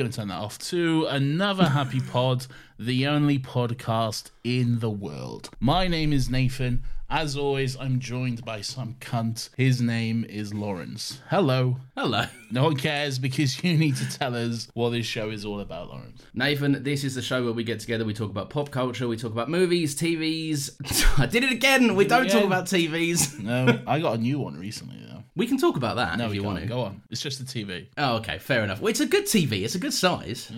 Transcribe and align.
Going 0.00 0.10
to 0.10 0.16
turn 0.16 0.28
that 0.28 0.40
off 0.40 0.58
to 0.70 1.04
another 1.10 1.68
Happy 1.68 2.00
Pod, 2.00 2.46
the 2.78 3.06
only 3.06 3.38
podcast 3.38 4.30
in 4.42 4.78
the 4.78 4.88
world. 4.88 5.50
My 5.60 5.88
name 5.88 6.14
is 6.14 6.30
Nathan. 6.30 6.84
As 7.10 7.36
always, 7.36 7.76
I'm 7.78 7.98
joined 7.98 8.42
by 8.42 8.62
some 8.62 8.96
cunt. 8.98 9.50
His 9.58 9.82
name 9.82 10.24
is 10.24 10.54
Laurence. 10.54 11.20
Hello. 11.28 11.76
Hello. 11.94 12.24
No 12.50 12.64
one 12.64 12.76
cares 12.76 13.18
because 13.18 13.62
you 13.62 13.76
need 13.76 13.96
to 13.96 14.08
tell 14.18 14.34
us 14.34 14.68
what 14.72 14.88
this 14.88 15.04
show 15.04 15.28
is 15.28 15.44
all 15.44 15.60
about, 15.60 15.90
Laurence. 15.90 16.22
Nathan, 16.32 16.82
this 16.82 17.04
is 17.04 17.14
the 17.14 17.20
show 17.20 17.44
where 17.44 17.52
we 17.52 17.62
get 17.62 17.80
together, 17.80 18.06
we 18.06 18.14
talk 18.14 18.30
about 18.30 18.48
pop 18.48 18.70
culture, 18.70 19.06
we 19.06 19.18
talk 19.18 19.32
about 19.32 19.50
movies, 19.50 19.94
TVs. 19.94 21.18
I 21.18 21.26
did 21.26 21.44
it 21.44 21.52
again. 21.52 21.94
We 21.94 22.06
don't 22.06 22.30
talk 22.30 22.44
about 22.44 22.64
TVs. 22.64 23.38
No, 23.38 23.82
I 23.86 24.00
got 24.00 24.14
a 24.14 24.18
new 24.18 24.38
one 24.38 24.56
recently. 24.56 25.09
We 25.36 25.46
can 25.46 25.58
talk 25.58 25.76
about 25.76 25.96
that 25.96 26.18
No, 26.18 26.26
if 26.26 26.34
you 26.34 26.40
can't. 26.42 26.54
want 26.54 26.60
to. 26.62 26.66
Go 26.68 26.80
on. 26.82 27.02
It's 27.10 27.20
just 27.20 27.40
a 27.40 27.44
TV. 27.44 27.86
Oh, 27.96 28.16
okay, 28.16 28.38
fair 28.38 28.62
enough. 28.64 28.80
Well, 28.80 28.90
it's 28.90 29.00
a 29.00 29.06
good 29.06 29.24
TV. 29.24 29.62
It's 29.64 29.74
a 29.74 29.78
good 29.78 29.94
size. 29.94 30.50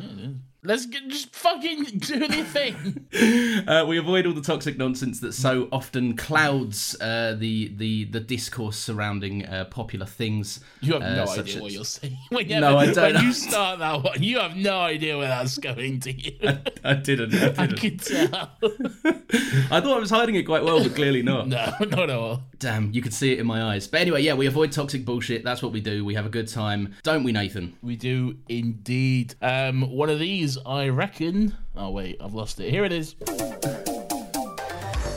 Let's 0.65 0.87
get, 0.87 1.09
just 1.09 1.35
fucking 1.35 1.85
do 1.99 2.27
the 2.29 2.45
thing. 2.45 2.99
Uh, 3.69 3.85
we 3.87 3.99
avoid 3.99 4.27
all 4.27 4.33
the 4.33 4.41
toxic 4.41 4.77
nonsense 4.79 5.21
that 5.21 5.33
so 5.35 5.69
often 5.71 6.17
clouds 6.17 6.97
uh, 7.01 7.37
the 7.39 7.69
the 7.77 8.05
the 8.07 8.19
discourse 8.21 8.77
surrounding 8.77 9.47
uh, 9.47 9.67
popular 9.67 10.07
things. 10.07 10.61
You 10.81 10.95
have 10.95 11.03
uh, 11.03 11.15
no 11.17 11.27
such 11.27 11.51
idea 11.51 11.63
what 11.63 11.73
you're 11.73 11.85
saying. 11.85 12.17
Whenever, 12.31 12.61
No, 12.61 12.79
I 12.79 12.93
don't. 12.93 13.15
When 13.15 13.25
you 13.25 13.33
start 13.33 13.79
that 13.81 14.03
one, 14.03 14.23
you 14.23 14.41
have 14.41 14.57
no 14.57 14.81
idea 14.81 15.17
where 15.19 15.29
that's 15.29 15.59
going 15.59 16.01
to 16.01 16.13
you. 16.13 16.37
I 16.83 16.95
didn't. 16.95 17.35
I 17.35 17.63
I 17.63 17.67
didn't. 17.67 17.79
can 17.79 17.97
tell. 17.99 18.51
I 19.71 19.81
thought 19.81 19.97
I 19.97 20.01
was 20.01 20.11
hiding 20.11 20.35
it 20.35 20.45
quite 20.45 20.65
well, 20.65 20.83
but 20.83 20.95
clearly 20.95 21.23
not. 21.23 21.47
no, 21.49 21.73
not 21.81 21.99
at 21.99 22.11
all. 22.11 22.43
Damn, 22.59 22.93
you 22.93 23.03
could 23.03 23.15
see 23.15 23.33
it 23.33 23.39
in 23.39 23.47
my 23.47 23.63
eyes. 23.63 23.87
But 23.87 24.01
anyway, 24.01 24.23
yeah, 24.23 24.35
we 24.35 24.47
avoid 24.47 24.73
toxic 24.73 25.05
bullshit. 25.05 25.45
That's 25.45 25.63
what 25.63 25.73
we 25.73 25.81
do. 25.81 26.05
We 26.05 26.15
have 26.15 26.27
a 26.27 26.31
good 26.31 26.49
time, 26.49 26.95
don't 27.03 27.23
we, 27.25 27.33
Nathan? 27.33 27.77
We 27.83 27.97
do 27.97 28.37
indeed. 28.49 29.35
Um, 29.43 29.83
one 29.95 30.09
of 30.11 30.19
these, 30.19 30.52
I 30.65 30.89
reckon. 30.89 31.57
Oh 31.77 31.91
wait, 31.91 32.17
I've 32.21 32.35
lost 32.35 32.61
it. 32.61 32.71
Here 32.71 32.85
it 32.85 32.93
is. 32.93 33.15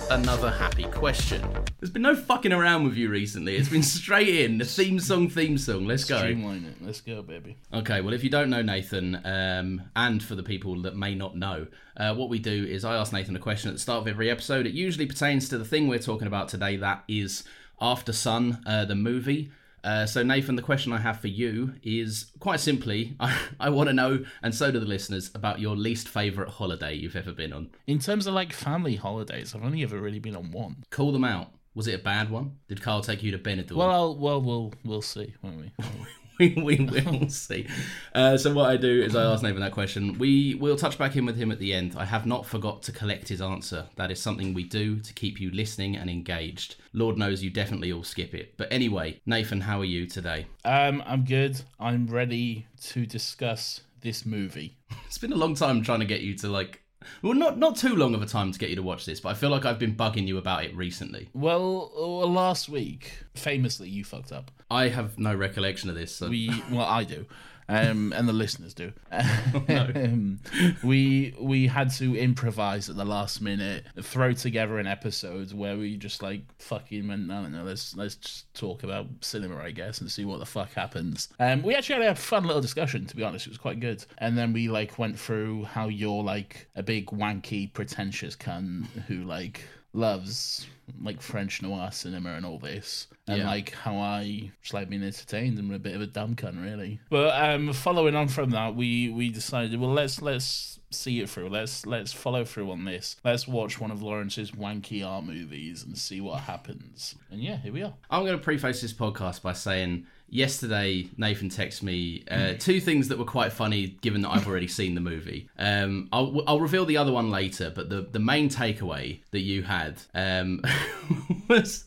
another 0.10 0.52
happy 0.52 0.84
question. 0.86 1.42
There's 1.80 1.90
been 1.90 2.02
no 2.04 2.16
fucking 2.16 2.54
around 2.54 2.84
with 2.84 2.96
you 2.96 3.10
recently. 3.10 3.56
It's 3.56 3.70
been 3.70 3.84
straight 4.02 4.30
in. 4.30 4.58
The 4.58 4.66
theme 4.66 5.00
song, 5.00 5.30
theme 5.30 5.58
song. 5.58 5.86
Let's 5.86 6.06
go. 6.06 6.18
Streamline 6.20 6.66
it. 6.66 6.76
Let's 6.86 7.02
go, 7.02 7.22
baby. 7.22 7.58
Okay, 7.74 8.02
well, 8.02 8.14
if 8.14 8.24
you 8.24 8.30
don't 8.30 8.50
know 8.50 8.62
Nathan, 8.62 9.20
um, 9.26 9.82
and 9.96 10.24
for 10.24 10.36
the 10.36 10.44
people 10.44 10.82
that 10.84 10.96
may 10.96 11.16
not 11.16 11.36
know, 11.36 11.68
uh, 11.98 12.14
what 12.14 12.30
we 12.30 12.40
do 12.40 12.66
is 12.66 12.86
I 12.86 12.96
ask 12.96 13.14
Nathan 13.14 13.36
a 13.36 13.40
question 13.40 13.70
at 13.70 13.74
the 13.76 13.82
start 13.82 14.02
of 14.02 14.08
every 14.08 14.30
episode. 14.30 14.66
It 14.66 14.74
usually 14.74 15.06
pertains 15.06 15.50
to 15.50 15.58
the 15.58 15.66
thing 15.66 15.88
we're 15.88 16.00
talking 16.00 16.28
about 16.28 16.50
today, 16.50 16.76
that 16.78 17.04
is 17.08 17.44
Aftersun, 17.82 18.62
uh, 18.66 18.86
the 18.86 18.96
movie. 18.96 19.52
Uh, 19.86 20.06
so, 20.06 20.24
Nathan, 20.24 20.56
the 20.56 20.64
question 20.64 20.92
I 20.92 20.98
have 20.98 21.22
for 21.22 21.28
you 21.28 21.76
is 21.84 22.32
quite 22.40 22.60
simply 22.60 23.16
I, 23.20 23.38
I 23.60 23.70
want 23.70 23.88
to 23.88 23.94
know, 23.94 24.26
and 24.42 24.54
so 24.54 24.72
do 24.72 24.80
the 24.80 24.86
listeners, 24.86 25.30
about 25.36 25.60
your 25.60 25.76
least 25.76 26.10
favourite 26.10 26.50
holiday 26.50 26.96
you've 26.96 27.16
ever 27.16 27.32
been 27.32 27.54
on. 27.54 27.70
In 27.86 28.00
terms 28.00 28.26
of 28.26 28.34
like 28.34 28.52
family 28.52 28.96
holidays, 28.96 29.54
I've 29.54 29.64
only 29.64 29.84
ever 29.84 30.00
really 30.00 30.20
been 30.20 30.36
on 30.36 30.52
one. 30.52 30.84
Call 30.90 31.12
them 31.12 31.24
out. 31.24 31.52
Was 31.76 31.88
it 31.88 32.00
a 32.00 32.04
bad 32.04 32.32
one? 32.32 32.58
Did 32.68 32.82
Carl 32.82 33.02
take 33.02 33.22
you 33.22 33.32
to 33.32 33.38
Benidorm? 33.38 33.76
Well, 33.76 33.92
I'll, 33.92 34.16
well, 34.16 34.42
we'll 34.42 34.74
we'll 34.84 35.02
see, 35.02 35.36
won't 35.44 35.60
we? 35.60 35.72
we, 36.40 36.54
we 36.56 36.76
will 36.80 37.30
see. 37.30 37.68
Uh, 38.14 38.38
so 38.38 38.54
what 38.54 38.70
I 38.70 38.78
do 38.78 39.02
is 39.02 39.16
I 39.16 39.24
ask 39.24 39.44
Nathan 39.44 39.62
that 39.62 39.72
question. 39.72 40.18
We 40.18 40.56
will 40.56 40.76
touch 40.76 40.98
back 40.98 41.16
in 41.16 41.26
with 41.26 41.38
him 41.38 41.52
at 41.52 41.60
the 41.60 41.74
end. 41.74 41.96
I 41.98 42.06
have 42.06 42.26
not 42.26 42.46
forgot 42.46 42.84
to 42.84 42.92
collect 42.92 43.30
his 43.30 43.42
answer. 43.42 43.86
That 43.96 44.12
is 44.12 44.22
something 44.22 44.54
we 44.54 44.64
do 44.64 45.00
to 45.00 45.14
keep 45.14 45.40
you 45.40 45.52
listening 45.52 45.96
and 45.96 46.10
engaged. 46.10 46.76
Lord 46.94 47.18
knows 47.18 47.44
you 47.44 47.50
definitely 47.50 47.92
all 47.92 48.04
skip 48.04 48.34
it. 48.34 48.54
But 48.58 48.72
anyway, 48.72 49.20
Nathan, 49.26 49.62
how 49.62 49.80
are 49.80 49.86
you 49.86 50.06
today? 50.06 50.48
Um, 50.64 51.04
I'm 51.06 51.24
good. 51.24 51.62
I'm 51.80 52.08
ready 52.08 52.68
to 52.88 53.06
discuss 53.06 53.82
this 54.02 54.26
movie. 54.26 54.78
It's 55.08 55.18
been 55.18 55.32
a 55.32 55.38
long 55.38 55.56
time 55.56 55.82
trying 55.82 56.00
to 56.00 56.06
get 56.06 56.22
you 56.22 56.34
to 56.40 56.50
like. 56.50 56.82
Well, 57.22 57.34
not 57.34 57.58
not 57.58 57.76
too 57.76 57.96
long 57.96 58.16
of 58.16 58.22
a 58.22 58.26
time 58.26 58.52
to 58.52 58.60
get 58.60 58.70
you 58.70 58.76
to 58.78 58.84
watch 58.84 59.06
this, 59.06 59.20
but 59.20 59.30
I 59.30 59.34
feel 59.34 59.50
like 59.50 59.66
I've 59.66 59.80
been 59.80 59.96
bugging 59.96 60.28
you 60.28 60.38
about 60.38 60.64
it 60.64 60.76
recently. 60.76 61.30
Well, 61.34 61.92
uh, 61.96 62.26
last 62.28 62.70
week, 62.70 63.24
famously, 63.36 63.90
you 63.90 64.04
fucked 64.04 64.32
up. 64.32 64.52
I 64.72 64.88
have 64.88 65.18
no 65.20 65.36
recollection 65.36 65.90
of 65.90 65.96
this. 65.96 66.16
So. 66.16 66.30
we 66.30 66.50
well 66.72 66.86
i 66.86 67.04
do 67.04 67.26
um 67.68 68.14
and 68.14 68.28
the 68.28 68.34
listeners 68.34 68.74
do. 68.74 68.92
Um, 69.68 70.40
we 70.84 71.34
we 71.40 71.68
had 71.68 71.90
to 71.94 72.16
improvise 72.18 72.90
at 72.90 72.96
the 72.96 73.06
last 73.06 73.42
minute 73.42 73.86
throw 74.02 74.34
together 74.34 74.78
an 74.78 74.88
episode 74.88 75.54
where 75.54 75.78
we 75.78 75.98
just 75.98 76.22
like 76.22 76.42
fucking 76.60 77.08
went 77.08 77.32
i 77.32 77.42
don't 77.42 77.52
know 77.52 77.64
let's 77.64 77.96
let's 77.96 78.16
just 78.16 78.54
talk 78.54 78.84
about 78.84 79.08
cinema 79.22 79.58
i 79.58 79.72
guess 79.72 80.02
and 80.02 80.12
see 80.12 80.26
what 80.26 80.40
the 80.40 80.46
fuck 80.46 80.74
happens. 80.74 81.30
Um 81.40 81.62
we 81.62 81.76
actually 81.76 82.04
had 82.04 82.12
a 82.12 82.16
fun 82.16 82.44
little 82.46 82.62
discussion 82.62 83.06
to 83.06 83.16
be 83.16 83.24
honest. 83.24 83.48
It 83.48 83.50
was 83.50 83.58
quite 83.58 83.80
good. 83.80 84.04
And 84.18 84.38
then 84.38 84.54
we 84.54 84.68
like 84.68 84.98
went 85.00 85.18
through 85.20 85.64
how 85.66 85.88
you're 85.88 86.24
like 86.24 86.68
a 86.76 86.84
big 86.84 87.08
wanky 87.08 87.72
pretentious 87.72 88.36
cunt 88.36 88.86
who 89.08 89.24
like 89.24 89.62
loves 89.96 90.68
like 91.02 91.20
French 91.22 91.62
noir 91.64 91.90
cinema 91.92 92.34
and 92.36 92.46
all 92.46 92.60
this, 92.60 93.08
and 93.28 93.40
Yeah. 93.40 93.48
like 93.48 93.72
how 93.74 93.98
I 93.98 94.52
just 94.62 94.74
like 94.74 94.90
being 94.90 95.04
entertained 95.04 95.58
and 95.58 95.74
a 95.74 95.80
bit 95.80 95.96
of 95.96 96.02
a 96.02 96.08
dumb 96.08 96.36
cunt, 96.36 96.62
really. 96.64 97.00
But 97.10 97.42
um, 97.44 97.74
following 97.74 98.16
on 98.16 98.28
from 98.28 98.52
that, 98.52 98.76
we 98.76 99.10
we 99.10 99.30
decided, 99.30 99.80
well, 99.80 99.92
let's 99.94 100.22
let's 100.22 100.80
see 100.92 101.22
it 101.22 101.30
through. 101.30 101.50
Let's 101.50 101.86
let's 101.88 102.14
follow 102.14 102.46
through 102.46 102.70
on 102.72 102.86
this. 102.86 103.16
Let's 103.24 103.48
watch 103.48 103.80
one 103.80 103.90
of 103.92 104.04
Laurence's 104.04 104.52
wanky 104.52 105.06
art 105.06 105.26
movies 105.26 105.84
and 105.84 105.98
see 105.98 106.22
what 106.22 106.42
happens. 106.42 107.16
And 107.32 107.42
yeah, 107.42 107.58
here 107.58 107.74
we 107.74 107.82
are. 107.82 107.94
I'm 108.12 108.24
going 108.24 108.38
to 108.38 108.44
preface 108.44 108.82
this 108.82 108.94
podcast 108.94 109.42
by 109.42 109.54
saying 109.54 110.06
yesterday 110.30 111.10
Nathan 111.18 111.50
texted 111.50 111.84
me 111.84 112.24
uh, 112.30 112.54
two 112.60 112.80
things 112.80 113.08
that 113.10 113.18
were 113.18 113.26
quite 113.26 113.54
funny 113.54 113.88
given 114.02 114.22
that 114.22 114.30
I've 114.30 114.48
already 114.48 114.68
seen 114.80 114.96
the 114.96 115.02
movie. 115.02 115.50
Um, 115.58 116.10
I'll, 116.12 116.44
I'll 116.48 116.60
reveal 116.60 116.86
the 116.86 116.98
other 116.98 117.12
one 117.12 117.32
later, 117.32 117.72
but 117.74 117.90
the, 117.90 118.02
the 118.02 118.20
main 118.20 118.50
takeaway 118.50 119.20
that 119.32 119.42
you 119.42 119.64
had 119.64 120.02
um, 120.14 120.62
was 121.50 121.86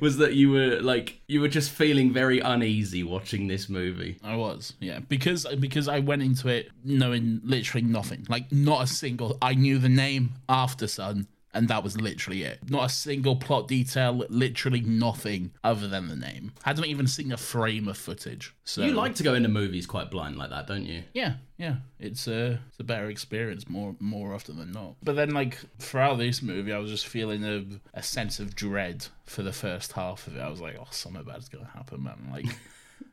was 0.00 0.18
that 0.18 0.34
you 0.34 0.50
were 0.50 0.80
like 0.80 1.20
you 1.26 1.40
were 1.40 1.48
just 1.48 1.70
feeling 1.70 2.12
very 2.12 2.40
uneasy 2.40 3.02
watching 3.02 3.48
this 3.48 3.68
movie. 3.68 4.18
I 4.22 4.36
was, 4.36 4.74
yeah, 4.80 5.00
because 5.00 5.46
because 5.58 5.88
I 5.88 5.98
went 5.98 6.22
into 6.22 6.48
it 6.48 6.70
knowing 6.84 7.40
literally 7.44 7.86
nothing, 7.86 8.26
like 8.28 8.50
not 8.52 8.84
a 8.84 8.86
single. 8.86 9.38
I 9.42 9.54
knew 9.54 9.78
the 9.78 9.88
name 9.88 10.34
Aftersun, 10.48 11.26
and 11.52 11.68
that 11.68 11.82
was 11.82 12.00
literally 12.00 12.42
it. 12.42 12.58
Not 12.68 12.84
a 12.84 12.88
single 12.88 13.36
plot 13.36 13.66
detail, 13.68 14.24
literally 14.28 14.80
nothing 14.80 15.50
other 15.64 15.88
than 15.88 16.08
the 16.08 16.16
name. 16.16 16.52
Hadn't 16.62 16.84
even 16.86 17.06
seen 17.06 17.32
a 17.32 17.36
frame 17.36 17.88
of 17.88 17.96
footage. 17.96 18.54
So 18.64 18.82
You 18.82 18.92
like 18.92 19.16
to 19.16 19.22
go 19.22 19.34
into 19.34 19.48
movies 19.48 19.86
quite 19.86 20.10
blind 20.10 20.36
like 20.36 20.50
that, 20.50 20.66
don't 20.66 20.86
you? 20.86 21.02
yeah, 21.12 21.34
yeah, 21.56 21.76
it's 21.98 22.26
a 22.26 22.60
it's 22.68 22.80
a 22.80 22.84
better 22.84 23.10
experience 23.10 23.68
more 23.68 23.94
more 24.00 24.34
often 24.34 24.56
than 24.58 24.72
not. 24.72 24.94
But 25.02 25.16
then 25.16 25.30
like 25.30 25.58
throughout 25.78 26.18
this 26.18 26.42
movie, 26.42 26.72
I 26.72 26.78
was 26.78 26.90
just 26.90 27.06
feeling 27.06 27.44
a, 27.44 27.64
a 27.94 28.02
sense 28.02 28.38
of 28.40 28.54
dread 28.54 29.06
for 29.26 29.42
the 29.42 29.52
first 29.52 29.92
half 29.92 30.26
of 30.26 30.36
it. 30.36 30.40
I 30.40 30.48
was 30.48 30.60
like, 30.60 30.76
oh, 30.80 30.88
something 30.90 31.22
bad's 31.24 31.48
gonna 31.48 31.70
happen, 31.74 32.02
man. 32.02 32.28
Like. 32.32 32.46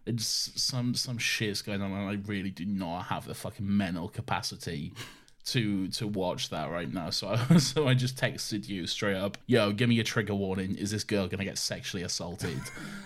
it's 0.05 0.51
some 0.55 0.93
some 0.93 1.17
shit's 1.17 1.61
going 1.61 1.81
on, 1.81 1.91
and 1.91 2.09
I 2.09 2.13
really 2.27 2.49
do 2.49 2.65
not 2.65 3.03
have 3.03 3.25
the 3.25 3.33
fucking 3.33 3.65
mental 3.65 4.07
capacity 4.07 4.93
to 5.47 5.87
to 5.89 6.07
watch 6.07 6.49
that 6.49 6.69
right 6.69 6.91
now. 6.91 7.09
So 7.09 7.29
I, 7.29 7.57
so 7.57 7.87
I 7.87 7.93
just 7.93 8.17
texted 8.17 8.67
you 8.67 8.87
straight 8.87 9.15
up, 9.15 9.37
"Yo, 9.45 9.71
give 9.71 9.89
me 9.89 9.99
a 9.99 10.03
trigger 10.03 10.35
warning. 10.35 10.75
Is 10.75 10.91
this 10.91 11.03
girl 11.03 11.27
gonna 11.27 11.45
get 11.45 11.57
sexually 11.57 12.03
assaulted?" 12.03 12.59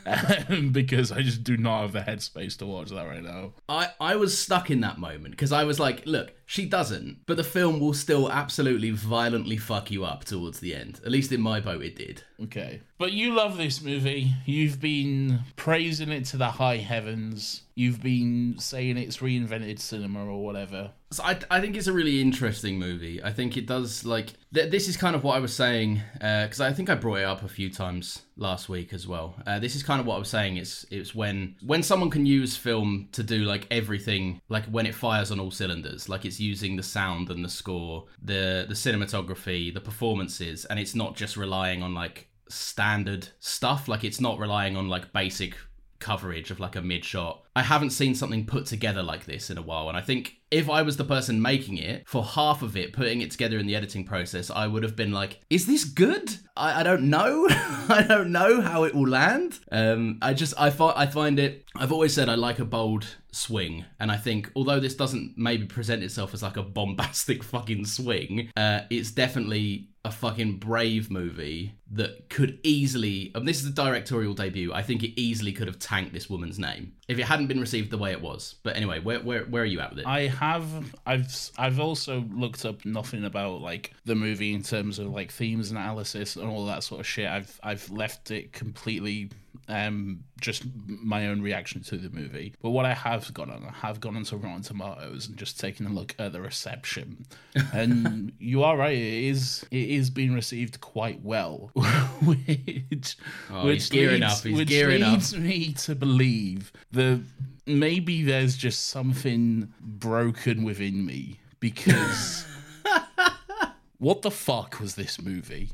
um, 0.50 0.72
because 0.72 1.12
I 1.12 1.22
just 1.22 1.44
do 1.44 1.58
not 1.58 1.82
have 1.82 1.94
the 1.94 2.00
headspace 2.02 2.58
to 2.58 2.66
watch 2.66 2.90
that 2.90 3.08
right 3.08 3.24
now. 3.24 3.54
I, 3.70 3.90
I 4.00 4.16
was 4.16 4.38
stuck 4.38 4.70
in 4.72 4.82
that 4.82 4.98
moment 4.98 5.32
because 5.32 5.52
I 5.52 5.64
was 5.64 5.80
like, 5.80 6.04
look, 6.06 6.32
she 6.52 6.66
doesn't, 6.66 7.26
but 7.28 7.38
the 7.38 7.46
film 7.46 7.80
will 7.80 7.94
still 7.94 8.30
absolutely 8.30 8.92
violently 8.92 9.56
fuck 9.56 9.90
you 9.90 10.04
up 10.04 10.26
towards 10.26 10.60
the 10.60 10.76
end. 10.76 11.00
At 11.06 11.10
least 11.10 11.32
in 11.32 11.40
my 11.40 11.62
boat, 11.62 11.82
it 11.82 11.96
did. 11.96 12.24
Okay, 12.44 12.82
but 12.98 13.14
you 13.14 13.34
love 13.34 13.56
this 13.56 13.82
movie. 13.82 14.34
You've 14.46 14.82
been 14.82 15.40
praising 15.56 16.10
it 16.10 16.26
to 16.26 16.36
the 16.36 16.52
high 16.52 16.76
heavens. 16.76 17.62
You've 17.74 18.04
been 18.04 18.56
saying 18.60 18.98
it's 18.98 19.20
reinvented 19.20 19.80
cinema 19.80 20.26
or 20.26 20.44
whatever. 20.44 20.92
So 21.12 21.24
I, 21.24 21.40
I 21.50 21.62
think 21.62 21.78
it's 21.78 21.88
a 21.88 21.94
really 21.94 22.20
interesting 22.20 22.78
movie. 22.78 23.24
I 23.24 23.32
think 23.32 23.56
it 23.56 23.66
does 23.66 24.04
like 24.04 24.34
th- 24.54 24.72
this 24.72 24.88
is 24.88 24.98
kind 24.98 25.16
of 25.16 25.24
what 25.24 25.36
I 25.36 25.40
was 25.40 25.56
saying 25.56 26.02
because 26.14 26.62
I 26.62 26.74
think 26.74 26.90
I 26.90 26.96
brought 26.96 27.20
it 27.20 27.24
up 27.26 27.44
a 27.44 27.48
few 27.48 27.70
times 27.70 28.22
last 28.36 28.70
week 28.70 28.94
as 28.94 29.08
well. 29.08 29.36
Uh, 29.46 29.60
this 29.60 29.76
is 29.76 29.84
kind 29.84 30.00
of 30.00 30.06
what 30.06 30.16
I 30.16 30.20
was 30.20 30.30
saying. 30.30 30.58
It's 30.58 30.86
it's 30.92 31.16
when 31.16 31.56
when 31.66 31.84
someone 31.84 32.10
can 32.10 32.26
use 32.26 32.56
film 32.56 33.10
to 33.14 33.24
do 33.24 33.40
like 33.40 33.68
everything, 33.72 34.42
like 34.50 34.66
when 34.66 34.86
it 34.86 34.96
fires 34.96 35.32
on 35.32 35.40
all 35.40 35.52
cylinders, 35.52 36.10
like 36.10 36.26
it's 36.26 36.40
using 36.40 36.76
the 36.76 36.84
sound 36.84 37.30
and 37.30 37.44
the 37.44 37.50
score, 37.50 38.06
the 38.22 38.66
the 38.68 38.76
cinematography, 38.76 39.74
the 39.74 39.82
performances, 39.82 40.66
and 40.66 40.80
it's 40.80 40.96
not 40.96 41.16
just 41.16 41.38
relying 41.38 41.84
on 41.84 41.94
like 41.94 42.28
standard 42.50 43.30
stuff. 43.40 43.88
Like 43.88 44.04
it's 44.04 44.22
not 44.22 44.40
relying 44.40 44.76
on 44.76 44.90
like 44.90 45.14
basic 45.14 45.56
coverage 46.00 46.52
of 46.52 46.60
like 46.60 46.76
a 46.76 46.82
mid 46.82 47.06
shot. 47.06 47.41
I 47.56 47.64
haven't 47.64 47.90
seen 47.90 48.16
something 48.16 48.46
put 48.46 48.66
together 48.66 49.04
like 49.04 49.26
this 49.26 49.50
in 49.50 49.58
a 49.58 49.62
while, 49.62 49.90
and 49.90 49.98
I 49.98 50.02
think 50.02 50.38
if 50.52 50.70
I 50.70 50.82
was 50.82 50.98
the 50.98 51.04
person 51.04 51.42
making 51.42 51.78
it, 51.78 52.08
for 52.08 52.24
half 52.24 52.62
of 52.62 52.78
it, 52.78 52.94
putting 52.94 53.22
it 53.22 53.32
together 53.32 53.58
in 53.58 53.68
the 53.68 53.76
editing 53.76 54.06
process, 54.06 54.50
I 54.50 54.68
would 54.68 54.84
have 54.84 54.96
been 54.96 55.12
like, 55.12 55.40
"Is 55.50 55.66
this 55.66 55.84
good? 55.84 56.38
I, 56.56 56.82
I 56.82 56.84
don't 56.84 57.10
know. 57.10 57.48
I 57.50 58.06
don't 58.08 58.32
know 58.32 58.62
how 58.62 58.84
it 58.84 58.94
will 58.94 59.08
land." 59.08 59.60
Um, 59.72 60.20
I 60.22 60.34
just 60.34 60.54
I 60.58 60.70
find 60.70 60.94
I 60.98 61.08
find 61.08 61.40
it. 61.40 61.66
I've 61.76 61.92
always 61.92 62.14
said 62.14 62.30
I 62.30 62.36
like 62.36 62.60
a 62.60 62.66
bold 62.66 63.06
swing, 63.32 63.86
and 64.00 64.12
I 64.12 64.18
think 64.18 64.52
although 64.56 64.80
this 64.80 64.96
doesn't 64.96 65.38
maybe 65.38 65.66
present 65.66 66.04
itself 66.04 66.34
as 66.34 66.44
like 66.44 66.58
a 66.58 66.64
bombastic 66.64 67.44
fucking 67.52 67.86
swing, 67.86 68.50
uh, 68.56 68.82
it's 68.90 69.12
definitely 69.12 69.90
a 70.04 70.12
fucking 70.12 70.58
brave 70.58 71.12
movie 71.12 71.76
that 71.92 72.28
could 72.30 72.60
easily 72.64 73.32
and 73.36 73.48
this 73.48 73.58
is 73.58 73.66
the 73.66 73.84
directorial 73.84 74.34
debut 74.34 74.74
i 74.74 74.82
think 74.82 75.04
it 75.04 75.20
easily 75.20 75.52
could 75.52 75.68
have 75.68 75.78
tanked 75.78 76.12
this 76.12 76.28
woman's 76.28 76.58
name 76.58 76.94
if 77.08 77.20
it 77.20 77.24
hadn't 77.24 77.41
been 77.48 77.60
received 77.60 77.92
the 77.92 77.98
way 77.98 78.12
it 78.12 78.22
was 78.22 78.56
but 78.64 78.76
anyway 78.76 79.00
where 79.00 79.20
where, 79.20 79.44
where 79.44 79.64
are 79.64 79.66
you 79.66 79.80
at 79.80 79.92
with 79.92 80.00
it 80.00 80.08
I 80.08 80.28
have 80.28 80.96
I've 81.06 81.52
I've 81.58 81.80
also 81.80 82.26
looked 82.34 82.66
up 82.66 82.86
nothing 82.86 83.26
about 83.26 83.62
like 83.62 83.94
the 84.06 84.16
movie 84.16 84.54
in 84.54 84.64
terms 84.64 85.00
of 85.00 85.08
like 85.08 85.32
themes 85.32 85.72
analysis 85.72 86.36
and 86.36 86.48
all 86.48 86.66
that 86.66 86.84
sort 86.84 87.02
of 87.02 87.08
shit. 87.08 87.28
I've 87.28 87.60
I've 87.64 87.90
left 87.90 88.32
it 88.32 88.54
completely 88.54 89.30
um 89.72 90.24
just 90.40 90.64
my 90.86 91.28
own 91.28 91.42
reaction 91.42 91.82
to 91.84 91.98
the 91.98 92.10
movie. 92.10 92.54
But 92.62 92.72
what 92.72 92.86
I 92.86 92.94
have 92.94 93.34
gone 93.34 93.50
on, 93.52 93.64
I 93.64 93.88
have 93.88 94.00
gone 94.00 94.16
onto 94.16 94.36
Rotten 94.36 94.62
Tomatoes 94.64 95.28
and 95.28 95.38
just 95.38 95.60
taken 95.60 95.86
a 95.86 95.90
look 95.90 96.16
at 96.20 96.34
the 96.34 96.42
reception. 96.42 97.26
And 97.74 98.34
you 98.40 98.64
are 98.64 98.76
right, 98.76 98.98
it 98.98 99.24
is 99.26 99.66
it 99.72 99.90
is 99.90 100.10
being 100.10 100.34
received 100.34 100.82
quite 100.82 101.22
well. 101.22 101.72
which 102.26 103.16
Oh, 103.50 103.76
gearing 103.90 104.22
leads, 104.22 104.44
which 104.44 104.70
leads 104.70 105.38
me 105.38 105.74
to 105.74 105.96
believe 105.96 106.72
that 106.92 107.22
maybe 107.66 108.24
there's 108.24 108.58
just 108.58 108.88
something 108.88 109.74
broken 109.80 110.64
within 110.64 111.06
me 111.06 111.40
because 111.60 112.46
what 114.00 114.22
the 114.24 114.32
fuck 114.32 114.80
was 114.80 114.96
this 114.96 115.22
movie? 115.22 115.70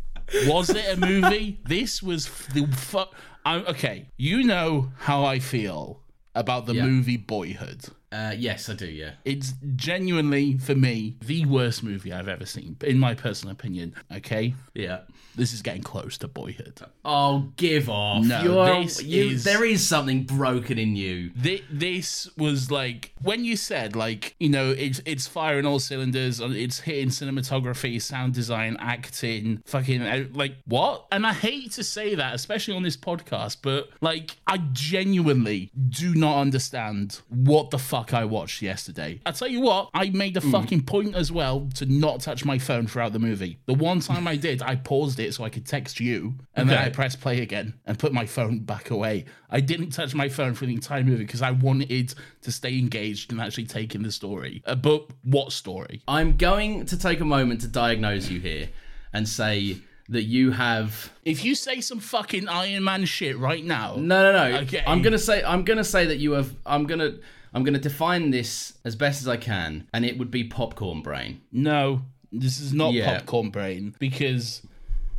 Was 0.48 0.70
it 0.70 0.86
a 0.94 0.98
movie? 0.98 1.60
this 1.66 2.02
was 2.04 2.28
the 2.54 2.68
fuck. 2.68 3.14
Okay, 3.46 4.08
you 4.18 4.44
know 4.44 4.92
how 4.98 5.24
I 5.24 5.40
feel 5.40 6.02
about 6.36 6.66
the 6.66 6.76
Yeah. 6.76 6.86
movie 6.86 7.18
Boyhood. 7.18 7.86
Uh, 8.12 8.34
yes 8.38 8.70
i 8.70 8.74
do 8.74 8.86
yeah 8.88 9.12
It's 9.26 9.54
genuinely, 9.76 10.58
for 10.58 10.76
me, 10.76 11.16
the 11.22 11.46
worst 11.46 11.84
movie 11.84 12.14
I've 12.14 12.28
ever 12.30 12.46
seen, 12.46 12.78
in 12.84 13.00
my 13.00 13.14
personal 13.16 13.52
opinion. 13.54 13.94
Okay, 14.12 14.54
yeah 14.74 15.00
this 15.36 15.54
is 15.54 15.62
getting 15.62 15.84
close 15.84 16.18
to 16.18 16.28
Boyhood. 16.28 16.80
oh 17.06 17.52
give 17.58 17.90
off 17.92 18.26
No, 18.26 18.82
this 18.82 19.04
you, 19.04 19.26
is- 19.32 19.44
there 19.44 19.64
is 19.64 19.88
something 19.88 20.24
broken 20.24 20.80
in 20.80 20.96
you 20.96 21.30
Thi- 21.40 21.64
This 21.70 22.28
was 22.38 22.72
like 22.72 23.12
when 23.22 23.46
you 23.46 23.56
said 23.56 23.96
like 23.96 24.36
you 24.40 24.50
know 24.50 24.72
it's 24.72 25.00
it's 25.06 25.28
firing 25.28 25.66
all 25.66 25.80
cylinders, 25.80 26.40
and 26.40 26.56
it's 26.56 26.80
hitting 26.80 27.10
cinematography, 27.10 28.02
sound 28.02 28.34
design, 28.34 28.78
acting, 28.80 29.62
fucking 29.66 30.02
uh, 30.02 30.26
like 30.34 30.56
what? 30.66 31.06
And 31.12 31.26
I 31.28 31.34
hate 31.34 31.72
to 31.74 31.84
say 31.84 32.16
that, 32.16 32.34
especially 32.34 32.76
on 32.76 32.84
this 32.84 32.98
podcast, 32.98 33.58
but 33.62 33.90
like 34.02 34.38
I 34.48 34.58
genuinely 34.72 35.72
do 35.90 36.16
not 36.16 36.40
understand 36.40 37.20
what 37.30 37.70
the 37.70 37.78
fuck 37.80 37.97
I 38.14 38.26
watched 38.26 38.62
yesterday. 38.62 39.20
I 39.26 39.32
tell 39.32 39.48
you 39.48 39.62
what, 39.62 39.90
I 39.94 40.10
made 40.10 40.38
a 40.38 40.42
fucking 40.42 40.84
point 40.84 41.16
as 41.16 41.32
well 41.32 41.68
to 41.76 41.86
not 41.86 42.22
touch 42.22 42.46
my 42.46 42.58
phone 42.58 42.88
throughout 42.88 43.14
the 43.14 43.20
movie. 43.20 43.60
The 43.66 43.74
one 43.74 44.00
time 44.00 44.28
I 44.28 44.36
did, 44.36 44.62
I 44.62 44.76
paused 44.76 45.20
it 45.20 45.34
so 45.34 45.44
I 45.44 45.50
could 45.50 45.66
text 45.66 46.00
you, 46.00 46.36
and 46.56 46.70
then 46.70 46.78
I 46.78 46.90
pressed 46.90 47.20
play 47.22 47.42
again 47.42 47.74
and 47.86 47.98
put 47.98 48.14
my 48.14 48.26
phone 48.26 48.60
back 48.60 48.92
away. 48.92 49.26
I 49.50 49.60
didn't 49.62 49.92
touch 49.92 50.14
my 50.14 50.30
phone 50.30 50.54
for 50.54 50.66
the 50.66 50.74
entire 50.74 51.04
movie 51.04 51.26
because 51.26 51.42
I 51.42 51.52
wanted 51.52 52.14
to 52.42 52.52
stay 52.52 52.78
engaged 52.78 53.32
and 53.32 53.42
actually 53.42 53.66
take 53.66 53.96
in 53.96 54.04
the 54.04 54.12
story. 54.12 54.62
Uh, 54.66 54.76
but 54.76 55.08
what 55.24 55.52
story? 55.52 56.02
i'm 56.08 56.38
going 56.38 56.86
to 56.86 56.98
take 56.98 57.20
a 57.20 57.26
moment 57.26 57.62
to 57.62 57.68
diagnose 57.68 58.30
you 58.30 58.40
here 58.40 58.70
and 59.14 59.28
say 59.28 59.78
that 60.10 60.24
you 60.24 60.52
have 60.52 61.12
If 61.26 61.44
you 61.44 61.56
say 61.56 61.82
some 61.82 62.00
fucking 62.00 62.48
Iron 62.48 62.84
Man 62.84 63.06
shit 63.06 63.38
right 63.38 63.64
now, 63.64 63.96
No, 63.98 64.32
no, 64.32 64.32
no. 64.32 64.58
Okay. 64.62 64.84
I'm 64.88 65.02
gonna 65.02 65.18
say 65.20 65.44
I'm 65.44 65.64
gonna 65.64 65.84
say 65.84 66.06
that 66.06 66.18
you 66.18 66.32
have. 66.32 66.54
I'm 66.66 66.86
gonna 66.86 67.16
I'm 67.58 67.64
gonna 67.64 67.80
define 67.80 68.30
this 68.30 68.74
as 68.86 68.96
best 68.96 69.20
as 69.20 69.28
I 69.28 69.36
can, 69.38 69.88
and 69.92 70.06
it 70.06 70.20
would 70.20 70.30
be 70.30 70.44
popcorn 70.44 71.02
brain. 71.02 71.42
no, 71.52 72.04
this 72.32 72.60
is 72.60 72.72
not 72.72 72.94
Yeah. 72.94 73.06
popcorn 73.18 73.50
brain 73.50 73.96
because 73.98 74.62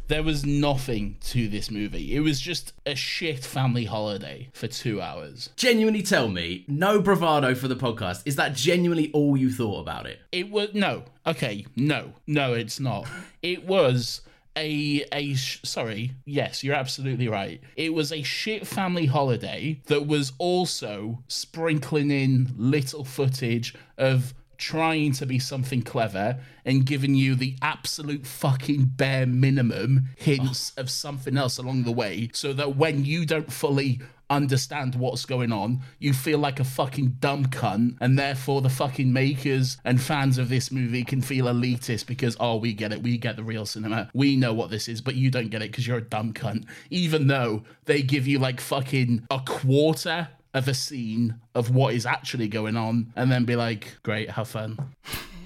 there 0.06 0.22
was 0.22 0.46
nothing 0.46 1.16
to 1.20 1.48
this 1.48 1.68
movie. 1.70 2.14
It 2.14 2.20
was 2.20 2.40
just 2.40 2.72
a 2.86 2.94
shit 2.94 3.44
family 3.44 3.86
holiday 3.86 4.50
for 4.52 4.68
two 4.68 5.00
hours. 5.02 5.50
Genuinely, 5.56 6.02
tell 6.02 6.28
me, 6.28 6.64
no 6.68 7.00
bravado 7.00 7.56
for 7.56 7.66
the 7.66 7.74
podcast. 7.76 8.22
Is 8.24 8.36
that 8.36 8.54
genuinely 8.54 9.10
all 9.12 9.36
you 9.36 9.50
thought 9.50 9.80
about 9.80 10.06
it? 10.06 10.20
It 10.30 10.48
was 10.48 10.68
no. 10.74 11.06
Okay, 11.26 11.66
no, 11.74 12.12
no, 12.26 12.52
it's 12.54 12.78
not. 12.78 13.08
It 13.42 13.64
was 13.66 14.20
a 14.58 15.04
a 15.12 15.34
sh- 15.34 15.60
sorry. 15.64 16.12
Yes, 16.26 16.62
you're 16.62 16.74
absolutely 16.74 17.28
right. 17.28 17.60
It 17.76 17.94
was 17.94 18.12
a 18.12 18.22
shit 18.22 18.66
family 18.66 19.06
holiday 19.06 19.80
that 19.86 20.06
was 20.06 20.32
also 20.38 21.22
sprinkling 21.28 22.10
in 22.10 22.52
little 22.56 23.04
footage 23.04 23.74
of 23.96 24.34
trying 24.58 25.12
to 25.12 25.24
be 25.24 25.38
something 25.38 25.82
clever 25.82 26.36
and 26.64 26.84
giving 26.84 27.14
you 27.14 27.36
the 27.36 27.54
absolute 27.62 28.26
fucking 28.26 28.84
bare 28.96 29.24
minimum 29.24 30.08
hints 30.16 30.72
of 30.76 30.90
something 30.90 31.36
else 31.36 31.58
along 31.58 31.84
the 31.84 31.92
way 31.92 32.28
so 32.32 32.52
that 32.52 32.76
when 32.76 33.04
you 33.04 33.24
don't 33.24 33.52
fully 33.52 34.00
understand 34.30 34.94
what's 34.94 35.24
going 35.24 35.52
on, 35.52 35.80
you 35.98 36.12
feel 36.12 36.38
like 36.38 36.60
a 36.60 36.64
fucking 36.64 37.16
dumb 37.20 37.46
cunt, 37.46 37.96
and 38.00 38.18
therefore 38.18 38.60
the 38.60 38.68
fucking 38.68 39.12
makers 39.12 39.78
and 39.84 40.00
fans 40.00 40.38
of 40.38 40.48
this 40.48 40.70
movie 40.70 41.04
can 41.04 41.20
feel 41.20 41.46
elitist 41.46 42.06
because, 42.06 42.36
oh, 42.40 42.56
we 42.56 42.72
get 42.72 42.92
it, 42.92 43.02
we 43.02 43.16
get 43.18 43.36
the 43.36 43.42
real 43.42 43.66
cinema, 43.66 44.10
we 44.14 44.36
know 44.36 44.52
what 44.52 44.70
this 44.70 44.88
is, 44.88 45.00
but 45.00 45.14
you 45.14 45.30
don't 45.30 45.48
get 45.48 45.62
it 45.62 45.70
because 45.70 45.86
you're 45.86 45.98
a 45.98 46.02
dumb 46.02 46.32
cunt. 46.32 46.66
Even 46.90 47.26
though 47.26 47.62
they 47.86 48.02
give 48.02 48.26
you 48.26 48.38
like 48.38 48.60
fucking 48.60 49.26
a 49.30 49.40
quarter 49.44 50.28
of 50.54 50.66
a 50.66 50.74
scene 50.74 51.36
of 51.54 51.74
what 51.74 51.94
is 51.94 52.06
actually 52.06 52.48
going 52.48 52.76
on, 52.76 53.12
and 53.16 53.30
then 53.30 53.44
be 53.44 53.56
like, 53.56 53.96
great, 54.02 54.30
have 54.30 54.48
fun. 54.48 54.78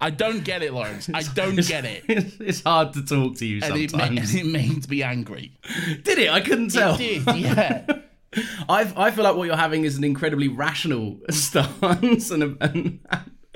I 0.00 0.10
don't 0.10 0.44
get 0.44 0.62
it, 0.62 0.72
Laurence. 0.72 1.08
I 1.12 1.22
don't 1.22 1.56
get 1.66 1.84
it. 1.84 2.04
it's 2.08 2.62
hard 2.62 2.92
to 2.92 3.04
talk 3.04 3.36
to 3.38 3.46
you 3.46 3.60
And 3.64 3.76
it, 3.76 3.92
ma- 3.92 4.06
sometimes. 4.06 4.30
and 4.34 4.40
it 4.40 4.46
made 4.52 4.88
me 4.88 5.02
angry. 5.02 5.52
Did 6.04 6.18
it? 6.18 6.30
I 6.30 6.40
couldn't 6.40 6.70
tell. 6.70 6.94
It 7.00 7.24
did, 7.24 7.36
yeah. 7.36 7.84
I 8.68 8.92
I 8.96 9.10
feel 9.10 9.24
like 9.24 9.36
what 9.36 9.44
you're 9.46 9.56
having 9.56 9.84
is 9.84 9.96
an 9.96 10.04
incredibly 10.04 10.48
rational 10.48 11.18
stance 11.30 12.30
and, 12.30 12.42
a, 12.42 12.56
and 12.60 13.00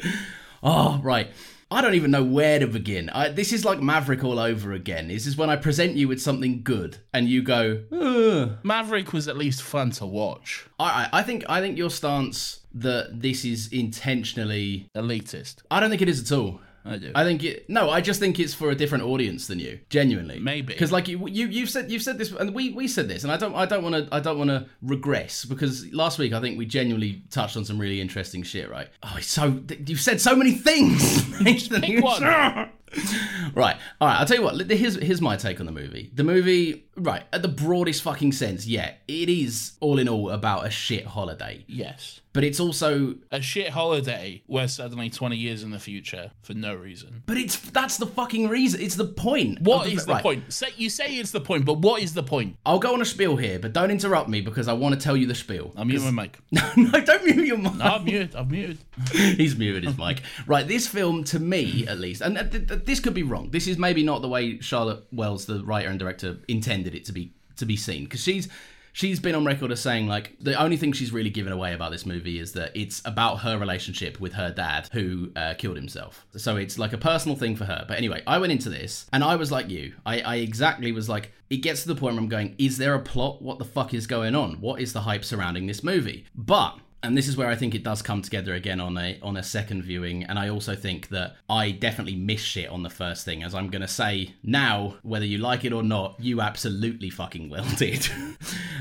oh 0.63 1.01
right. 1.03 1.29
I 1.71 1.81
don't 1.81 1.95
even 1.95 2.11
know 2.11 2.23
where 2.25 2.59
to 2.59 2.67
begin. 2.67 3.09
I, 3.11 3.31
this 3.31 3.51
is 3.51 3.65
like 3.65 3.81
Maverick 3.81 4.23
all 4.25 4.39
over 4.39 4.73
again. 4.73 5.09
This 5.09 5.27
is 5.27 5.39
when 5.39 5.49
I 5.49 5.57
present 5.57 5.95
you 5.97 6.07
with 6.07 6.21
something 6.21 6.63
good 6.63 6.99
and 7.15 7.29
you 7.29 7.43
go, 7.43 7.83
Ugh. 7.91 8.59
Maverick 8.63 9.15
was 9.15 9.27
at 9.27 9.39
least 9.39 9.63
fun 9.63 9.91
to 9.93 10.05
watch. 10.07 10.67
I, 10.79 11.09
I 11.13 11.21
I 11.21 11.23
think 11.23 11.45
I 11.49 11.61
think 11.61 11.79
your 11.79 11.89
stance 11.91 12.61
that 12.75 13.21
this 13.21 13.45
is 13.45 13.69
intentionally. 13.73 14.89
Elitist. 14.97 15.57
I 15.71 15.81
don't 15.81 15.91
think 15.91 16.03
it 16.03 16.09
is 16.09 16.21
at 16.21 16.37
all. 16.37 16.61
I 16.85 16.99
do. 16.99 17.13
I 17.15 17.23
think 17.25 17.45
it. 17.45 17.69
No, 17.71 17.91
I 17.91 18.01
just 18.01 18.19
think 18.19 18.41
it's 18.41 18.55
for 18.55 18.71
a 18.71 18.75
different 18.75 19.05
audience 19.05 19.47
than 19.47 19.59
you. 19.59 19.79
Genuinely, 19.89 20.41
Maybe. 20.41 20.73
because 20.73 20.91
like 20.91 21.07
you, 21.07 21.29
you, 21.29 21.47
you've 21.47 21.71
said, 21.71 21.91
you've 21.91 22.03
said 22.03 22.19
this, 22.19 22.33
and 22.33 22.55
we, 22.55 22.71
we 22.71 22.89
said 22.89 23.09
this, 23.09 23.23
and 23.23 23.33
I 23.33 23.37
don't, 23.37 23.55
I 23.55 23.67
don't 23.67 23.85
want 23.85 23.95
to, 23.95 24.09
I 24.15 24.19
don't 24.19 24.37
want 24.37 24.51
to 24.51 24.67
regress 24.83 25.45
because 25.45 25.93
last 25.93 26.19
week 26.19 26.33
I 26.33 26.41
think 26.41 26.59
we 26.59 26.67
genuinely 26.67 27.23
touched 27.31 27.57
on 27.57 27.65
some 27.65 27.79
really 27.79 28.01
interesting 28.01 28.43
shit. 28.43 28.69
Right? 28.69 28.89
Oh, 29.03 29.15
it's 29.19 29.29
so 29.29 29.63
you've 29.87 30.01
said 30.01 30.21
so 30.21 30.35
many 30.35 30.53
things. 30.53 31.25
Pick 31.43 32.03
one. 32.03 32.71
Right. 33.55 33.77
All 34.01 34.09
right. 34.09 34.19
I'll 34.19 34.27
tell 34.27 34.37
you 34.39 34.43
what. 34.43 34.59
Here's 34.71 34.95
here's 34.97 35.21
my 35.21 35.37
take 35.37 35.61
on 35.61 35.67
the 35.67 35.73
movie. 35.73 36.11
The 36.15 36.25
movie, 36.25 36.87
right, 36.97 37.25
at 37.33 37.43
the 37.43 37.49
broadest 37.49 38.03
fucking 38.03 38.33
sense, 38.33 38.67
yeah, 38.67 38.93
it 39.09 39.29
is 39.29 39.73
all 39.81 39.99
in 39.99 40.09
all 40.09 40.31
about 40.31 40.65
a 40.67 40.71
shit 40.71 41.05
holiday. 41.05 41.65
Yes. 41.67 42.21
But 42.35 42.45
it's 42.45 42.59
also, 42.61 43.17
A 43.31 43.43
shit 43.43 43.69
holiday 43.69 44.43
where 44.47 44.67
suddenly 44.67 45.11
20 45.11 45.37
years 45.37 45.63
in 45.63 45.71
the 45.71 45.79
future 45.79 46.31
for 46.41 46.55
no 46.55 46.75
reason. 46.75 47.23
but 47.27 47.37
it's 47.37 47.57
that's 47.59 47.99
the 47.99 48.07
fucking 48.07 48.49
reason. 48.49 48.81
It's 48.81 48.95
the 48.95 49.05
point. 49.05 49.61
What 49.61 49.87
of 49.87 49.93
is 49.93 50.07
the 50.07 50.15
right. 50.15 50.23
point? 50.23 50.51
Say, 50.51 50.69
you 50.79 50.89
say 50.89 51.17
it's 51.19 51.31
the 51.33 51.43
point, 51.43 51.67
but 51.67 51.79
what 51.81 52.01
is 52.01 52.15
the 52.15 52.23
point? 52.23 52.57
I'll 52.65 52.79
go 52.79 52.95
on 52.95 53.03
a 53.03 53.05
spiel 53.05 53.37
here, 53.37 53.59
but 53.59 53.75
don't 53.75 53.91
interrupt 53.91 54.31
me 54.31 54.41
because 54.41 54.67
I 54.67 54.73
want 54.73 54.95
to 54.95 55.01
tell 55.01 55.15
you 55.15 55.27
the 55.27 55.35
spiel. 55.35 55.73
I'm 55.77 55.89
muting 55.89 56.15
my 56.15 56.23
mic. 56.23 56.39
no, 56.77 56.91
don't 57.01 57.25
mute 57.27 57.47
your 57.47 57.59
mic. 57.59 57.75
No, 57.75 57.85
I'm 57.85 58.05
muted. 58.05 58.35
I'm 58.35 58.49
muted. 58.49 58.79
He's 59.13 59.57
muted 59.59 59.85
his 59.85 59.99
mic. 59.99 60.23
Right, 60.47 60.67
this 60.67 60.87
film, 60.89 61.25
to 61.25 61.39
me 61.39 61.87
at 61.87 61.99
least, 61.99 62.23
and 62.23 62.39
uh, 62.39 62.45
th- 62.45 62.67
th- 62.67 62.82
this 62.85 63.01
could 63.01 63.15
be 63.15 63.23
wrong. 63.23 63.51
This 63.51 63.67
is 63.67 63.79
maybe 63.79 64.03
not 64.03 64.23
the 64.23 64.29
way 64.29 64.61
Charlotte 64.61 65.05
Wells, 65.13 65.47
the 65.47 65.65
writer 65.65 65.89
and 65.89 65.99
director, 65.99 66.39
intended 66.49 66.95
it 66.95 67.05
to 67.07 67.13
be 67.13 67.33
to 67.57 67.67
be 67.67 67.77
seen. 67.77 68.05
Because 68.05 68.23
she's 68.23 68.49
she's 68.93 69.19
been 69.19 69.35
on 69.35 69.45
record 69.45 69.73
as 69.73 69.81
saying 69.81 70.07
like 70.07 70.37
the 70.41 70.61
only 70.61 70.77
thing 70.77 70.93
she's 70.93 71.13
really 71.13 71.31
given 71.31 71.53
away 71.53 71.73
about 71.73 71.91
this 71.91 72.07
movie 72.07 72.39
is 72.39 72.53
that 72.53 72.71
it's 72.77 73.03
about 73.05 73.37
her 73.37 73.59
relationship 73.59 74.21
with 74.21 74.35
her 74.35 74.51
dad 74.51 74.89
who 74.93 75.33
uh, 75.35 75.55
killed 75.55 75.77
himself. 75.77 76.27
So 76.37 76.57
it's 76.57 76.79
like 76.79 76.93
a 76.93 76.99
personal 76.99 77.37
thing 77.37 77.57
for 77.57 77.65
her. 77.65 77.85
But 77.89 77.99
anyway, 77.99 78.23
I 78.27 78.39
went 78.39 78.53
into 78.53 78.69
this 78.69 79.07
and 79.13 79.25
I 79.25 79.37
was 79.37 79.51
like 79.51 79.69
you. 79.71 79.95
I, 80.05 80.21
I 80.21 80.37
exactly 80.37 80.93
was 80.93 81.09
like, 81.09 81.33
it 81.51 81.59
gets 81.59 81.83
to 81.83 81.89
the 81.89 81.95
point 81.95 82.15
where 82.15 82.23
I'm 82.23 82.29
going, 82.29 82.55
is 82.59 82.79
there 82.79 82.95
a 82.95 83.01
plot? 83.01 83.43
What 83.43 83.59
the 83.59 83.65
fuck 83.65 83.95
is 83.95 84.07
going 84.07 84.35
on? 84.35 84.61
What 84.61 84.81
is 84.81 84.93
the 84.93 85.01
hype 85.01 85.25
surrounding 85.25 85.67
this 85.67 85.83
movie? 85.83 86.27
But 86.35 86.79
and 87.03 87.17
this 87.17 87.29
is 87.29 87.37
where 87.37 87.49
I 87.49 87.57
think 87.57 87.75
it 87.75 87.83
does 87.83 88.01
come 88.01 88.23
together 88.23 88.55
again 88.55 88.81
on 88.81 88.97
a 88.97 89.19
on 89.23 89.37
a 89.37 89.43
second 89.43 89.83
viewing. 89.83 90.25
And 90.25 90.39
I 90.39 90.49
also 90.49 90.75
think 90.75 91.09
that 91.09 91.37
I 91.49 91.73
definitely 91.73 92.17
missed 92.17 92.47
shit 92.47 92.69
on 92.69 92.83
the 92.83 92.91
first 92.91 93.25
thing, 93.25 93.43
as 93.43 93.55
I'm 93.55 93.69
gonna 93.69 93.89
say 93.89 94.35
now, 94.43 94.97
whether 95.03 95.25
you 95.25 95.39
like 95.39 95.65
it 95.65 95.73
or 95.73 95.83
not, 95.83 96.17
you 96.19 96.41
absolutely 96.41 97.11
fucking 97.11 97.49
well 97.49 97.67
did. 97.77 98.09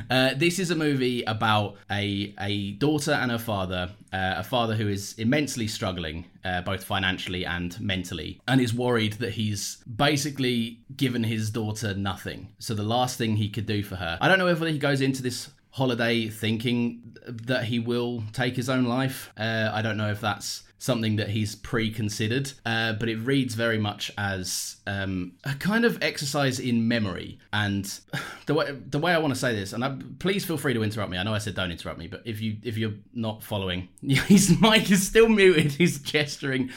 uh, 0.10 0.34
this 0.36 0.60
is 0.60 0.72
a 0.72 0.76
movie 0.76 1.24
about 1.24 1.78
a 1.90 2.34
a 2.40 2.72
daughter 2.74 3.12
and 3.12 3.32
her 3.32 3.40
father, 3.40 3.90
uh, 4.14 4.36
a 4.38 4.44
father 4.44 4.76
who 4.76 4.88
is 4.88 5.16
immensely 5.18 5.68
struggling, 5.68 6.26
uh, 6.46 6.62
both 6.62 6.84
financially 6.84 7.46
and 7.46 7.80
mentally, 7.80 8.40
and 8.48 8.62
is 8.62 8.74
worried 8.74 9.14
that 9.14 9.32
he's 9.32 9.78
basically 9.96 10.80
given 10.96 11.24
his 11.24 11.50
daughter 11.50 11.94
nothing. 11.96 12.50
So 12.60 12.76
the 12.76 12.84
last 12.84 13.18
thing 13.18 13.38
he 13.38 13.50
could 13.50 13.66
do 13.66 13.82
for 13.84 13.96
her, 13.96 14.18
I 14.22 14.28
don't 14.28 14.38
know 14.38 14.46
whether 14.46 14.68
he 14.68 14.78
goes 14.78 15.02
into 15.02 15.24
this 15.24 15.50
holiday 15.72 16.28
thinking 16.28 17.16
that 17.28 17.66
he 17.66 17.80
will 17.80 18.24
take 18.34 18.56
his 18.56 18.70
own 18.70 18.86
life. 18.86 19.32
Uh, 19.38 19.70
I 19.74 19.82
don't 19.82 19.98
know 19.98 20.12
if 20.12 20.22
that's 20.22 20.64
something 20.82 21.18
that 21.18 21.30
he's 21.30 21.54
pre-considered, 21.56 22.52
uh, 22.66 22.94
but 22.94 23.08
it 23.08 23.18
reads 23.18 23.54
very 23.54 23.78
much 23.78 24.12
as 24.18 24.78
um, 24.88 25.34
a 25.44 25.54
kind 25.54 25.86
of 25.86 26.02
exercise 26.02 26.60
in 26.60 26.88
memory. 26.88 27.38
And 27.54 27.86
the 28.48 28.56
way 28.56 28.76
the 28.90 28.98
way 28.98 29.14
I 29.14 29.20
want 29.20 29.34
to 29.34 29.40
say 29.40 29.54
this, 29.54 29.74
and 29.74 29.86
I, 29.86 29.96
please 30.18 30.44
feel 30.44 30.58
free 30.58 30.74
to 30.74 30.84
interrupt 30.84 31.12
me. 31.12 31.20
I 31.20 31.24
know 31.24 31.36
I 31.36 31.38
said 31.38 31.54
don't 31.54 31.72
interrupt 31.72 32.00
me, 32.00 32.08
but 32.08 32.24
if 32.26 32.42
you 32.42 32.58
if 32.64 32.78
you're 32.78 32.96
not 33.14 33.44
following, 33.44 33.90
his 34.02 34.60
mic 34.60 34.90
is 34.90 35.06
still 35.06 35.30
muted. 35.30 35.74
He's 35.74 36.00
gesturing. 36.00 36.72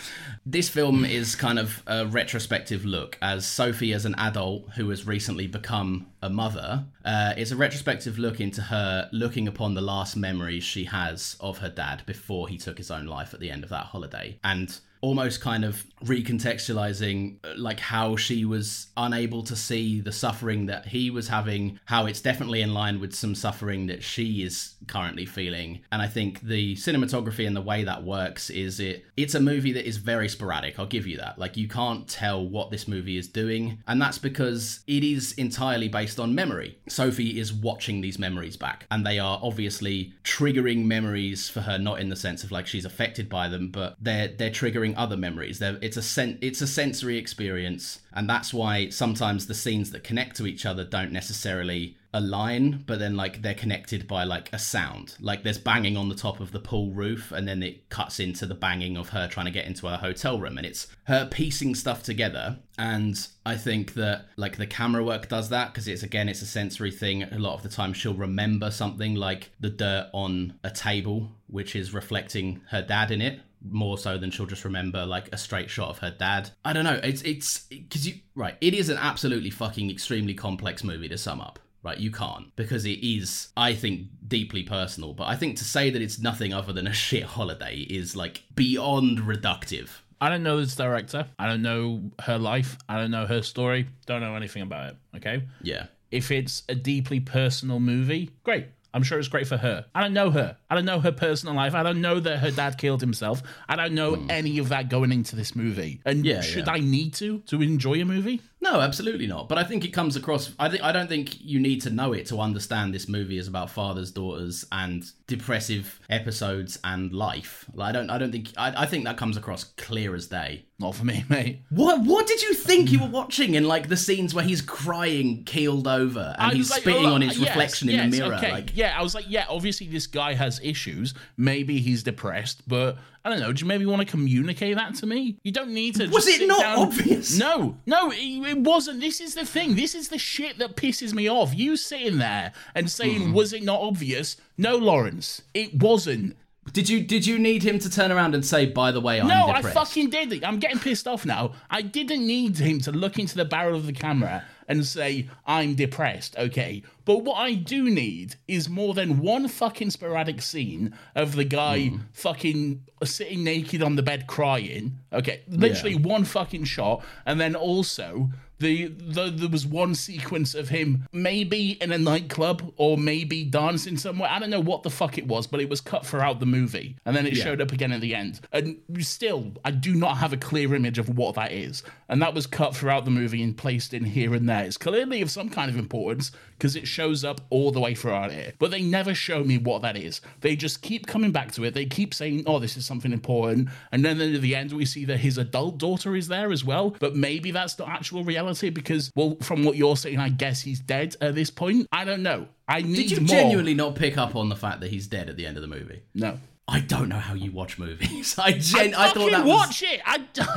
This 0.44 0.68
film 0.68 1.06
is 1.06 1.34
kind 1.34 1.58
of 1.58 1.82
a 1.86 2.06
retrospective 2.06 2.84
look 2.84 3.16
as 3.22 3.46
Sophie, 3.46 3.94
as 3.94 4.04
an 4.04 4.14
adult 4.18 4.68
who 4.76 4.90
has 4.90 5.06
recently 5.06 5.46
become 5.46 6.08
a 6.24 6.30
mother, 6.30 6.86
uh, 7.04 7.34
it's 7.36 7.50
a 7.50 7.56
retrospective 7.56 8.18
look 8.18 8.40
into 8.40 8.62
her 8.62 9.10
looking 9.12 9.46
upon 9.46 9.74
the 9.74 9.82
last 9.82 10.16
memories 10.16 10.64
she 10.64 10.84
has 10.84 11.36
of 11.38 11.58
her 11.58 11.68
dad 11.68 12.02
before 12.06 12.48
he 12.48 12.56
took 12.56 12.78
his 12.78 12.90
own 12.90 13.04
life 13.06 13.34
at 13.34 13.40
the 13.40 13.50
end 13.50 13.62
of 13.62 13.68
that 13.68 13.84
holiday. 13.84 14.38
And 14.42 14.76
almost 15.04 15.42
kind 15.42 15.66
of 15.66 15.84
recontextualizing 16.02 17.36
uh, 17.44 17.52
like 17.58 17.78
how 17.78 18.16
she 18.16 18.46
was 18.46 18.86
unable 18.96 19.42
to 19.42 19.54
see 19.54 20.00
the 20.00 20.10
suffering 20.12 20.64
that 20.64 20.86
he 20.86 21.10
was 21.10 21.28
having 21.28 21.78
how 21.84 22.06
it's 22.06 22.22
definitely 22.22 22.62
in 22.62 22.72
line 22.72 22.98
with 22.98 23.14
some 23.14 23.34
suffering 23.34 23.86
that 23.86 24.02
she 24.02 24.42
is 24.42 24.74
currently 24.86 25.26
feeling. 25.26 25.80
And 25.92 26.00
i 26.00 26.06
think 26.06 26.40
the 26.40 26.74
cinematography 26.76 27.46
and 27.46 27.54
the 27.54 27.60
way 27.60 27.84
that 27.84 28.02
works 28.02 28.48
is 28.48 28.80
it 28.80 29.04
it's 29.18 29.34
a 29.34 29.40
movie 29.40 29.72
that 29.72 29.86
is 29.86 29.98
very 29.98 30.28
sporadic 30.28 30.78
i'll 30.78 30.86
give 30.86 31.06
you 31.06 31.18
that. 31.18 31.38
Like 31.38 31.58
you 31.58 31.68
can't 31.68 32.08
tell 32.08 32.46
what 32.46 32.70
this 32.70 32.88
movie 32.88 33.18
is 33.18 33.28
doing. 33.28 33.82
And 33.86 34.00
that's 34.00 34.18
because 34.18 34.80
it 34.86 35.04
is 35.04 35.32
entirely 35.32 35.88
based 35.88 36.18
on 36.18 36.34
memory. 36.34 36.78
Sophie 36.88 37.38
is 37.38 37.52
watching 37.52 38.00
these 38.00 38.18
memories 38.18 38.56
back 38.56 38.86
and 38.90 39.04
they 39.04 39.18
are 39.18 39.38
obviously 39.42 40.14
triggering 40.24 40.86
memories 40.86 41.50
for 41.50 41.60
her 41.60 41.76
not 41.76 42.00
in 42.00 42.08
the 42.08 42.16
sense 42.16 42.42
of 42.42 42.50
like 42.50 42.66
she's 42.66 42.86
affected 42.86 43.28
by 43.28 43.48
them 43.48 43.68
but 43.68 43.96
they're 44.00 44.28
they're 44.28 44.50
triggering 44.50 44.93
other 44.96 45.16
memories. 45.16 45.58
They're, 45.58 45.78
it's 45.80 45.96
a 45.96 46.02
sen- 46.02 46.38
it's 46.40 46.60
a 46.60 46.66
sensory 46.66 47.18
experience 47.18 48.00
and 48.12 48.28
that's 48.30 48.54
why 48.54 48.88
sometimes 48.90 49.46
the 49.46 49.54
scenes 49.54 49.90
that 49.90 50.04
connect 50.04 50.36
to 50.36 50.46
each 50.46 50.64
other 50.64 50.84
don't 50.84 51.12
necessarily 51.12 51.96
align 52.12 52.84
but 52.86 53.00
then 53.00 53.16
like 53.16 53.42
they're 53.42 53.54
connected 53.54 54.06
by 54.06 54.22
like 54.22 54.50
a 54.52 54.58
sound. 54.58 55.16
Like 55.20 55.42
there's 55.42 55.58
banging 55.58 55.96
on 55.96 56.08
the 56.08 56.14
top 56.14 56.38
of 56.38 56.52
the 56.52 56.60
pool 56.60 56.92
roof 56.92 57.32
and 57.32 57.46
then 57.46 57.62
it 57.62 57.88
cuts 57.88 58.20
into 58.20 58.46
the 58.46 58.54
banging 58.54 58.96
of 58.96 59.08
her 59.08 59.26
trying 59.26 59.46
to 59.46 59.52
get 59.52 59.66
into 59.66 59.88
her 59.88 59.96
hotel 59.96 60.38
room 60.38 60.56
and 60.56 60.66
it's 60.66 60.86
her 61.04 61.26
piecing 61.26 61.74
stuff 61.74 62.02
together. 62.02 62.58
And 62.78 63.26
i 63.46 63.56
think 63.56 63.94
that 63.94 64.26
like 64.36 64.56
the 64.56 64.66
camera 64.66 65.04
work 65.04 65.28
does 65.28 65.48
that 65.50 65.72
because 65.72 65.86
it's 65.86 66.02
again 66.02 66.28
it's 66.28 66.42
a 66.42 66.46
sensory 66.46 66.92
thing. 66.92 67.24
A 67.24 67.38
lot 67.38 67.54
of 67.54 67.64
the 67.64 67.68
time 67.68 67.92
she'll 67.92 68.14
remember 68.14 68.70
something 68.70 69.16
like 69.16 69.50
the 69.58 69.70
dirt 69.70 70.08
on 70.12 70.54
a 70.62 70.70
table 70.70 71.32
which 71.48 71.74
is 71.74 71.92
reflecting 71.92 72.60
her 72.70 72.82
dad 72.82 73.10
in 73.10 73.20
it 73.20 73.40
more 73.68 73.98
so 73.98 74.18
than 74.18 74.30
she'll 74.30 74.46
just 74.46 74.64
remember 74.64 75.04
like 75.06 75.32
a 75.32 75.36
straight 75.36 75.70
shot 75.70 75.90
of 75.90 75.98
her 75.98 76.10
dad. 76.10 76.50
I 76.64 76.72
don't 76.72 76.84
know. 76.84 77.00
It's 77.02 77.22
it's 77.22 77.60
because 77.70 78.06
you 78.06 78.14
right. 78.34 78.56
It 78.60 78.74
is 78.74 78.88
an 78.88 78.98
absolutely 78.98 79.50
fucking 79.50 79.90
extremely 79.90 80.34
complex 80.34 80.84
movie 80.84 81.08
to 81.08 81.18
sum 81.18 81.40
up. 81.40 81.58
Right, 81.82 81.98
you 81.98 82.10
can't 82.10 82.54
because 82.56 82.86
it 82.86 83.06
is, 83.06 83.48
I 83.58 83.74
think, 83.74 84.06
deeply 84.26 84.62
personal. 84.62 85.12
But 85.12 85.24
I 85.24 85.36
think 85.36 85.58
to 85.58 85.64
say 85.64 85.90
that 85.90 86.00
it's 86.00 86.18
nothing 86.18 86.54
other 86.54 86.72
than 86.72 86.86
a 86.86 86.92
shit 86.94 87.24
holiday 87.24 87.76
is 87.76 88.16
like 88.16 88.42
beyond 88.54 89.18
reductive. 89.18 89.90
I 90.18 90.30
don't 90.30 90.42
know 90.42 90.58
this 90.58 90.74
director. 90.74 91.26
I 91.38 91.46
don't 91.46 91.60
know 91.60 92.10
her 92.22 92.38
life. 92.38 92.78
I 92.88 92.96
don't 92.96 93.10
know 93.10 93.26
her 93.26 93.42
story. 93.42 93.88
Don't 94.06 94.22
know 94.22 94.34
anything 94.34 94.62
about 94.62 94.90
it. 94.90 94.96
Okay. 95.16 95.42
Yeah. 95.60 95.86
If 96.10 96.30
it's 96.30 96.62
a 96.70 96.74
deeply 96.74 97.20
personal 97.20 97.80
movie, 97.80 98.30
great. 98.44 98.68
I'm 98.94 99.02
sure 99.02 99.18
it's 99.18 99.28
great 99.28 99.48
for 99.48 99.56
her. 99.56 99.84
I 99.94 100.00
don't 100.00 100.14
know 100.14 100.30
her. 100.30 100.56
I 100.74 100.78
don't 100.78 100.86
know 100.86 100.98
her 100.98 101.12
personal 101.12 101.54
life. 101.54 101.72
I 101.72 101.84
don't 101.84 102.00
know 102.00 102.18
that 102.18 102.38
her 102.38 102.50
dad 102.50 102.78
killed 102.78 103.00
himself. 103.00 103.44
I 103.68 103.76
don't 103.76 103.94
know 103.94 104.16
hmm. 104.16 104.28
any 104.28 104.58
of 104.58 104.70
that 104.70 104.88
going 104.88 105.12
into 105.12 105.36
this 105.36 105.54
movie. 105.54 106.00
And. 106.04 106.26
Yeah, 106.26 106.40
should 106.40 106.66
yeah. 106.66 106.72
I 106.72 106.80
need 106.80 107.14
to 107.14 107.38
to 107.46 107.62
enjoy 107.62 108.00
a 108.00 108.04
movie? 108.04 108.40
No, 108.64 108.80
absolutely 108.80 109.26
not. 109.26 109.48
But 109.48 109.58
I 109.58 109.64
think 109.64 109.84
it 109.84 109.92
comes 109.92 110.16
across. 110.16 110.52
I 110.58 110.70
think 110.70 110.82
I 110.82 110.90
don't 110.90 111.06
think 111.06 111.38
you 111.40 111.60
need 111.60 111.82
to 111.82 111.90
know 111.90 112.14
it 112.14 112.26
to 112.26 112.40
understand 112.40 112.94
this 112.94 113.08
movie 113.08 113.36
is 113.36 113.46
about 113.46 113.68
fathers, 113.68 114.10
daughters, 114.10 114.64
and 114.72 115.04
depressive 115.26 116.00
episodes 116.08 116.78
and 116.82 117.12
life. 117.12 117.66
Like, 117.74 117.90
I 117.90 117.92
don't. 117.92 118.10
I 118.10 118.16
don't 118.16 118.32
think. 118.32 118.48
I, 118.56 118.82
I 118.82 118.86
think 118.86 119.04
that 119.04 119.18
comes 119.18 119.36
across 119.36 119.64
clear 119.64 120.14
as 120.14 120.26
day. 120.28 120.64
Not 120.78 120.94
for 120.94 121.04
me, 121.04 121.24
mate. 121.28 121.60
What 121.68 122.00
What 122.04 122.26
did 122.26 122.42
you 122.42 122.54
think 122.54 122.90
you 122.90 123.00
were 123.00 123.08
watching 123.08 123.54
in 123.54 123.64
like 123.64 123.88
the 123.88 123.98
scenes 123.98 124.34
where 124.34 124.44
he's 124.44 124.62
crying, 124.62 125.44
keeled 125.44 125.86
over, 125.86 126.34
and 126.38 126.56
he's 126.56 126.70
like, 126.70 126.80
spitting 126.80 127.06
oh, 127.06 127.14
on 127.14 127.20
his 127.20 127.38
yes, 127.38 127.48
reflection 127.48 127.90
in 127.90 128.10
the 128.10 128.16
mirror? 128.16 128.34
Okay. 128.36 128.50
Like, 128.50 128.74
yeah, 128.74 128.98
I 128.98 129.02
was 129.02 129.14
like, 129.14 129.26
yeah, 129.28 129.44
obviously 129.50 129.88
this 129.88 130.06
guy 130.06 130.32
has 130.32 130.58
issues. 130.64 131.14
Maybe 131.36 131.78
he's 131.80 132.02
depressed, 132.02 132.66
but 132.68 132.96
I 133.24 133.30
don't 133.30 133.40
know. 133.40 133.52
Do 133.52 133.60
you 133.60 133.66
maybe 133.66 133.86
want 133.86 134.00
to 134.00 134.06
communicate 134.10 134.76
that 134.76 134.94
to 134.96 135.06
me? 135.06 135.38
You 135.44 135.52
don't 135.52 135.70
need 135.72 135.96
to. 135.96 136.08
Was 136.08 136.26
it 136.26 136.46
not 136.46 136.60
down- 136.60 136.78
obvious? 136.78 137.38
No, 137.38 137.76
no, 137.86 138.10
it, 138.10 138.16
it 138.16 138.58
wasn't. 138.58 139.00
This 139.00 139.20
is 139.20 139.34
the 139.34 139.44
thing. 139.44 139.76
This 139.76 139.94
is 139.94 140.08
the 140.08 140.18
shit 140.18 140.58
that 140.58 140.76
pisses 140.76 141.12
me 141.14 141.28
off. 141.28 141.54
You 141.54 141.76
sitting 141.76 142.18
there 142.18 142.52
and 142.74 142.90
saying, 142.90 143.20
Mm-hmm. 143.22 143.32
"Was 143.32 143.52
it 143.52 143.62
not 143.62 143.80
obvious?" 143.80 144.36
No, 144.58 144.76
Laurence, 144.76 145.42
it 145.54 145.74
wasn't. 145.80 146.36
did 146.72 146.88
you 146.88 147.00
did 147.02 147.26
you 147.26 147.38
need 147.38 147.62
him 147.62 147.78
to 147.78 147.90
turn 147.90 148.10
around 148.12 148.34
and 148.34 148.44
say, 148.44 148.66
"By 148.66 148.90
the 148.92 149.00
way, 149.00 149.20
I'm 149.20 149.28
depressed? 149.28 149.64
No, 149.64 149.70
I 149.70 149.72
fucking 149.74 150.10
did. 150.10 150.44
I'm 150.44 150.58
getting 150.58 150.78
pissed 150.78 151.06
off 151.08 151.24
now. 151.26 151.52
I 151.70 151.82
didn't 151.82 152.26
need 152.26 152.56
him 152.58 152.80
to 152.82 152.92
look 152.92 153.18
into 153.18 153.36
the 153.36 153.44
barrel 153.44 153.76
of 153.76 153.86
the 153.86 153.92
camera 153.92 154.44
and 154.66 154.82
say, 154.86 155.28
I'm 155.46 155.74
depressed, 155.74 156.34
okay? 156.38 156.82
But 157.04 157.18
what 157.24 157.34
I 157.36 157.54
do 157.54 157.84
need 157.90 158.36
is 158.48 158.68
more 158.68 158.94
than 158.94 159.20
one 159.20 159.48
fucking 159.48 159.90
sporadic 159.90 160.40
scene 160.42 160.94
of 161.14 161.36
the 161.36 161.44
guy 161.44 161.88
Hmm. 161.88 161.96
fucking 162.12 162.82
sitting 163.04 163.44
naked 163.44 163.82
on 163.82 163.96
the 163.96 164.02
bed 164.02 164.26
crying, 164.26 164.98
okay? 165.12 165.42
Literally 165.48 165.94
one 165.96 166.24
fucking 166.24 166.64
shot, 166.64 167.04
and 167.26 167.40
then 167.40 167.54
also. 167.54 168.30
The, 168.60 168.86
the 168.86 169.30
there 169.30 169.48
was 169.48 169.66
one 169.66 169.96
sequence 169.96 170.54
of 170.54 170.68
him 170.68 171.06
maybe 171.12 171.72
in 171.82 171.90
a 171.90 171.98
nightclub 171.98 172.72
or 172.76 172.96
maybe 172.96 173.42
dancing 173.42 173.96
somewhere. 173.96 174.30
I 174.30 174.38
don't 174.38 174.48
know 174.48 174.60
what 174.60 174.84
the 174.84 174.90
fuck 174.90 175.18
it 175.18 175.26
was, 175.26 175.48
but 175.48 175.60
it 175.60 175.68
was 175.68 175.80
cut 175.80 176.06
throughout 176.06 176.38
the 176.38 176.46
movie, 176.46 176.96
and 177.04 177.16
then 177.16 177.26
it 177.26 177.34
showed 177.36 177.60
up 177.60 177.72
again 177.72 177.90
at 177.90 178.00
the 178.00 178.14
end. 178.14 178.40
And 178.52 178.76
still, 179.00 179.54
I 179.64 179.72
do 179.72 179.94
not 179.96 180.18
have 180.18 180.32
a 180.32 180.36
clear 180.36 180.72
image 180.72 180.98
of 181.00 181.08
what 181.18 181.34
that 181.34 181.50
is, 181.50 181.82
and 182.08 182.22
that 182.22 182.32
was 182.32 182.46
cut 182.46 182.76
throughout 182.76 183.04
the 183.04 183.10
movie 183.10 183.42
and 183.42 183.56
placed 183.56 183.92
in 183.92 184.04
here 184.04 184.32
and 184.34 184.48
there. 184.48 184.64
It's 184.64 184.78
clearly 184.78 185.20
of 185.20 185.32
some 185.32 185.50
kind 185.50 185.68
of 185.68 185.76
importance 185.76 186.30
because 186.58 186.76
it 186.76 186.86
shows 186.86 187.24
up 187.24 187.40
all 187.50 187.70
the 187.70 187.80
way 187.80 187.94
throughout 187.94 188.30
it, 188.30 188.56
but 188.58 188.70
they 188.70 188.82
never 188.82 189.14
show 189.14 189.42
me 189.44 189.58
what 189.58 189.82
that 189.82 189.96
is. 189.96 190.20
They 190.40 190.56
just 190.56 190.82
keep 190.82 191.06
coming 191.06 191.32
back 191.32 191.52
to 191.52 191.64
it. 191.64 191.74
They 191.74 191.86
keep 191.86 192.14
saying, 192.14 192.44
"Oh, 192.46 192.58
this 192.58 192.76
is 192.76 192.86
something 192.86 193.12
important," 193.12 193.68
and 193.92 194.04
then 194.04 194.20
at 194.20 194.40
the 194.40 194.54
end 194.56 194.72
we 194.72 194.84
see 194.84 195.04
that 195.06 195.18
his 195.18 195.38
adult 195.38 195.78
daughter 195.78 196.16
is 196.16 196.28
there 196.28 196.52
as 196.52 196.64
well. 196.64 196.96
But 196.98 197.16
maybe 197.16 197.50
that's 197.50 197.74
the 197.74 197.88
actual 197.88 198.24
reality 198.24 198.70
because, 198.70 199.10
well, 199.14 199.36
from 199.42 199.64
what 199.64 199.76
you're 199.76 199.96
saying, 199.96 200.18
I 200.18 200.28
guess 200.28 200.62
he's 200.62 200.80
dead 200.80 201.16
at 201.20 201.34
this 201.34 201.50
point. 201.50 201.86
I 201.92 202.04
don't 202.04 202.22
know. 202.22 202.48
I 202.66 202.80
need 202.80 202.96
Did 202.96 203.10
you 203.10 203.20
more. 203.20 203.26
genuinely 203.28 203.74
not 203.74 203.94
pick 203.94 204.16
up 204.16 204.34
on 204.36 204.48
the 204.48 204.56
fact 204.56 204.80
that 204.80 204.90
he's 204.90 205.06
dead 205.06 205.28
at 205.28 205.36
the 205.36 205.46
end 205.46 205.56
of 205.56 205.62
the 205.62 205.68
movie? 205.68 206.00
No. 206.14 206.38
I 206.66 206.80
don't 206.80 207.10
know 207.10 207.18
how 207.18 207.34
you 207.34 207.52
watch 207.52 207.78
movies. 207.78 208.38
I 208.38 208.52
gen- 208.52 208.94
I, 208.94 209.08
I, 209.08 209.10
thought 209.10 209.30
that 209.32 209.44
was. 209.44 209.54
watch 209.54 209.82
it. 209.82 210.00
I 210.06 210.18
don't, 210.32 210.48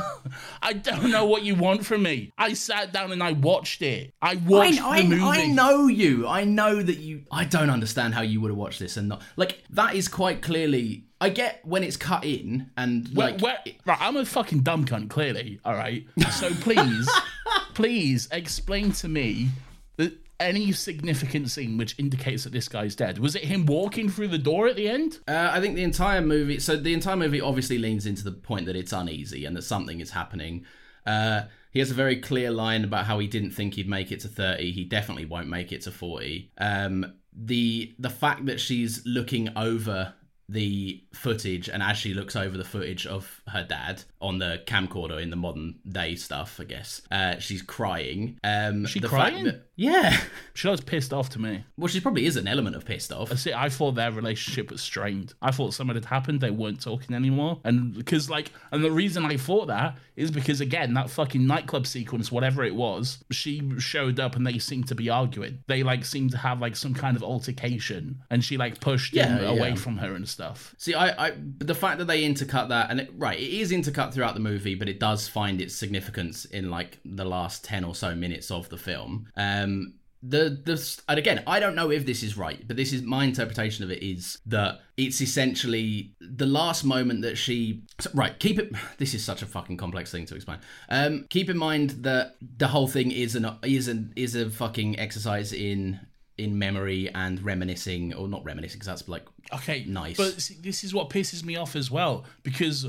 I 0.62 0.72
don't 0.72 1.10
know 1.10 1.26
what 1.26 1.42
you 1.42 1.54
want 1.54 1.84
from 1.84 2.02
me. 2.02 2.32
I 2.38 2.54
sat 2.54 2.92
down 2.94 3.12
and 3.12 3.22
I 3.22 3.32
watched 3.32 3.82
it. 3.82 4.14
I 4.22 4.36
watched 4.36 4.80
I, 4.82 5.02
the 5.02 5.08
movie. 5.08 5.22
I, 5.22 5.46
know 5.48 5.86
you. 5.86 6.26
I 6.26 6.44
know 6.44 6.82
that 6.82 6.96
you. 6.98 7.24
I 7.30 7.44
don't 7.44 7.68
understand 7.68 8.14
how 8.14 8.22
you 8.22 8.40
would 8.40 8.50
have 8.50 8.56
watched 8.56 8.78
this 8.78 8.96
and 8.96 9.08
not 9.08 9.22
like 9.36 9.62
that 9.70 9.94
is 9.94 10.08
quite 10.08 10.40
clearly. 10.40 11.04
I 11.20 11.28
get 11.30 11.60
when 11.64 11.82
it's 11.82 11.96
cut 11.96 12.24
in 12.24 12.70
and 12.76 13.08
Where- 13.14 13.32
like 13.32 13.40
where- 13.42 13.58
right, 13.84 13.98
I'm 14.00 14.16
a 14.16 14.24
fucking 14.24 14.60
dumb 14.60 14.86
cunt, 14.86 15.10
clearly. 15.10 15.60
All 15.64 15.74
right. 15.74 16.06
So 16.32 16.48
please, 16.50 17.10
please 17.74 18.28
explain 18.32 18.92
to 18.92 19.08
me 19.08 19.50
that 19.96 20.16
any 20.40 20.72
significant 20.72 21.50
scene 21.50 21.76
which 21.76 21.98
indicates 21.98 22.44
that 22.44 22.52
this 22.52 22.68
guy's 22.68 22.94
dead. 22.94 23.18
Was 23.18 23.34
it 23.34 23.44
him 23.44 23.66
walking 23.66 24.08
through 24.08 24.28
the 24.28 24.38
door 24.38 24.68
at 24.68 24.76
the 24.76 24.88
end? 24.88 25.18
Uh, 25.26 25.50
I 25.52 25.60
think 25.60 25.74
the 25.74 25.82
entire 25.82 26.20
movie. 26.20 26.58
So 26.60 26.76
the 26.76 26.94
entire 26.94 27.16
movie 27.16 27.40
obviously 27.40 27.78
leans 27.78 28.06
into 28.06 28.24
the 28.24 28.32
point 28.32 28.66
that 28.66 28.76
it's 28.76 28.92
uneasy 28.92 29.44
and 29.44 29.56
that 29.56 29.62
something 29.62 30.00
is 30.00 30.10
happening. 30.10 30.64
Uh, 31.04 31.42
he 31.70 31.78
has 31.80 31.90
a 31.90 31.94
very 31.94 32.16
clear 32.16 32.50
line 32.50 32.84
about 32.84 33.06
how 33.06 33.18
he 33.18 33.26
didn't 33.26 33.50
think 33.50 33.74
he'd 33.74 33.88
make 33.88 34.12
it 34.12 34.20
to 34.20 34.28
thirty. 34.28 34.72
He 34.72 34.84
definitely 34.84 35.26
won't 35.26 35.48
make 35.48 35.72
it 35.72 35.82
to 35.82 35.90
forty. 35.90 36.50
Um, 36.58 37.14
the 37.32 37.94
the 37.98 38.10
fact 38.10 38.46
that 38.46 38.60
she's 38.60 39.04
looking 39.06 39.50
over 39.56 40.14
the 40.48 41.02
footage 41.12 41.68
and 41.68 41.82
as 41.82 41.98
she 41.98 42.14
looks 42.14 42.34
over 42.34 42.56
the 42.56 42.64
footage 42.64 43.06
of 43.06 43.42
her 43.48 43.62
dad 43.64 44.02
on 44.20 44.38
the 44.38 44.62
camcorder 44.66 45.20
in 45.22 45.30
the 45.30 45.36
modern 45.36 45.74
day 45.86 46.14
stuff, 46.14 46.58
I 46.60 46.64
guess 46.64 47.02
uh, 47.10 47.38
she's 47.38 47.60
crying. 47.62 48.38
Um, 48.42 48.86
She 48.86 49.00
crying? 49.00 49.44
that- 49.44 49.64
yeah. 49.76 50.16
She 50.54 50.66
was 50.66 50.80
pissed 50.80 51.12
off 51.12 51.30
to 51.30 51.38
me. 51.38 51.62
Well, 51.76 51.86
she 51.86 52.00
probably 52.00 52.26
is 52.26 52.36
an 52.36 52.48
element 52.48 52.74
of 52.74 52.84
pissed 52.84 53.12
off. 53.12 53.30
I 53.30 53.36
see. 53.36 53.52
I 53.52 53.68
thought 53.68 53.92
their 53.94 54.10
relationship 54.10 54.72
was 54.72 54.80
strained. 54.80 55.34
I 55.40 55.52
thought 55.52 55.72
something 55.72 55.94
had 55.94 56.04
happened. 56.06 56.40
They 56.40 56.50
weren't 56.50 56.80
talking 56.82 57.14
anymore. 57.14 57.60
And 57.62 57.94
because, 57.94 58.28
like, 58.28 58.50
and 58.72 58.82
the 58.82 58.90
reason 58.90 59.24
I 59.24 59.36
thought 59.36 59.68
that 59.68 59.96
is 60.16 60.32
because, 60.32 60.60
again, 60.60 60.94
that 60.94 61.10
fucking 61.10 61.46
nightclub 61.46 61.86
sequence, 61.86 62.32
whatever 62.32 62.64
it 62.64 62.74
was, 62.74 63.22
she 63.30 63.62
showed 63.78 64.18
up 64.18 64.34
and 64.34 64.44
they 64.44 64.58
seemed 64.58 64.88
to 64.88 64.96
be 64.96 65.10
arguing. 65.10 65.62
They, 65.68 65.84
like, 65.84 66.04
seemed 66.04 66.32
to 66.32 66.38
have, 66.38 66.60
like, 66.60 66.74
some 66.74 66.92
kind 66.92 67.16
of 67.16 67.22
altercation. 67.22 68.20
And 68.30 68.44
she, 68.44 68.56
like, 68.56 68.80
pushed 68.80 69.14
him 69.14 69.36
Yeah, 69.38 69.48
away 69.48 69.76
from 69.76 69.98
her 69.98 70.12
and 70.14 70.28
stuff. 70.28 70.37
See, 70.78 70.94
I, 70.94 71.28
I, 71.28 71.32
the 71.58 71.74
fact 71.74 71.98
that 71.98 72.06
they 72.06 72.22
intercut 72.22 72.68
that, 72.68 72.90
and 72.90 73.00
it, 73.00 73.10
right, 73.16 73.38
it 73.38 73.50
is 73.50 73.72
intercut 73.72 74.12
throughout 74.12 74.34
the 74.34 74.40
movie, 74.40 74.74
but 74.74 74.88
it 74.88 75.00
does 75.00 75.28
find 75.28 75.60
its 75.60 75.74
significance 75.74 76.44
in 76.44 76.70
like 76.70 76.98
the 77.04 77.24
last 77.24 77.64
ten 77.64 77.84
or 77.84 77.94
so 77.94 78.14
minutes 78.14 78.50
of 78.50 78.68
the 78.68 78.78
film. 78.78 79.28
Um, 79.36 79.94
the 80.22 80.60
the 80.64 81.00
and 81.08 81.18
again, 81.18 81.42
I 81.46 81.60
don't 81.60 81.76
know 81.76 81.90
if 81.90 82.04
this 82.04 82.22
is 82.22 82.36
right, 82.36 82.66
but 82.66 82.76
this 82.76 82.92
is 82.92 83.02
my 83.02 83.24
interpretation 83.24 83.84
of 83.84 83.90
it 83.90 84.02
is 84.02 84.38
that 84.46 84.80
it's 84.96 85.20
essentially 85.20 86.14
the 86.20 86.46
last 86.46 86.84
moment 86.84 87.22
that 87.22 87.38
she. 87.38 87.82
right, 88.14 88.38
keep 88.38 88.58
it. 88.58 88.72
This 88.98 89.14
is 89.14 89.24
such 89.24 89.42
a 89.42 89.46
fucking 89.46 89.76
complex 89.76 90.10
thing 90.10 90.26
to 90.26 90.34
explain. 90.34 90.58
Um, 90.88 91.26
keep 91.30 91.48
in 91.48 91.56
mind 91.56 91.90
that 92.02 92.36
the 92.40 92.68
whole 92.68 92.88
thing 92.88 93.12
is 93.12 93.36
an 93.36 93.48
is 93.62 93.86
an 93.86 94.12
is 94.16 94.34
a 94.34 94.50
fucking 94.50 94.98
exercise 94.98 95.52
in 95.52 96.00
in 96.36 96.58
memory 96.58 97.10
and 97.14 97.42
reminiscing, 97.42 98.14
or 98.14 98.28
not 98.28 98.44
reminiscing, 98.44 98.78
because 98.78 98.86
that's 98.86 99.08
like 99.08 99.26
Okay, 99.52 99.84
Nice. 99.86 100.16
But 100.16 100.40
see, 100.40 100.56
this 100.60 100.84
is 100.84 100.92
what 100.92 101.10
pisses 101.10 101.44
me 101.44 101.56
off 101.56 101.74
as 101.74 101.90
well 101.90 102.24
because 102.42 102.86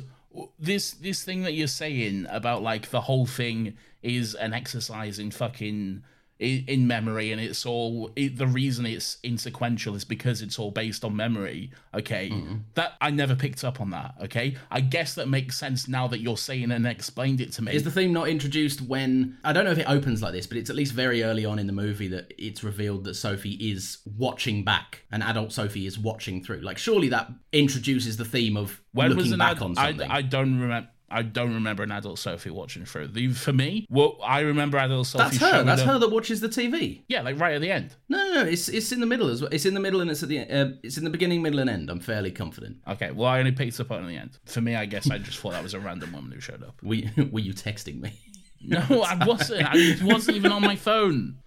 this 0.59 0.91
this 0.91 1.23
thing 1.23 1.43
that 1.43 1.53
you're 1.53 1.67
saying 1.67 2.27
about 2.29 2.61
like 2.61 2.89
the 2.89 3.01
whole 3.01 3.25
thing 3.25 3.77
is 4.03 4.35
an 4.35 4.53
exercise 4.53 5.19
in 5.19 5.31
fucking 5.31 6.03
in, 6.39 6.63
in 6.67 6.87
memory 6.87 7.31
and 7.31 7.41
it's 7.41 7.65
all 7.65 8.11
it, 8.15 8.37
the 8.37 8.47
reason 8.47 8.85
it's 8.85 9.17
insequential 9.23 9.95
is 9.95 10.05
because 10.05 10.41
it's 10.41 10.57
all 10.57 10.71
based 10.71 11.03
on 11.03 11.15
memory 11.15 11.71
okay 11.93 12.29
mm-hmm. 12.29 12.55
that 12.75 12.93
i 13.01 13.09
never 13.09 13.35
picked 13.35 13.63
up 13.63 13.79
on 13.81 13.89
that 13.91 14.15
okay 14.21 14.55
i 14.71 14.79
guess 14.79 15.15
that 15.15 15.27
makes 15.27 15.57
sense 15.57 15.87
now 15.87 16.07
that 16.07 16.19
you're 16.19 16.37
saying 16.37 16.71
and 16.71 16.87
explained 16.87 17.41
it 17.41 17.51
to 17.51 17.61
me 17.61 17.73
Is 17.73 17.83
the 17.83 17.91
theme 17.91 18.13
not 18.13 18.27
introduced 18.27 18.81
when 18.81 19.37
I 19.43 19.53
don't 19.53 19.65
know 19.65 19.71
if 19.71 19.77
it 19.77 19.89
opens 19.89 20.21
like 20.21 20.33
this, 20.33 20.47
but 20.47 20.57
it's 20.57 20.69
at 20.69 20.75
least 20.75 20.93
very 20.93 21.23
early 21.23 21.45
on 21.45 21.59
in 21.59 21.67
the 21.67 21.73
movie 21.73 22.07
that 22.09 22.33
it's 22.37 22.63
revealed 22.63 23.03
that 23.05 23.15
Sophie 23.15 23.53
is 23.53 23.99
watching 24.17 24.63
back, 24.63 25.03
and 25.11 25.23
adult 25.23 25.51
Sophie 25.51 25.85
is 25.85 25.97
watching 25.97 26.43
through. 26.43 26.61
Like, 26.61 26.77
surely 26.77 27.09
that 27.09 27.29
introduces 27.51 28.17
the 28.17 28.25
theme 28.25 28.57
of 28.57 28.81
when 28.93 29.09
looking 29.09 29.31
was 29.31 29.37
back 29.37 29.57
ad- 29.57 29.63
on 29.63 29.77
I, 29.77 29.87
something. 29.89 30.11
I 30.11 30.21
don't 30.21 30.59
remember 30.59 30.89
I 31.11 31.21
don't 31.21 31.53
remember 31.53 31.83
an 31.83 31.91
adult 31.91 32.19
Sophie 32.19 32.49
watching 32.49 32.85
through. 32.85 33.07
The, 33.07 33.29
for 33.33 33.53
me, 33.53 33.85
what 33.89 34.17
I 34.23 34.41
remember 34.41 34.77
adult 34.77 35.07
Sophie. 35.07 35.23
That's 35.23 35.37
her. 35.37 35.63
That's 35.63 35.81
up- 35.81 35.87
her 35.87 35.99
that 35.99 36.09
watches 36.09 36.39
the 36.41 36.49
TV. 36.49 37.03
Yeah, 37.07 37.21
like 37.21 37.39
right 37.39 37.55
at 37.55 37.61
the 37.61 37.71
end. 37.71 37.95
No, 38.07 38.17
no, 38.17 38.43
no. 38.43 38.49
It's 38.49 38.69
it's 38.69 38.91
in 38.91 38.99
the 38.99 39.05
middle 39.05 39.29
as 39.29 39.41
well. 39.41 39.51
It's 39.51 39.65
in 39.65 39.73
the 39.73 39.79
middle 39.79 40.01
and 40.01 40.09
it's 40.11 40.23
at 40.23 40.29
the 40.29 40.39
uh, 40.39 40.69
it's 40.83 40.97
in 40.97 41.03
the 41.03 41.09
beginning, 41.09 41.41
middle, 41.41 41.59
and 41.59 41.69
end. 41.69 41.89
I'm 41.89 41.99
fairly 41.99 42.31
confident. 42.31 42.77
Okay, 42.87 43.11
well, 43.11 43.27
I 43.27 43.39
only 43.39 43.51
picked 43.51 43.79
up 43.79 43.91
on 43.91 44.05
the 44.07 44.15
end. 44.15 44.37
For 44.45 44.61
me, 44.61 44.75
I 44.75 44.85
guess 44.85 45.09
I 45.09 45.17
just 45.17 45.39
thought 45.39 45.51
that 45.53 45.63
was 45.63 45.73
a 45.73 45.79
random 45.79 46.13
woman 46.13 46.31
who 46.31 46.39
showed 46.39 46.63
up. 46.63 46.81
Were 46.83 46.95
you, 46.95 47.09
were 47.31 47.39
you 47.39 47.53
texting 47.53 47.99
me? 48.01 48.13
No, 48.61 48.79
I 49.03 49.25
wasn't. 49.25 49.63
I 49.65 49.97
wasn't 50.03 50.37
even 50.37 50.51
on 50.51 50.61
my 50.61 50.75
phone. 50.75 51.37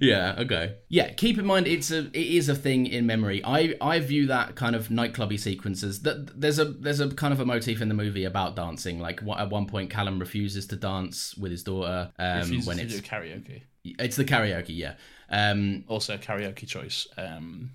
yeah 0.00 0.36
okay 0.38 0.76
yeah 0.88 1.12
keep 1.14 1.36
in 1.36 1.44
mind 1.44 1.66
it's 1.66 1.90
a 1.90 1.98
it 2.16 2.16
is 2.36 2.48
a 2.48 2.54
thing 2.54 2.86
in 2.86 3.04
memory 3.06 3.42
i 3.44 3.74
i 3.80 3.98
view 3.98 4.28
that 4.28 4.54
kind 4.54 4.76
of 4.76 4.86
nightclubby 4.86 5.36
sequences 5.38 6.02
that 6.02 6.40
there's 6.40 6.60
a 6.60 6.64
there's 6.64 7.00
a 7.00 7.08
kind 7.08 7.32
of 7.34 7.40
a 7.40 7.44
motif 7.44 7.82
in 7.82 7.88
the 7.88 7.94
movie 7.94 8.22
about 8.24 8.54
dancing 8.54 9.00
like 9.00 9.20
at 9.36 9.50
one 9.50 9.66
point 9.66 9.90
Calum 9.90 10.20
refuses 10.20 10.64
to 10.68 10.76
dance 10.76 11.36
with 11.36 11.50
his 11.50 11.64
daughter 11.64 12.12
um 12.20 12.38
Refuses 12.42 12.66
when 12.68 12.76
to 12.76 12.84
it's 12.84 12.94
do 12.94 13.02
karaoke. 13.02 13.62
it's 13.82 14.14
the 14.14 14.24
karaoke 14.24 14.76
yeah 14.76 14.94
um 15.30 15.82
Also, 15.88 16.16
karaoke 16.16 16.66
choice. 16.66 17.06
Um, 17.18 17.72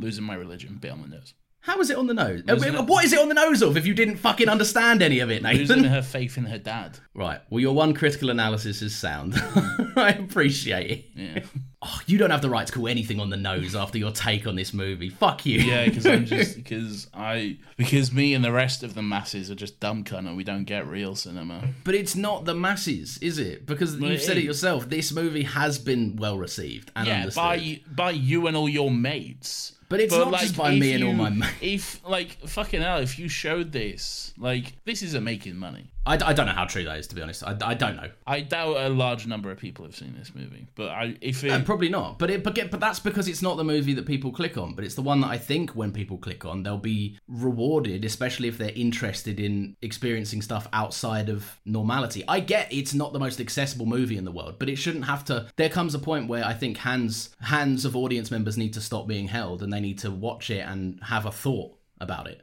losing 0.00 0.24
my 0.24 0.34
religion. 0.34 0.78
Bit 0.80 0.92
on 0.92 1.02
the 1.02 1.08
nose. 1.08 1.34
How 1.66 1.80
is 1.80 1.88
it 1.90 1.96
on 1.96 2.06
the 2.06 2.14
nose 2.14 2.42
it- 2.46 2.86
what 2.86 3.04
is 3.04 3.12
it 3.12 3.18
on 3.18 3.28
the 3.28 3.34
nose 3.34 3.62
of 3.62 3.76
if 3.76 3.86
you 3.86 3.94
didn't 3.94 4.16
fucking 4.16 4.48
understand 4.48 5.02
any 5.02 5.20
of 5.20 5.30
it 5.30 5.42
Nathan? 5.42 5.58
Losing 5.78 5.84
her 5.84 6.02
faith 6.02 6.36
in 6.38 6.44
her 6.46 6.58
dad. 6.58 6.98
right 7.14 7.40
well 7.50 7.60
your 7.60 7.74
one 7.74 7.92
critical 7.94 8.30
analysis 8.30 8.82
is 8.82 8.94
sound 8.94 9.34
i 9.96 10.10
appreciate 10.18 10.90
it 10.90 11.04
Yeah, 11.14 11.40
oh, 11.82 12.00
you 12.06 12.18
don't 12.18 12.30
have 12.30 12.42
the 12.42 12.50
right 12.50 12.66
to 12.66 12.72
call 12.72 12.88
anything 12.88 13.18
on 13.20 13.30
the 13.30 13.36
nose 13.36 13.74
after 13.74 13.98
your 13.98 14.10
take 14.12 14.46
on 14.46 14.56
this 14.56 14.72
movie 14.74 15.08
fuck 15.10 15.46
you 15.46 15.60
yeah, 15.60 15.84
because 15.86 16.06
I'm 16.06 16.26
just 16.26 16.56
because 16.62 17.08
I 17.14 17.58
because 17.76 18.12
me 18.12 18.34
and 18.34 18.44
the 18.44 18.52
rest 18.52 18.82
of 18.82 18.94
the 18.94 19.02
masses 19.02 19.50
are 19.50 19.54
just 19.54 19.80
dumb 19.80 20.04
cunt 20.04 20.26
and 20.28 20.36
we 20.36 20.44
don't 20.44 20.64
get 20.64 20.86
real 20.86 21.14
cinema. 21.16 21.68
But 21.84 21.94
it's 21.94 22.14
not 22.14 22.44
the 22.44 22.54
masses, 22.54 23.18
is 23.18 23.38
it? 23.38 23.66
Because 23.66 23.96
Well, 23.96 24.10
you've 24.12 24.20
it 24.20 24.24
said 24.24 24.36
it 24.36 24.40
is. 24.40 24.44
yourself. 24.46 24.88
This 24.88 25.12
movie 25.12 25.42
has 25.42 25.78
been 25.78 26.16
well 26.16 26.36
received 26.38 26.92
and 26.94 27.06
yeah, 27.06 27.20
understood. 27.20 27.42
by 27.42 27.80
by 27.90 28.10
you 28.12 28.46
and 28.46 28.56
all 28.56 28.68
your 28.68 28.90
mates. 28.90 29.72
But 29.94 30.00
it's 30.00 30.12
not 30.12 30.40
just 30.40 30.56
by 30.56 30.74
me 30.74 30.92
and 30.94 31.04
all 31.04 31.12
my 31.12 31.30
mates. 31.30 31.52
If 31.60 32.04
like 32.04 32.30
fucking 32.48 32.82
hell, 32.82 32.98
if 32.98 33.16
you 33.16 33.28
showed 33.28 33.70
this, 33.70 34.34
like 34.36 34.72
this 34.84 35.02
isn't 35.02 35.22
making 35.22 35.54
money. 35.56 35.86
I, 36.06 36.14
I 36.22 36.32
don't 36.34 36.44
know 36.46 36.52
how 36.52 36.66
true 36.66 36.84
that 36.84 36.98
is, 36.98 37.06
to 37.08 37.14
be 37.14 37.22
honest. 37.22 37.42
I, 37.42 37.56
I 37.64 37.72
don't 37.74 37.96
know. 37.96 38.10
I 38.26 38.40
doubt 38.42 38.76
a 38.76 38.88
large 38.90 39.26
number 39.26 39.50
of 39.50 39.56
people 39.58 39.86
have 39.86 39.96
seen 39.96 40.14
this 40.18 40.32
movie, 40.34 40.66
but 40.74 40.90
I 40.90 41.16
if 41.22 41.42
it, 41.44 41.50
Uh, 41.50 41.62
probably 41.62 41.88
not. 41.88 42.18
But 42.18 42.30
it, 42.30 42.42
but, 42.44 42.54
get- 42.54 42.70
but 42.70 42.78
that's 42.80 42.98
because 43.00 43.26
it's 43.26 43.40
not 43.40 43.56
the 43.56 43.64
movie 43.64 43.94
that 43.94 44.04
people 44.04 44.30
click 44.30 44.58
on. 44.58 44.74
But 44.74 44.84
it's 44.84 44.94
the 44.96 45.02
one 45.02 45.20
that 45.22 45.28
I 45.28 45.38
think 45.38 45.70
when 45.70 45.92
people 45.92 46.18
click 46.18 46.44
on, 46.44 46.62
they'll 46.62 46.76
be 46.78 47.18
rewarded, 47.26 48.04
especially 48.04 48.48
if 48.48 48.58
they're 48.58 48.72
interested 48.74 49.40
in 49.40 49.76
experiencing 49.82 50.42
stuff 50.42 50.68
outside 50.72 51.28
of 51.28 51.58
normality. 51.64 52.22
I 52.28 52.40
get 52.40 52.70
it's 52.72 52.92
not 52.94 53.12
the 53.12 53.18
most 53.18 53.40
accessible 53.40 53.86
movie 53.86 54.16
in 54.16 54.24
the 54.24 54.32
world, 54.32 54.56
but 54.58 54.68
it 54.68 54.76
shouldn't 54.76 55.06
have 55.06 55.24
to. 55.26 55.46
There 55.56 55.68
comes 55.70 55.94
a 55.94 55.98
point 55.98 56.28
where 56.28 56.44
I 56.44 56.52
think 56.54 56.76
hands 56.78 57.30
hands 57.40 57.84
of 57.84 57.96
audience 57.96 58.30
members 58.30 58.56
need 58.58 58.74
to 58.74 58.80
stop 58.80 59.06
being 59.06 59.28
held, 59.28 59.62
and 59.62 59.72
they 59.72 59.80
need 59.80 59.98
to 60.00 60.10
watch 60.10 60.50
it 60.50 60.60
and 60.68 61.00
have 61.04 61.24
a 61.26 61.32
thought 61.32 61.78
about 62.00 62.26
it. 62.28 62.42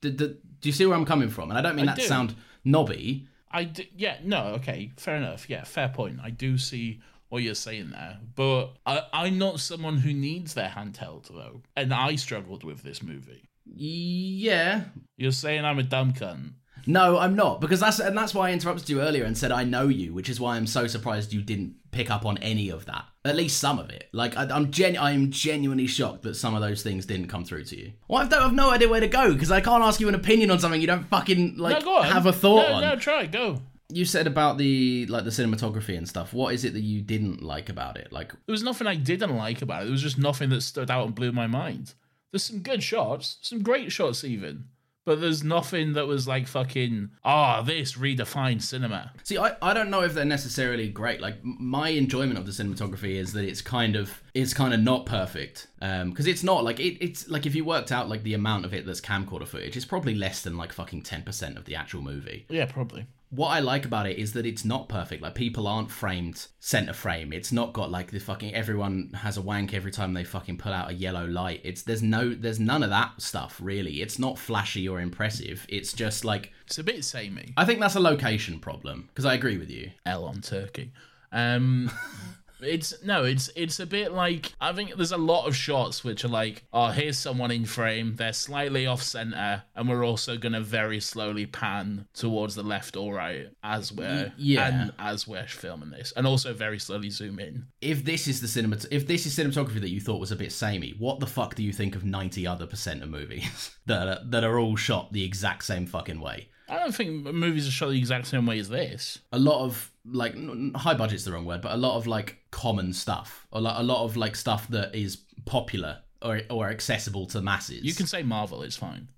Do, 0.00 0.10
do, 0.10 0.28
do 0.60 0.68
you 0.68 0.72
see 0.72 0.86
where 0.86 0.96
I'm 0.96 1.04
coming 1.04 1.28
from? 1.28 1.50
And 1.50 1.58
I 1.58 1.62
don't 1.62 1.76
mean 1.76 1.88
I 1.88 1.92
that 1.92 1.96
do. 1.96 2.02
to 2.02 2.08
sound 2.08 2.34
knobby. 2.64 3.26
I 3.50 3.64
d- 3.64 3.90
yeah 3.96 4.16
no 4.24 4.54
okay 4.56 4.92
fair 4.96 5.16
enough 5.16 5.48
yeah 5.50 5.64
fair 5.64 5.88
point. 5.88 6.20
I 6.22 6.30
do 6.30 6.56
see 6.56 7.00
what 7.28 7.42
you're 7.42 7.54
saying 7.54 7.90
there, 7.90 8.18
but 8.34 8.74
I, 8.84 9.02
I'm 9.12 9.38
not 9.38 9.60
someone 9.60 9.98
who 9.98 10.12
needs 10.12 10.54
their 10.54 10.68
handheld 10.68 11.28
though, 11.28 11.62
and 11.76 11.92
I 11.92 12.16
struggled 12.16 12.62
with 12.64 12.82
this 12.82 13.02
movie. 13.02 13.48
Yeah. 13.64 14.84
You're 15.16 15.32
saying 15.32 15.64
I'm 15.64 15.78
a 15.78 15.82
dumb 15.82 16.12
cunt. 16.12 16.52
No, 16.86 17.18
I'm 17.18 17.36
not 17.36 17.60
because 17.60 17.80
that's 17.80 18.00
and 18.00 18.16
that's 18.16 18.34
why 18.34 18.48
I 18.48 18.52
interrupted 18.52 18.90
you 18.90 19.00
earlier 19.00 19.24
and 19.24 19.38
said 19.38 19.52
I 19.52 19.64
know 19.64 19.88
you, 19.88 20.12
which 20.12 20.28
is 20.28 20.40
why 20.40 20.56
I'm 20.56 20.66
so 20.66 20.86
surprised 20.86 21.32
you 21.32 21.42
didn't 21.42 21.76
pick 21.90 22.10
up 22.10 22.26
on 22.26 22.38
any 22.38 22.70
of 22.70 22.86
that. 22.86 23.04
At 23.24 23.36
least 23.36 23.60
some 23.60 23.78
of 23.78 23.88
it. 23.90 24.08
Like 24.12 24.36
I, 24.36 24.48
I'm 24.50 24.70
gen, 24.72 24.96
I 24.96 25.12
am 25.12 25.30
genuinely 25.30 25.86
shocked 25.86 26.22
that 26.22 26.34
some 26.34 26.54
of 26.54 26.60
those 26.60 26.82
things 26.82 27.06
didn't 27.06 27.28
come 27.28 27.44
through 27.44 27.64
to 27.64 27.78
you. 27.78 27.92
Well, 28.08 28.22
I 28.22 28.26
don't 28.26 28.42
have 28.42 28.52
no 28.52 28.70
idea 28.70 28.88
where 28.88 29.00
to 29.00 29.06
go 29.06 29.32
because 29.32 29.52
I 29.52 29.60
can't 29.60 29.84
ask 29.84 30.00
you 30.00 30.08
an 30.08 30.14
opinion 30.16 30.50
on 30.50 30.58
something 30.58 30.80
you 30.80 30.88
don't 30.88 31.06
fucking 31.06 31.56
like 31.56 31.84
no, 31.84 32.02
have 32.02 32.26
a 32.26 32.32
thought 32.32 32.68
no, 32.68 32.74
on. 32.74 32.82
No, 32.82 32.96
try 32.96 33.26
go. 33.26 33.60
You 33.90 34.04
said 34.04 34.26
about 34.26 34.58
the 34.58 35.06
like 35.06 35.24
the 35.24 35.30
cinematography 35.30 35.96
and 35.96 36.08
stuff. 36.08 36.32
What 36.32 36.52
is 36.52 36.64
it 36.64 36.72
that 36.72 36.80
you 36.80 37.00
didn't 37.00 37.42
like 37.42 37.68
about 37.68 37.96
it? 37.96 38.10
Like 38.10 38.32
There 38.46 38.52
was 38.52 38.64
nothing 38.64 38.88
I 38.88 38.96
didn't 38.96 39.36
like 39.36 39.62
about 39.62 39.82
it. 39.82 39.84
There 39.84 39.92
was 39.92 40.02
just 40.02 40.18
nothing 40.18 40.50
that 40.50 40.62
stood 40.62 40.90
out 40.90 41.06
and 41.06 41.14
blew 41.14 41.30
my 41.30 41.46
mind. 41.46 41.94
There's 42.32 42.42
some 42.42 42.60
good 42.60 42.82
shots, 42.82 43.36
some 43.42 43.62
great 43.62 43.92
shots 43.92 44.24
even. 44.24 44.64
But 45.04 45.20
there's 45.20 45.42
nothing 45.42 45.94
that 45.94 46.06
was 46.06 46.28
like 46.28 46.46
fucking, 46.46 47.10
ah, 47.24 47.62
this 47.62 47.94
redefined 47.94 48.62
cinema. 48.62 49.12
See, 49.24 49.36
I, 49.36 49.56
I 49.60 49.74
don't 49.74 49.90
know 49.90 50.02
if 50.02 50.14
they're 50.14 50.24
necessarily 50.24 50.88
great. 50.88 51.20
Like 51.20 51.42
my 51.42 51.88
enjoyment 51.88 52.38
of 52.38 52.46
the 52.46 52.52
cinematography 52.52 53.16
is 53.16 53.32
that 53.32 53.44
it's 53.44 53.60
kind 53.60 53.96
of 53.96 54.22
it's 54.34 54.54
kind 54.54 54.72
of 54.72 54.80
not 54.80 55.06
perfect. 55.06 55.66
Um, 55.80 56.10
because 56.10 56.26
it's 56.26 56.44
not 56.44 56.62
like 56.62 56.78
it, 56.78 57.02
it's 57.04 57.28
like 57.28 57.46
if 57.46 57.54
you 57.54 57.64
worked 57.64 57.90
out 57.90 58.08
like 58.08 58.22
the 58.22 58.34
amount 58.34 58.64
of 58.64 58.72
it 58.72 58.86
that's 58.86 59.00
camcorder 59.00 59.46
footage, 59.46 59.76
it's 59.76 59.86
probably 59.86 60.14
less 60.14 60.42
than 60.42 60.56
like 60.56 60.72
fucking 60.72 61.02
ten 61.02 61.22
percent 61.22 61.58
of 61.58 61.64
the 61.64 61.74
actual 61.74 62.02
movie. 62.02 62.46
Yeah, 62.48 62.66
probably. 62.66 63.06
What 63.34 63.48
I 63.48 63.60
like 63.60 63.86
about 63.86 64.06
it 64.06 64.18
is 64.18 64.34
that 64.34 64.44
it's 64.44 64.62
not 64.62 64.90
perfect. 64.90 65.22
Like 65.22 65.34
people 65.34 65.66
aren't 65.66 65.90
framed 65.90 66.48
center 66.60 66.92
frame. 66.92 67.32
It's 67.32 67.50
not 67.50 67.72
got 67.72 67.90
like 67.90 68.10
the 68.10 68.18
fucking 68.18 68.54
everyone 68.54 69.10
has 69.14 69.38
a 69.38 69.40
wank 69.40 69.72
every 69.72 69.90
time 69.90 70.12
they 70.12 70.22
fucking 70.22 70.58
pull 70.58 70.74
out 70.74 70.90
a 70.90 70.94
yellow 70.94 71.24
light. 71.24 71.62
It's 71.64 71.80
there's 71.80 72.02
no 72.02 72.34
there's 72.34 72.60
none 72.60 72.82
of 72.82 72.90
that 72.90 73.22
stuff 73.22 73.58
really. 73.62 74.02
It's 74.02 74.18
not 74.18 74.38
flashy 74.38 74.86
or 74.86 75.00
impressive. 75.00 75.64
It's 75.70 75.94
just 75.94 76.26
like 76.26 76.52
It's 76.66 76.76
a 76.76 76.84
bit 76.84 77.06
samey. 77.06 77.54
I 77.56 77.64
think 77.64 77.80
that's 77.80 77.94
a 77.94 78.00
location 78.00 78.60
problem 78.60 79.08
because 79.08 79.24
I 79.24 79.32
agree 79.32 79.56
with 79.56 79.70
you. 79.70 79.92
L 80.04 80.26
on 80.26 80.42
Turkey. 80.42 80.92
Um, 81.32 81.90
it's 82.62 83.02
no, 83.04 83.24
it's 83.24 83.50
it's 83.56 83.80
a 83.80 83.86
bit 83.86 84.12
like 84.12 84.52
I 84.60 84.72
think 84.72 84.96
there's 84.96 85.12
a 85.12 85.16
lot 85.16 85.46
of 85.46 85.56
shots 85.56 86.04
which 86.04 86.24
are 86.24 86.28
like, 86.28 86.64
oh, 86.72 86.88
here's 86.88 87.18
someone 87.18 87.50
in 87.50 87.64
frame. 87.64 88.16
They're 88.16 88.32
slightly 88.32 88.86
off 88.86 89.02
center, 89.02 89.62
and 89.74 89.88
we're 89.88 90.04
also 90.04 90.36
gonna 90.36 90.60
very 90.60 91.00
slowly 91.00 91.46
pan 91.46 92.06
towards 92.14 92.54
the 92.54 92.62
left 92.62 92.96
or 92.96 93.14
right 93.14 93.48
as 93.62 93.92
we're 93.92 94.32
yeah. 94.36 94.68
and 94.68 94.92
as 94.98 95.26
we're 95.26 95.46
filming 95.46 95.90
this, 95.90 96.12
and 96.16 96.26
also 96.26 96.52
very 96.52 96.78
slowly 96.78 97.10
zoom 97.10 97.38
in. 97.38 97.66
if 97.80 98.04
this 98.04 98.28
is 98.28 98.40
the 98.40 98.46
cinemat 98.46 98.86
if 98.90 99.06
this 99.06 99.26
is 99.26 99.36
cinematography 99.36 99.80
that 99.80 99.90
you 99.90 100.00
thought 100.00 100.20
was 100.20 100.32
a 100.32 100.36
bit 100.36 100.52
samey, 100.52 100.94
what 100.98 101.20
the 101.20 101.26
fuck 101.26 101.54
do 101.54 101.62
you 101.62 101.72
think 101.72 101.94
of 101.94 102.04
ninety 102.04 102.46
other 102.46 102.66
percent 102.66 103.02
of 103.02 103.08
movies 103.08 103.76
that 103.86 104.08
are, 104.08 104.20
that 104.24 104.44
are 104.44 104.58
all 104.58 104.76
shot 104.76 105.12
the 105.12 105.24
exact 105.24 105.64
same 105.64 105.86
fucking 105.86 106.20
way? 106.20 106.48
I 106.68 106.78
don't 106.78 106.94
think 106.94 107.24
movies 107.34 107.68
are 107.68 107.70
shot 107.70 107.90
the 107.90 107.98
exact 107.98 108.28
same 108.28 108.46
way 108.46 108.58
as 108.58 108.70
this. 108.70 109.18
A 109.30 109.38
lot 109.38 109.62
of 109.64 109.91
like 110.04 110.34
high 110.76 110.94
budget's 110.94 111.24
the 111.24 111.32
wrong 111.32 111.44
word, 111.44 111.62
but 111.62 111.72
a 111.72 111.76
lot 111.76 111.96
of 111.96 112.06
like 112.06 112.38
common 112.50 112.92
stuff, 112.92 113.46
a 113.52 113.60
lot 113.60 113.80
a 113.80 113.84
lot 113.84 114.04
of 114.04 114.16
like 114.16 114.36
stuff 114.36 114.68
that 114.68 114.94
is 114.94 115.18
popular 115.44 115.98
or 116.20 116.40
or 116.50 116.68
accessible 116.68 117.26
to 117.26 117.40
masses. 117.40 117.82
You 117.82 117.94
can 117.94 118.06
say 118.06 118.22
Marvel, 118.22 118.62
it's 118.62 118.76
fine. 118.76 119.08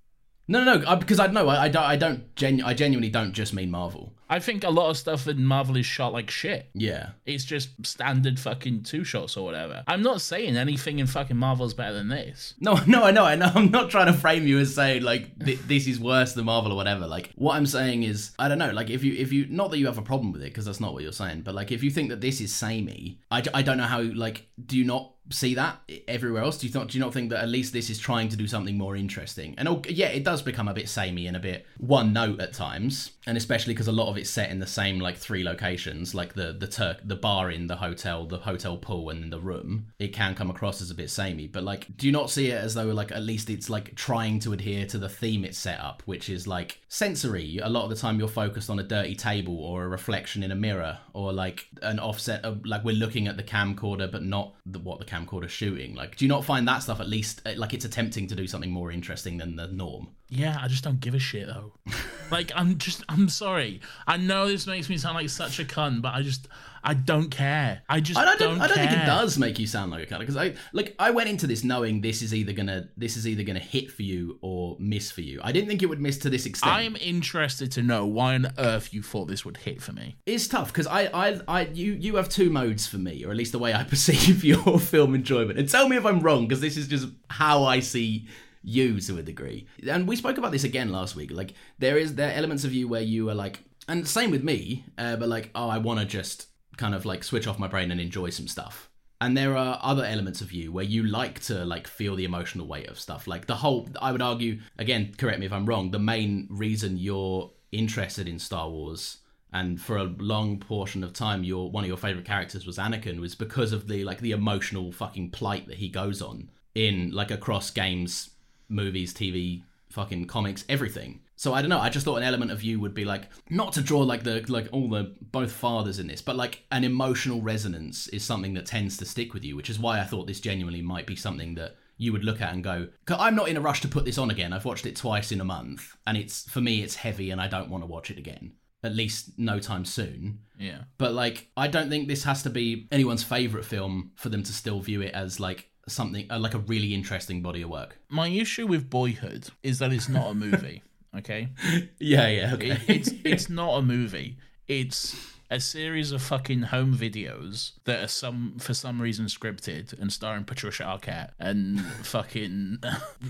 No 0.48 0.62
no 0.64 0.78
no 0.78 0.86
I- 0.88 0.94
because 0.96 1.18
I 1.18 1.26
know 1.28 1.48
I, 1.48 1.64
I 1.64 1.68
don't 1.68 1.82
I 1.84 1.96
don't 1.96 2.34
genu- 2.36 2.64
I 2.64 2.74
genuinely 2.74 3.10
don't 3.10 3.32
just 3.32 3.54
mean 3.54 3.70
Marvel. 3.70 4.12
I 4.28 4.38
think 4.40 4.64
a 4.64 4.70
lot 4.70 4.88
of 4.88 4.96
stuff 4.96 5.28
in 5.28 5.44
Marvel 5.44 5.76
is 5.76 5.84
shot 5.84 6.12
like 6.14 6.30
shit. 6.30 6.70
Yeah. 6.74 7.10
It's 7.26 7.44
just 7.44 7.68
standard 7.86 8.40
fucking 8.40 8.82
two 8.82 9.04
shots 9.04 9.36
or 9.36 9.44
whatever. 9.44 9.84
I'm 9.86 10.02
not 10.02 10.22
saying 10.22 10.56
anything 10.56 10.98
in 10.98 11.06
fucking 11.06 11.36
Marvel's 11.36 11.74
better 11.74 11.92
than 11.94 12.08
this. 12.08 12.54
No, 12.58 12.80
no, 12.86 13.04
I 13.04 13.10
know, 13.10 13.24
I 13.24 13.36
know. 13.36 13.52
I'm 13.54 13.70
not 13.70 13.90
trying 13.90 14.06
to 14.06 14.14
frame 14.14 14.46
you 14.46 14.58
as 14.58 14.74
saying 14.74 15.02
like 15.02 15.38
th- 15.44 15.60
this 15.66 15.86
is 15.86 16.00
worse 16.00 16.32
than 16.32 16.46
Marvel 16.46 16.72
or 16.72 16.76
whatever. 16.76 17.06
Like 17.06 17.32
what 17.36 17.54
I'm 17.54 17.66
saying 17.66 18.02
is, 18.04 18.32
I 18.38 18.48
don't 18.48 18.58
know. 18.58 18.70
Like 18.72 18.88
if 18.90 19.04
you, 19.04 19.12
if 19.14 19.30
you, 19.32 19.46
not 19.50 19.70
that 19.70 19.78
you 19.78 19.86
have 19.86 19.98
a 19.98 20.02
problem 20.02 20.32
with 20.32 20.40
it 20.42 20.46
because 20.46 20.64
that's 20.64 20.80
not 20.80 20.94
what 20.94 21.02
you're 21.02 21.12
saying, 21.12 21.42
but 21.42 21.54
like 21.54 21.70
if 21.70 21.82
you 21.82 21.90
think 21.90 22.08
that 22.08 22.20
this 22.22 22.40
is 22.40 22.52
samey, 22.52 23.20
I, 23.30 23.42
d- 23.42 23.50
I 23.54 23.60
don't 23.62 23.76
know 23.76 23.84
how. 23.84 24.00
Like, 24.00 24.48
do 24.66 24.76
you 24.78 24.84
not 24.84 25.12
see 25.30 25.54
that 25.54 25.80
everywhere 26.06 26.42
else? 26.42 26.58
Do 26.58 26.66
you 26.66 26.72
not, 26.72 26.88
do 26.88 26.98
you 26.98 27.04
not 27.04 27.12
think 27.12 27.30
that 27.30 27.42
at 27.42 27.48
least 27.48 27.72
this 27.72 27.90
is 27.90 27.98
trying 27.98 28.28
to 28.28 28.36
do 28.36 28.46
something 28.46 28.76
more 28.76 28.96
interesting? 28.96 29.54
And 29.58 29.68
oh, 29.68 29.82
yeah, 29.88 30.08
it 30.08 30.24
does 30.24 30.42
become 30.42 30.68
a 30.68 30.74
bit 30.74 30.88
samey 30.88 31.26
and 31.26 31.36
a 31.36 31.40
bit 31.40 31.66
one 31.78 32.12
note 32.12 32.40
at 32.40 32.52
times, 32.52 33.12
and 33.26 33.36
especially 33.36 33.74
because 33.74 33.88
a 33.88 33.92
lot 33.92 34.08
of 34.08 34.16
it's 34.16 34.30
set 34.30 34.50
in 34.50 34.58
the 34.58 34.66
same 34.66 34.98
like 35.00 35.16
three 35.16 35.44
locations, 35.44 36.14
like 36.14 36.34
the 36.34 36.52
the 36.52 36.66
Turk, 36.66 36.98
the 37.04 37.16
bar 37.16 37.50
in 37.50 37.66
the 37.66 37.76
hotel, 37.76 38.26
the 38.26 38.38
hotel 38.38 38.76
pool, 38.76 39.10
and 39.10 39.32
the 39.32 39.40
room. 39.40 39.86
It 39.98 40.08
can 40.08 40.34
come 40.34 40.50
across 40.50 40.82
as 40.82 40.90
a 40.90 40.94
bit 40.94 41.10
samey, 41.10 41.46
but 41.46 41.62
like, 41.62 41.96
do 41.96 42.06
you 42.06 42.12
not 42.12 42.30
see 42.30 42.50
it 42.50 42.62
as 42.62 42.74
though 42.74 42.86
like 42.86 43.12
at 43.12 43.22
least 43.22 43.50
it's 43.50 43.70
like 43.70 43.94
trying 43.94 44.38
to 44.40 44.52
adhere 44.52 44.86
to 44.86 44.98
the 44.98 45.08
theme 45.08 45.44
it's 45.44 45.58
set 45.58 45.80
up, 45.80 46.02
which 46.06 46.28
is 46.28 46.46
like 46.46 46.80
sensory. 46.88 47.58
A 47.62 47.68
lot 47.68 47.84
of 47.84 47.90
the 47.90 47.96
time, 47.96 48.18
you're 48.18 48.28
focused 48.28 48.70
on 48.70 48.78
a 48.78 48.82
dirty 48.82 49.14
table 49.14 49.56
or 49.58 49.84
a 49.84 49.88
reflection 49.88 50.42
in 50.42 50.50
a 50.50 50.54
mirror, 50.54 50.98
or 51.12 51.32
like 51.32 51.66
an 51.82 51.98
offset 51.98 52.44
of 52.44 52.64
like 52.64 52.84
we're 52.84 52.94
looking 52.94 53.26
at 53.26 53.36
the 53.36 53.42
camcorder, 53.42 54.10
but 54.10 54.22
not 54.22 54.54
the, 54.66 54.78
what 54.78 54.98
the 54.98 55.04
camcorder's 55.14 55.52
shooting. 55.52 55.94
Like, 55.94 56.16
do 56.16 56.24
you 56.24 56.28
not 56.28 56.44
find 56.44 56.66
that 56.68 56.82
stuff 56.82 57.00
at 57.00 57.08
least 57.08 57.42
uh, 57.46 57.52
like 57.56 57.74
it's 57.74 57.84
attempting 57.84 58.26
to 58.28 58.34
do 58.34 58.46
something 58.46 58.70
more 58.70 58.90
interesting 58.90 59.38
than 59.38 59.56
the 59.56 59.68
norm? 59.68 60.08
Yeah, 60.28 60.58
I 60.60 60.68
just 60.68 60.84
don't 60.84 61.00
give 61.00 61.14
a 61.14 61.18
shit 61.18 61.46
though. 61.46 61.72
like 62.30 62.52
I'm 62.54 62.78
just 62.78 63.02
I'm 63.08 63.28
sorry. 63.28 63.80
I 64.06 64.16
know 64.16 64.48
this 64.48 64.66
makes 64.66 64.88
me 64.88 64.98
sound 64.98 65.16
like 65.16 65.28
such 65.28 65.60
a 65.60 65.64
cunt, 65.64 66.02
but 66.02 66.14
I 66.14 66.22
just 66.22 66.48
I 66.84 66.94
don't 66.94 67.30
care. 67.30 67.82
I 67.88 68.00
just 68.00 68.18
I 68.18 68.24
don't, 68.24 68.38
don't, 68.38 68.60
I 68.60 68.66
don't 68.66 68.76
think 68.76 68.92
it 68.92 69.06
does 69.06 69.38
make 69.38 69.58
you 69.58 69.66
sound 69.66 69.90
like 69.90 70.02
a 70.02 70.14
cunt 70.14 70.20
because 70.20 70.36
I 70.36 70.54
like 70.72 70.94
I 70.98 71.10
went 71.10 71.28
into 71.28 71.46
this 71.46 71.64
knowing 71.64 72.00
this 72.00 72.22
is 72.22 72.34
either 72.34 72.52
gonna 72.52 72.88
this 72.96 73.16
is 73.16 73.26
either 73.26 73.42
gonna 73.42 73.58
hit 73.58 73.90
for 73.90 74.02
you 74.02 74.38
or 74.42 74.76
miss 74.78 75.10
for 75.10 75.22
you. 75.22 75.40
I 75.42 75.50
didn't 75.50 75.68
think 75.68 75.82
it 75.82 75.86
would 75.86 76.00
miss 76.00 76.18
to 76.18 76.30
this 76.30 76.46
extent. 76.46 76.72
I'm 76.72 76.96
interested 76.96 77.72
to 77.72 77.82
know 77.82 78.06
why 78.06 78.34
on 78.34 78.52
earth 78.58 78.92
you 78.92 79.02
thought 79.02 79.26
this 79.26 79.44
would 79.44 79.56
hit 79.56 79.80
for 79.82 79.92
me. 79.92 80.16
It's 80.26 80.46
tough 80.46 80.68
because 80.68 80.86
I, 80.86 81.04
I, 81.06 81.40
I, 81.48 81.66
you, 81.66 81.92
you 81.92 82.16
have 82.16 82.28
two 82.28 82.50
modes 82.50 82.86
for 82.86 82.98
me, 82.98 83.24
or 83.24 83.30
at 83.30 83.36
least 83.36 83.52
the 83.52 83.58
way 83.58 83.72
I 83.72 83.84
perceive 83.94 84.44
your 84.44 84.78
film 84.78 85.14
enjoyment. 85.14 85.58
And 85.58 85.68
tell 85.68 85.88
me 85.88 85.96
if 85.96 86.04
I'm 86.04 86.20
wrong, 86.20 86.46
because 86.46 86.60
this 86.60 86.76
is 86.76 86.88
just 86.88 87.08
how 87.28 87.64
I 87.64 87.80
see 87.80 88.28
you 88.62 89.00
to 89.00 89.18
a 89.18 89.22
degree. 89.22 89.66
And 89.88 90.08
we 90.08 90.16
spoke 90.16 90.38
about 90.38 90.52
this 90.52 90.64
again 90.64 90.90
last 90.90 91.16
week. 91.16 91.30
Like 91.30 91.54
there 91.78 91.98
is 91.98 92.14
there 92.14 92.30
are 92.30 92.34
elements 92.34 92.64
of 92.64 92.72
you 92.72 92.88
where 92.88 93.02
you 93.02 93.28
are 93.30 93.34
like, 93.34 93.60
and 93.88 94.06
same 94.08 94.30
with 94.30 94.42
me, 94.42 94.84
uh, 94.96 95.16
but 95.16 95.28
like, 95.28 95.50
oh, 95.54 95.68
I 95.68 95.78
want 95.78 96.00
to 96.00 96.06
just 96.06 96.48
kind 96.76 96.94
of 96.94 97.04
like 97.04 97.24
switch 97.24 97.46
off 97.46 97.58
my 97.58 97.68
brain 97.68 97.90
and 97.90 98.00
enjoy 98.00 98.30
some 98.30 98.48
stuff. 98.48 98.90
And 99.20 99.36
there 99.36 99.56
are 99.56 99.78
other 99.82 100.04
elements 100.04 100.40
of 100.40 100.52
you 100.52 100.72
where 100.72 100.84
you 100.84 101.04
like 101.04 101.40
to 101.44 101.64
like 101.64 101.86
feel 101.86 102.16
the 102.16 102.24
emotional 102.24 102.66
weight 102.66 102.88
of 102.88 102.98
stuff. 102.98 103.26
Like 103.26 103.46
the 103.46 103.54
whole, 103.54 103.88
I 104.02 104.12
would 104.12 104.20
argue, 104.20 104.60
again, 104.78 105.14
correct 105.16 105.38
me 105.38 105.46
if 105.46 105.52
I'm 105.52 105.66
wrong. 105.66 105.90
The 105.90 105.98
main 105.98 106.46
reason 106.50 106.98
you're 106.98 107.50
interested 107.72 108.28
in 108.28 108.38
Star 108.38 108.68
Wars 108.68 109.18
and 109.54 109.80
for 109.80 109.96
a 109.96 110.04
long 110.18 110.58
portion 110.58 111.04
of 111.04 111.12
time 111.12 111.44
your 111.44 111.70
one 111.70 111.84
of 111.84 111.88
your 111.88 111.96
favorite 111.96 112.24
characters 112.24 112.66
was 112.66 112.76
Anakin 112.76 113.20
was 113.20 113.34
because 113.34 113.72
of 113.72 113.86
the 113.88 114.04
like 114.04 114.20
the 114.20 114.32
emotional 114.32 114.92
fucking 114.92 115.30
plight 115.30 115.68
that 115.68 115.78
he 115.78 115.88
goes 115.88 116.20
on 116.20 116.50
in 116.74 117.10
like 117.12 117.30
across 117.30 117.70
games, 117.70 118.30
movies, 118.68 119.14
TV, 119.14 119.62
fucking 119.88 120.26
comics, 120.26 120.64
everything. 120.68 121.20
So 121.36 121.52
I 121.52 121.60
don't 121.60 121.70
know. 121.70 121.80
I 121.80 121.88
just 121.88 122.04
thought 122.04 122.16
an 122.16 122.22
element 122.22 122.50
of 122.50 122.62
you 122.62 122.78
would 122.80 122.94
be 122.94 123.04
like 123.04 123.24
not 123.50 123.72
to 123.74 123.80
draw 123.80 124.00
like 124.00 124.22
the 124.22 124.44
like 124.48 124.68
all 124.72 124.88
the 124.88 125.14
both 125.20 125.52
fathers 125.52 125.98
in 125.98 126.06
this, 126.06 126.22
but 126.22 126.36
like 126.36 126.64
an 126.70 126.84
emotional 126.84 127.42
resonance 127.42 128.08
is 128.08 128.24
something 128.24 128.54
that 128.54 128.66
tends 128.66 128.96
to 128.98 129.04
stick 129.04 129.34
with 129.34 129.44
you, 129.44 129.56
which 129.56 129.70
is 129.70 129.78
why 129.78 130.00
I 130.00 130.04
thought 130.04 130.26
this 130.26 130.40
genuinely 130.40 130.82
might 130.82 131.06
be 131.06 131.16
something 131.16 131.54
that 131.56 131.76
you 131.96 132.12
would 132.12 132.24
look 132.24 132.40
at 132.40 132.52
and 132.52 132.62
go, 132.62 132.88
"'Cause 133.04 133.18
I'm 133.20 133.34
not 133.36 133.48
in 133.48 133.56
a 133.56 133.60
rush 133.60 133.80
to 133.82 133.88
put 133.88 134.04
this 134.04 134.18
on 134.18 134.30
again. 134.30 134.52
I've 134.52 134.64
watched 134.64 134.86
it 134.86 134.96
twice 134.96 135.32
in 135.32 135.40
a 135.40 135.44
month, 135.44 135.96
and 136.06 136.16
it's 136.16 136.48
for 136.48 136.60
me 136.60 136.82
it's 136.82 136.96
heavy, 136.96 137.30
and 137.30 137.40
I 137.40 137.48
don't 137.48 137.70
want 137.70 137.82
to 137.82 137.86
watch 137.86 138.10
it 138.10 138.18
again. 138.18 138.52
At 138.82 138.94
least 138.94 139.38
no 139.38 139.58
time 139.58 139.84
soon. 139.84 140.40
Yeah. 140.58 140.82
But 140.98 141.14
like, 141.14 141.48
I 141.56 141.68
don't 141.68 141.88
think 141.88 142.06
this 142.06 142.24
has 142.24 142.42
to 142.42 142.50
be 142.50 142.86
anyone's 142.92 143.22
favorite 143.22 143.64
film 143.64 144.12
for 144.14 144.28
them 144.28 144.42
to 144.42 144.52
still 144.52 144.80
view 144.80 145.00
it 145.00 145.14
as 145.14 145.40
like 145.40 145.70
something 145.88 146.30
uh, 146.30 146.38
like 146.38 146.54
a 146.54 146.58
really 146.58 146.94
interesting 146.94 147.42
body 147.42 147.62
of 147.62 147.70
work. 147.70 147.98
My 148.08 148.28
issue 148.28 148.66
with 148.66 148.90
Boyhood 148.90 149.48
is 149.62 149.78
that 149.78 149.92
it's 149.92 150.08
not 150.08 150.30
a 150.30 150.34
movie. 150.34 150.82
Okay. 151.18 151.48
Yeah, 151.98 152.28
yeah, 152.28 152.54
okay. 152.54 152.70
It, 152.72 152.80
it's 152.88 153.10
it's 153.24 153.48
not 153.50 153.78
a 153.78 153.82
movie. 153.82 154.36
It's 154.68 155.14
a 155.50 155.60
series 155.60 156.10
of 156.10 156.20
fucking 156.22 156.62
home 156.62 156.94
videos 156.96 157.72
that 157.84 158.02
are 158.02 158.08
some 158.08 158.58
for 158.58 158.74
some 158.74 159.00
reason 159.00 159.26
scripted 159.26 159.98
and 160.00 160.12
starring 160.12 160.44
Patricia 160.44 160.82
Arquette 160.84 161.30
and 161.38 161.80
fucking 162.02 162.78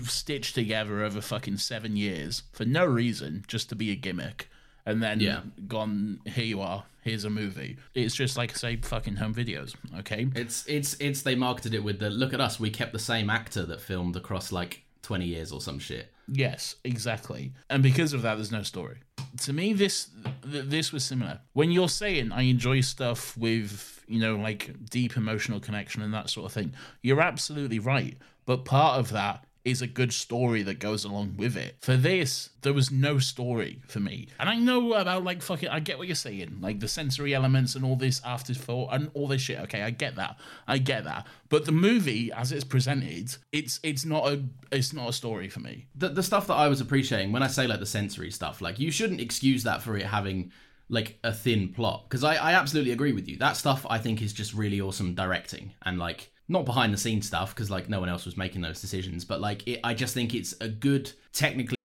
stitched 0.03 0.55
together 0.55 1.03
over 1.03 1.21
fucking 1.21 1.57
seven 1.57 1.95
years 1.95 2.43
for 2.51 2.65
no 2.65 2.85
reason, 2.85 3.43
just 3.47 3.69
to 3.69 3.75
be 3.75 3.91
a 3.91 3.95
gimmick. 3.95 4.49
And 4.85 5.01
then 5.01 5.19
Yeah. 5.19 5.41
gone, 5.67 6.19
here 6.25 6.45
you 6.45 6.61
are, 6.61 6.83
here's 7.01 7.23
a 7.25 7.29
movie. 7.29 7.77
It's 7.95 8.13
just 8.15 8.37
like 8.37 8.55
say, 8.55 8.75
fucking 8.77 9.15
home 9.15 9.33
videos, 9.33 9.75
okay? 9.99 10.27
It's 10.35 10.65
it's 10.67 10.95
it's 10.99 11.21
they 11.23 11.35
marketed 11.35 11.73
it 11.73 11.83
with 11.83 11.99
the 11.99 12.09
look 12.09 12.33
at 12.33 12.41
us. 12.41 12.59
We 12.59 12.69
kept 12.69 12.93
the 12.93 12.99
same 12.99 13.29
actor 13.29 13.65
that 13.65 13.81
filmed 13.81 14.15
across 14.15 14.51
like 14.51 14.83
twenty 15.01 15.25
years 15.25 15.51
or 15.51 15.59
some 15.61 15.79
shit. 15.79 16.11
Yes, 16.27 16.75
exactly. 16.83 17.53
And 17.69 17.83
because 17.83 18.13
of 18.13 18.21
that, 18.23 18.35
there's 18.35 18.51
no 18.51 18.63
story. 18.63 18.97
to 19.41 19.53
me 19.53 19.73
this 19.73 20.09
th- 20.51 20.65
this 20.65 20.91
was 20.91 21.03
similar. 21.03 21.39
When 21.53 21.71
you're 21.71 21.89
saying 21.89 22.31
I 22.31 22.43
enjoy 22.43 22.81
stuff 22.81 23.37
with 23.37 24.03
you 24.07 24.19
know 24.19 24.35
like 24.35 24.89
deep 24.89 25.17
emotional 25.17 25.59
connection 25.59 26.01
and 26.01 26.13
that 26.13 26.29
sort 26.29 26.45
of 26.47 26.51
thing, 26.53 26.73
you're 27.01 27.21
absolutely 27.21 27.79
right. 27.79 28.17
But 28.45 28.65
part 28.65 28.99
of 28.99 29.11
that 29.11 29.44
is 29.65 29.81
a 29.81 29.87
good 29.87 30.13
story 30.13 30.61
that 30.61 30.79
goes 30.79 31.03
along 31.03 31.35
with 31.37 31.57
it. 31.57 31.75
For 31.81 31.97
this, 31.97 32.51
there 32.61 32.71
was 32.71 32.91
no 32.91 33.17
story 33.17 33.81
for 33.87 33.99
me. 33.99 34.27
And 34.39 34.47
I 34.47 34.55
know 34.55 34.93
about 34.93 35.23
like 35.23 35.41
fucking 35.41 35.69
I 35.69 35.79
get 35.79 35.97
what 35.97 36.07
you're 36.07 36.15
saying, 36.15 36.59
like 36.61 36.79
the 36.79 36.87
sensory 36.87 37.33
elements 37.33 37.73
and 37.73 37.83
all 37.83 37.95
this 37.95 38.21
afterthought 38.23 38.89
and 38.93 39.09
all 39.15 39.27
this 39.27 39.41
shit. 39.41 39.59
Okay, 39.61 39.81
I 39.81 39.89
get 39.89 40.15
that. 40.17 40.37
I 40.67 40.77
get 40.77 41.03
that. 41.05 41.25
But 41.49 41.65
the 41.65 41.71
movie 41.71 42.31
as 42.31 42.51
it's 42.51 42.63
presented, 42.63 43.35
it's 43.51 43.79
it's 43.81 44.05
not 44.05 44.27
a 44.27 44.43
it's 44.71 44.93
not 44.93 45.09
a 45.09 45.13
story 45.13 45.49
for 45.49 45.59
me. 45.59 45.87
The 45.95 46.09
the 46.09 46.23
stuff 46.23 46.45
that 46.47 46.53
I 46.55 46.67
was 46.67 46.79
appreciating 46.79 47.31
when 47.31 47.41
I 47.41 47.47
say 47.47 47.65
like 47.65 47.79
the 47.79 47.87
sensory 47.87 48.29
stuff, 48.29 48.61
like 48.61 48.79
you 48.79 48.91
shouldn't 48.91 49.19
excuse 49.19 49.63
that 49.63 49.81
for 49.81 49.97
it 49.97 50.05
having 50.05 50.51
like 50.89 51.17
a 51.23 51.33
thin 51.33 51.69
plot 51.69 52.03
because 52.07 52.23
I, 52.23 52.35
I 52.35 52.53
absolutely 52.53 52.91
agree 52.91 53.11
with 53.11 53.27
you 53.27 53.37
that 53.37 53.57
stuff 53.57 53.87
i 53.89 53.97
think 53.97 54.21
is 54.21 54.33
just 54.33 54.53
really 54.53 54.79
awesome 54.79 55.15
directing 55.15 55.73
and 55.81 55.97
like 55.97 56.31
not 56.47 56.65
behind 56.65 56.93
the 56.93 56.97
scenes 56.97 57.27
stuff 57.27 57.53
because 57.53 57.71
like 57.71 57.89
no 57.89 57.99
one 57.99 58.09
else 58.09 58.25
was 58.25 58.37
making 58.37 58.61
those 58.61 58.81
decisions 58.81 59.25
but 59.25 59.41
like 59.41 59.67
it, 59.67 59.79
i 59.83 59.93
just 59.93 60.13
think 60.13 60.33
it's 60.33 60.53
a 60.61 60.67
good 60.67 61.11
technically 61.33 61.75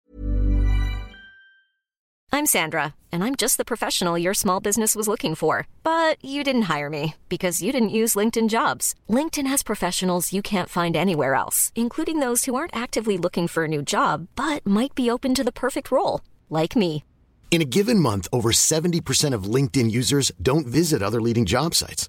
I'm 2.32 2.46
Sandra, 2.46 2.94
and 3.10 3.24
I'm 3.24 3.34
just 3.34 3.58
the 3.58 3.64
professional 3.64 4.16
your 4.16 4.34
small 4.34 4.60
business 4.60 4.94
was 4.94 5.08
looking 5.08 5.34
for. 5.34 5.66
But 5.82 6.24
you 6.24 6.42
didn't 6.42 6.70
hire 6.72 6.88
me 6.88 7.16
because 7.28 7.60
you 7.60 7.70
didn't 7.72 7.96
use 8.00 8.14
LinkedIn 8.14 8.48
jobs. 8.48 8.94
LinkedIn 9.10 9.48
has 9.48 9.62
professionals 9.62 10.32
you 10.32 10.40
can't 10.40 10.68
find 10.68 10.96
anywhere 10.96 11.34
else, 11.34 11.72
including 11.74 12.20
those 12.20 12.44
who 12.44 12.54
aren't 12.54 12.74
actively 12.74 13.18
looking 13.18 13.48
for 13.48 13.64
a 13.64 13.68
new 13.68 13.82
job 13.82 14.28
but 14.36 14.64
might 14.64 14.94
be 14.94 15.10
open 15.10 15.34
to 15.34 15.44
the 15.44 15.58
perfect 15.64 15.90
role, 15.90 16.22
like 16.48 16.74
me. 16.76 17.04
In 17.50 17.60
a 17.60 17.72
given 17.76 17.98
month, 17.98 18.28
over 18.32 18.52
70% 18.52 19.34
of 19.34 19.54
LinkedIn 19.54 19.90
users 19.90 20.30
don't 20.40 20.68
visit 20.68 21.02
other 21.02 21.20
leading 21.20 21.46
job 21.46 21.74
sites. 21.74 22.08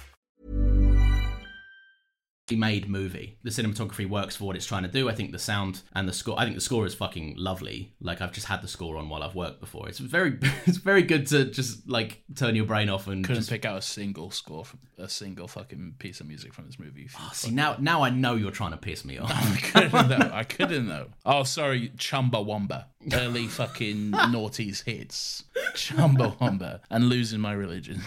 Made 2.55 2.89
movie. 2.89 3.37
The 3.43 3.49
cinematography 3.49 4.07
works 4.09 4.35
for 4.35 4.45
what 4.45 4.55
it's 4.55 4.65
trying 4.65 4.83
to 4.83 4.89
do. 4.89 5.09
I 5.09 5.13
think 5.13 5.31
the 5.31 5.39
sound 5.39 5.81
and 5.93 6.07
the 6.07 6.13
score. 6.13 6.39
I 6.39 6.43
think 6.43 6.55
the 6.55 6.61
score 6.61 6.85
is 6.85 6.93
fucking 6.93 7.35
lovely. 7.37 7.93
Like 8.01 8.21
I've 8.21 8.31
just 8.31 8.47
had 8.47 8.61
the 8.61 8.67
score 8.67 8.97
on 8.97 9.09
while 9.09 9.23
I've 9.23 9.35
worked 9.35 9.59
before. 9.59 9.87
It's 9.89 9.99
very, 9.99 10.37
it's 10.65 10.77
very 10.77 11.03
good 11.03 11.27
to 11.27 11.45
just 11.45 11.87
like 11.89 12.23
turn 12.35 12.55
your 12.55 12.65
brain 12.65 12.89
off 12.89 13.07
and 13.07 13.23
Couldn't 13.23 13.41
just. 13.41 13.49
pick 13.49 13.65
out 13.65 13.77
a 13.77 13.81
single 13.81 14.31
score 14.31 14.65
from 14.65 14.79
a 14.97 15.09
single 15.09 15.47
fucking 15.47 15.95
piece 15.99 16.19
of 16.19 16.27
music 16.27 16.53
from 16.53 16.65
this 16.65 16.77
movie. 16.79 17.09
Oh, 17.19 17.29
see 17.33 17.51
now, 17.51 17.75
now 17.79 18.03
I 18.03 18.09
know 18.09 18.35
you're 18.35 18.51
trying 18.51 18.71
to 18.71 18.77
piss 18.77 19.03
me 19.05 19.17
off. 19.17 19.31
I 19.33 19.57
couldn't 19.59 20.09
though. 20.19 20.31
I 20.33 20.43
couldn't 20.43 20.87
though. 20.87 21.07
Oh, 21.25 21.43
sorry, 21.43 21.89
Chumbawamba. 21.97 22.85
Early 23.13 23.47
fucking 23.47 24.11
noughties 24.11 24.83
hits. 24.83 25.45
Chumbawamba. 25.73 26.81
And 26.89 27.05
losing 27.09 27.39
my 27.39 27.51
religion. 27.53 28.01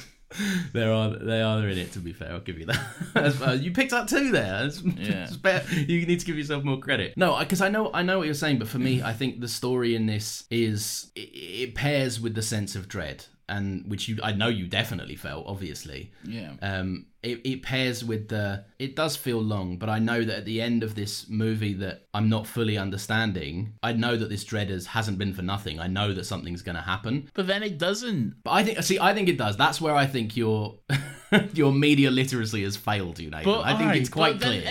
There 0.73 0.93
are 0.93 1.11
they 1.17 1.41
are 1.43 1.67
in 1.69 1.79
it. 1.79 1.93
To 1.93 1.99
be 1.99 2.13
fair, 2.13 2.33
I'll 2.33 2.41
give 2.41 2.59
you 2.59 2.67
that. 2.67 3.61
You 3.63 3.73
picked 3.73 3.93
up 3.93 4.09
two 4.09 4.31
there. 4.33 4.69
That's- 4.69 4.83
Yeah. 4.83 5.25
it's 5.25 5.37
better. 5.37 5.75
You 5.75 6.05
need 6.07 6.21
to 6.21 6.27
give 6.27 6.37
yourself 6.37 6.65
more 6.65 6.79
credit. 6.79 7.17
No, 7.17 7.39
because 7.39 7.61
I 7.61 7.69
know 7.69 7.91
I 7.93 8.03
know 8.03 8.19
what 8.19 8.25
you're 8.27 8.35
saying, 8.35 8.59
but 8.59 8.69
for 8.69 8.79
me, 8.79 9.03
I 9.03 9.13
think 9.13 9.41
the 9.41 9.49
story 9.49 9.95
in 9.95 10.07
this 10.07 10.45
is 10.51 11.11
it, 11.15 11.21
it 11.21 11.75
pairs 11.75 12.21
with 12.21 12.35
the 12.35 12.43
sense 12.43 12.75
of 12.77 12.89
dread, 12.89 13.27
and 13.49 13.85
which 13.91 14.09
you 14.09 14.19
I 14.23 14.33
know 14.33 14.49
you 14.49 14.67
definitely 14.67 15.17
felt, 15.17 15.47
obviously. 15.47 16.13
Yeah. 16.25 16.53
Um, 16.63 17.07
it, 17.25 17.41
it 17.45 17.63
pairs 17.63 18.05
with 18.05 18.29
the. 18.29 18.65
It 18.79 18.97
does 18.97 19.17
feel 19.17 19.41
long, 19.41 19.79
but 19.79 19.89
I 19.89 19.99
know 19.99 20.23
that 20.23 20.39
at 20.39 20.45
the 20.45 20.61
end 20.61 20.83
of 20.83 20.95
this 20.95 21.29
movie 21.29 21.73
that 21.75 22.07
I'm 22.13 22.29
not 22.29 22.47
fully 22.47 22.77
understanding. 22.77 23.75
I 23.83 23.93
know 23.93 24.17
that 24.17 24.29
this 24.29 24.45
dread 24.45 24.69
has, 24.71 24.87
hasn't 24.87 25.19
been 25.19 25.33
for 25.33 25.43
nothing. 25.43 25.81
I 25.81 25.87
know 25.87 26.13
that 26.13 26.25
something's 26.25 26.63
going 26.63 26.77
to 26.77 26.83
happen. 26.83 27.31
But 27.35 27.47
then 27.47 27.63
it 27.63 27.79
doesn't. 27.79 28.37
But 28.45 28.51
I 28.51 28.65
think, 28.65 28.83
see, 28.83 28.99
I 28.99 29.15
think 29.15 29.29
it 29.29 29.39
does. 29.39 29.57
That's 29.57 29.81
where 29.81 29.95
I 29.95 30.07
think 30.07 30.37
your 30.37 30.79
your 31.55 31.73
media 31.73 32.11
literacy 32.11 32.63
has 32.63 32.77
failed 32.77 33.19
you, 33.19 33.31
Nathan. 33.31 33.45
But 33.45 33.65
I 33.65 33.77
think 33.77 33.95
it's 33.97 34.09
quite 34.09 34.41
clear. 34.41 34.63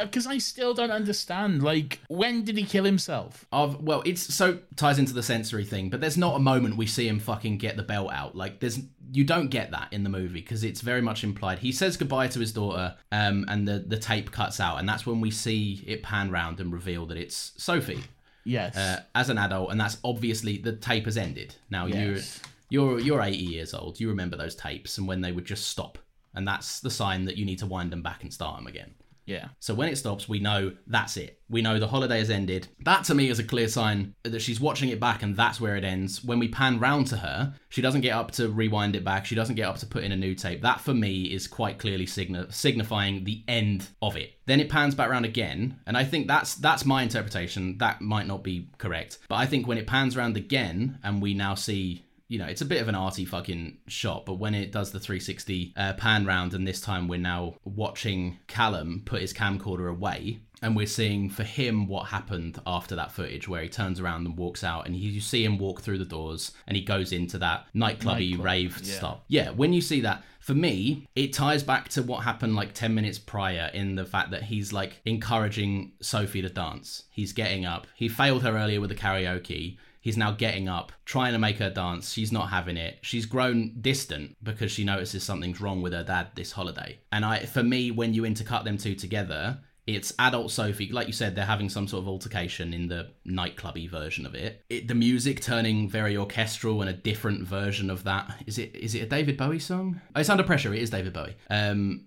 Because 0.00 0.26
uh, 0.26 0.30
I 0.30 0.38
still 0.38 0.74
don't 0.74 0.90
understand. 0.90 1.62
Like, 1.62 2.00
when 2.08 2.44
did 2.44 2.56
he 2.56 2.64
kill 2.64 2.84
himself? 2.84 3.46
of 3.52 3.82
well, 3.82 4.02
it's 4.04 4.34
so 4.34 4.58
ties 4.76 4.98
into 4.98 5.12
the 5.12 5.22
sensory 5.22 5.64
thing, 5.64 5.88
but 5.88 6.00
there's 6.00 6.18
not 6.18 6.36
a 6.36 6.40
moment 6.40 6.76
we 6.76 6.86
see 6.86 7.08
him 7.08 7.18
fucking 7.18 7.58
get 7.58 7.76
the 7.76 7.82
belt 7.82 8.12
out. 8.12 8.36
Like, 8.36 8.60
there's 8.60 8.80
you 9.12 9.24
don't 9.24 9.48
get 9.48 9.70
that 9.72 9.92
in 9.92 10.04
the 10.04 10.08
movie 10.08 10.40
because 10.40 10.64
it's 10.64 10.80
very 10.80 11.02
much 11.02 11.22
implied. 11.22 11.58
He 11.58 11.70
says 11.70 11.96
goodbye 12.02 12.28
to 12.28 12.38
his 12.40 12.52
daughter, 12.52 12.96
um, 13.10 13.44
and 13.48 13.66
the 13.66 13.78
the 13.86 13.96
tape 13.98 14.30
cuts 14.32 14.58
out, 14.60 14.78
and 14.78 14.88
that's 14.88 15.06
when 15.06 15.20
we 15.20 15.30
see 15.30 15.82
it 15.86 16.02
pan 16.02 16.30
round 16.30 16.60
and 16.60 16.72
reveal 16.72 17.06
that 17.06 17.16
it's 17.18 17.52
Sophie. 17.56 18.02
Yes. 18.44 18.76
uh, 18.76 19.02
as 19.14 19.30
an 19.30 19.38
adult, 19.38 19.70
and 19.70 19.80
that's 19.80 19.98
obviously 20.02 20.58
the 20.58 20.72
tape 20.72 21.04
has 21.04 21.16
ended. 21.16 21.54
Now 21.70 21.86
Yes. 21.86 22.40
you're 22.70 22.98
you're 22.98 23.00
you're 23.00 23.22
80 23.22 23.36
years 23.38 23.72
old. 23.74 24.00
You 24.00 24.08
remember 24.08 24.36
those 24.36 24.56
tapes 24.56 24.98
and 24.98 25.06
when 25.06 25.20
they 25.20 25.30
would 25.32 25.44
just 25.44 25.68
stop, 25.68 25.98
and 26.34 26.46
that's 26.46 26.80
the 26.80 26.90
sign 26.90 27.24
that 27.26 27.36
you 27.36 27.44
need 27.44 27.60
to 27.60 27.66
wind 27.66 27.92
them 27.92 28.02
back 28.02 28.22
and 28.24 28.32
start 28.32 28.56
them 28.56 28.66
again. 28.66 28.94
Yeah. 29.24 29.48
So 29.60 29.74
when 29.74 29.88
it 29.88 29.96
stops, 29.96 30.28
we 30.28 30.40
know 30.40 30.72
that's 30.86 31.16
it. 31.16 31.40
We 31.48 31.62
know 31.62 31.78
the 31.78 31.88
holiday 31.88 32.18
has 32.18 32.30
ended. 32.30 32.68
That 32.80 33.04
to 33.04 33.14
me 33.14 33.28
is 33.28 33.38
a 33.38 33.44
clear 33.44 33.68
sign 33.68 34.14
that 34.24 34.40
she's 34.40 34.60
watching 34.60 34.88
it 34.88 34.98
back 35.00 35.22
and 35.22 35.36
that's 35.36 35.60
where 35.60 35.76
it 35.76 35.84
ends. 35.84 36.24
When 36.24 36.38
we 36.38 36.48
pan 36.48 36.80
round 36.80 37.06
to 37.08 37.18
her, 37.18 37.54
she 37.68 37.82
doesn't 37.82 38.00
get 38.00 38.14
up 38.14 38.32
to 38.32 38.48
rewind 38.48 38.96
it 38.96 39.04
back. 39.04 39.26
She 39.26 39.34
doesn't 39.34 39.54
get 39.54 39.68
up 39.68 39.78
to 39.78 39.86
put 39.86 40.02
in 40.02 40.12
a 40.12 40.16
new 40.16 40.34
tape. 40.34 40.62
That 40.62 40.80
for 40.80 40.94
me 40.94 41.24
is 41.24 41.46
quite 41.46 41.78
clearly 41.78 42.06
signi- 42.06 42.52
signifying 42.52 43.24
the 43.24 43.44
end 43.46 43.88
of 44.00 44.16
it. 44.16 44.32
Then 44.46 44.60
it 44.60 44.68
pans 44.68 44.94
back 44.94 45.08
round 45.08 45.24
again, 45.24 45.78
and 45.86 45.96
I 45.96 46.04
think 46.04 46.26
that's 46.26 46.56
that's 46.56 46.84
my 46.84 47.02
interpretation. 47.02 47.78
That 47.78 48.00
might 48.00 48.26
not 48.26 48.42
be 48.42 48.68
correct, 48.76 49.18
but 49.28 49.36
I 49.36 49.46
think 49.46 49.68
when 49.68 49.78
it 49.78 49.86
pans 49.86 50.16
round 50.16 50.36
again 50.36 50.98
and 51.04 51.22
we 51.22 51.32
now 51.32 51.54
see 51.54 52.04
you 52.32 52.38
know, 52.38 52.46
it's 52.46 52.62
a 52.62 52.64
bit 52.64 52.80
of 52.80 52.88
an 52.88 52.94
arty 52.94 53.26
fucking 53.26 53.76
shot, 53.88 54.24
but 54.24 54.36
when 54.36 54.54
it 54.54 54.72
does 54.72 54.90
the 54.90 54.98
360 54.98 55.74
uh, 55.76 55.92
pan 55.92 56.24
round, 56.24 56.54
and 56.54 56.66
this 56.66 56.80
time 56.80 57.06
we're 57.06 57.18
now 57.18 57.56
watching 57.62 58.38
Calum 58.46 59.02
put 59.04 59.20
his 59.20 59.34
camcorder 59.34 59.90
away, 59.90 60.38
and 60.62 60.74
we're 60.74 60.86
seeing 60.86 61.28
for 61.28 61.42
him 61.42 61.86
what 61.86 62.04
happened 62.04 62.58
after 62.66 62.96
that 62.96 63.12
footage, 63.12 63.48
where 63.48 63.60
he 63.60 63.68
turns 63.68 64.00
around 64.00 64.24
and 64.24 64.38
walks 64.38 64.64
out, 64.64 64.86
and 64.86 64.96
he, 64.96 65.08
you 65.08 65.20
see 65.20 65.44
him 65.44 65.58
walk 65.58 65.82
through 65.82 65.98
the 65.98 66.06
doors, 66.06 66.52
and 66.66 66.74
he 66.74 66.82
goes 66.82 67.12
into 67.12 67.36
that 67.36 67.66
nightclubby 67.74 68.30
Nightclub, 68.30 68.46
rave 68.46 68.80
yeah. 68.82 68.94
stuff. 68.94 69.18
Yeah, 69.28 69.50
when 69.50 69.74
you 69.74 69.82
see 69.82 70.00
that, 70.00 70.22
for 70.40 70.54
me, 70.54 71.06
it 71.14 71.34
ties 71.34 71.62
back 71.62 71.90
to 71.90 72.02
what 72.02 72.24
happened 72.24 72.56
like 72.56 72.72
10 72.72 72.94
minutes 72.94 73.18
prior 73.18 73.70
in 73.74 73.94
the 73.94 74.06
fact 74.06 74.30
that 74.30 74.44
he's 74.44 74.72
like 74.72 75.02
encouraging 75.04 75.92
Sophie 76.00 76.40
to 76.40 76.48
dance. 76.48 77.02
He's 77.10 77.34
getting 77.34 77.66
up. 77.66 77.86
He 77.94 78.08
failed 78.08 78.42
her 78.42 78.56
earlier 78.56 78.80
with 78.80 78.88
the 78.88 78.96
karaoke. 78.96 79.76
He's 80.02 80.16
now 80.16 80.32
getting 80.32 80.68
up, 80.68 80.92
trying 81.04 81.32
to 81.32 81.38
make 81.38 81.58
her 81.58 81.70
dance. 81.70 82.12
She's 82.12 82.32
not 82.32 82.50
having 82.50 82.76
it. 82.76 82.98
She's 83.02 83.24
grown 83.24 83.76
distant 83.80 84.36
because 84.42 84.70
she 84.70 84.84
notices 84.84 85.22
something's 85.22 85.60
wrong 85.60 85.80
with 85.80 85.92
her 85.92 86.02
dad 86.02 86.28
this 86.34 86.52
holiday. 86.52 86.98
And 87.10 87.24
I, 87.24 87.46
for 87.46 87.62
me, 87.62 87.90
when 87.92 88.12
you 88.12 88.22
intercut 88.22 88.64
them 88.64 88.76
two 88.76 88.96
together, 88.96 89.60
it's 89.86 90.12
adult 90.18 90.50
Sophie, 90.50 90.90
like 90.92 91.06
you 91.06 91.12
said, 91.12 91.34
they're 91.34 91.44
having 91.44 91.68
some 91.68 91.88
sort 91.88 92.02
of 92.02 92.08
altercation 92.08 92.72
in 92.72 92.88
the 92.88 93.10
nightclubby 93.26 93.90
version 93.90 94.26
of 94.26 94.34
it. 94.34 94.64
it. 94.68 94.88
The 94.88 94.94
music 94.94 95.40
turning 95.40 95.88
very 95.88 96.16
orchestral 96.16 96.82
and 96.82 96.90
a 96.90 96.92
different 96.92 97.46
version 97.46 97.90
of 97.90 98.04
that. 98.04 98.42
Is 98.46 98.58
it? 98.58 98.74
Is 98.76 98.94
it 98.94 99.02
a 99.02 99.06
David 99.06 99.36
Bowie 99.36 99.58
song? 99.58 100.00
Oh, 100.14 100.20
it's 100.20 100.28
Under 100.28 100.44
Pressure. 100.44 100.72
It 100.74 100.82
is 100.82 100.90
David 100.90 101.12
Bowie. 101.12 101.36
Um, 101.50 102.06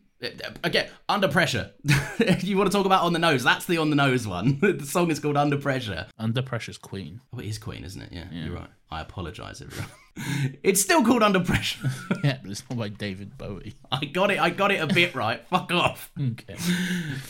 again, 0.64 0.90
Under 1.10 1.28
Pressure. 1.28 1.72
you 2.40 2.58
want 2.58 2.72
to 2.72 2.78
talk 2.78 2.86
about 2.86 3.04
on 3.04 3.14
the 3.14 3.20
nose? 3.20 3.44
That's 3.44 3.66
the 3.66 3.78
on 3.78 3.90
the 3.90 3.96
nose 3.96 4.28
one. 4.28 4.60
the 4.62 4.86
song 4.86 5.12
is 5.12 5.20
called 5.20 5.38
Under 5.38 5.58
Pressure. 5.58 6.08
Under 6.18 6.42
Pressure's 6.42 6.78
Queen. 6.78 7.22
Oh, 7.34 7.40
it 7.40 7.46
is 7.46 7.58
Queen, 7.58 7.84
isn't 7.84 8.02
it? 8.02 8.10
Yeah, 8.12 8.26
you're 8.32 8.56
right. 8.56 8.70
I 8.92 9.02
apologise, 9.02 9.62
everyone. 9.62 9.90
it's 10.64 10.82
still 10.82 11.04
called 11.04 11.24
Under 11.24 11.40
Pressure. 11.40 11.90
Yeah, 12.24 12.38
but 12.42 12.52
it's 12.52 12.64
not 12.70 12.80
by 12.80 12.90
David 12.90 13.38
Bowie. 13.38 13.76
I 13.92 14.06
got 14.06 14.32
it. 14.32 14.40
I 14.40 14.50
got 14.50 14.72
it 14.72 14.82
a 14.82 14.88
bit 14.88 15.16
right. 15.16 15.46
Fuck 15.48 15.72
off. 15.72 16.12
Okay. 16.20 16.56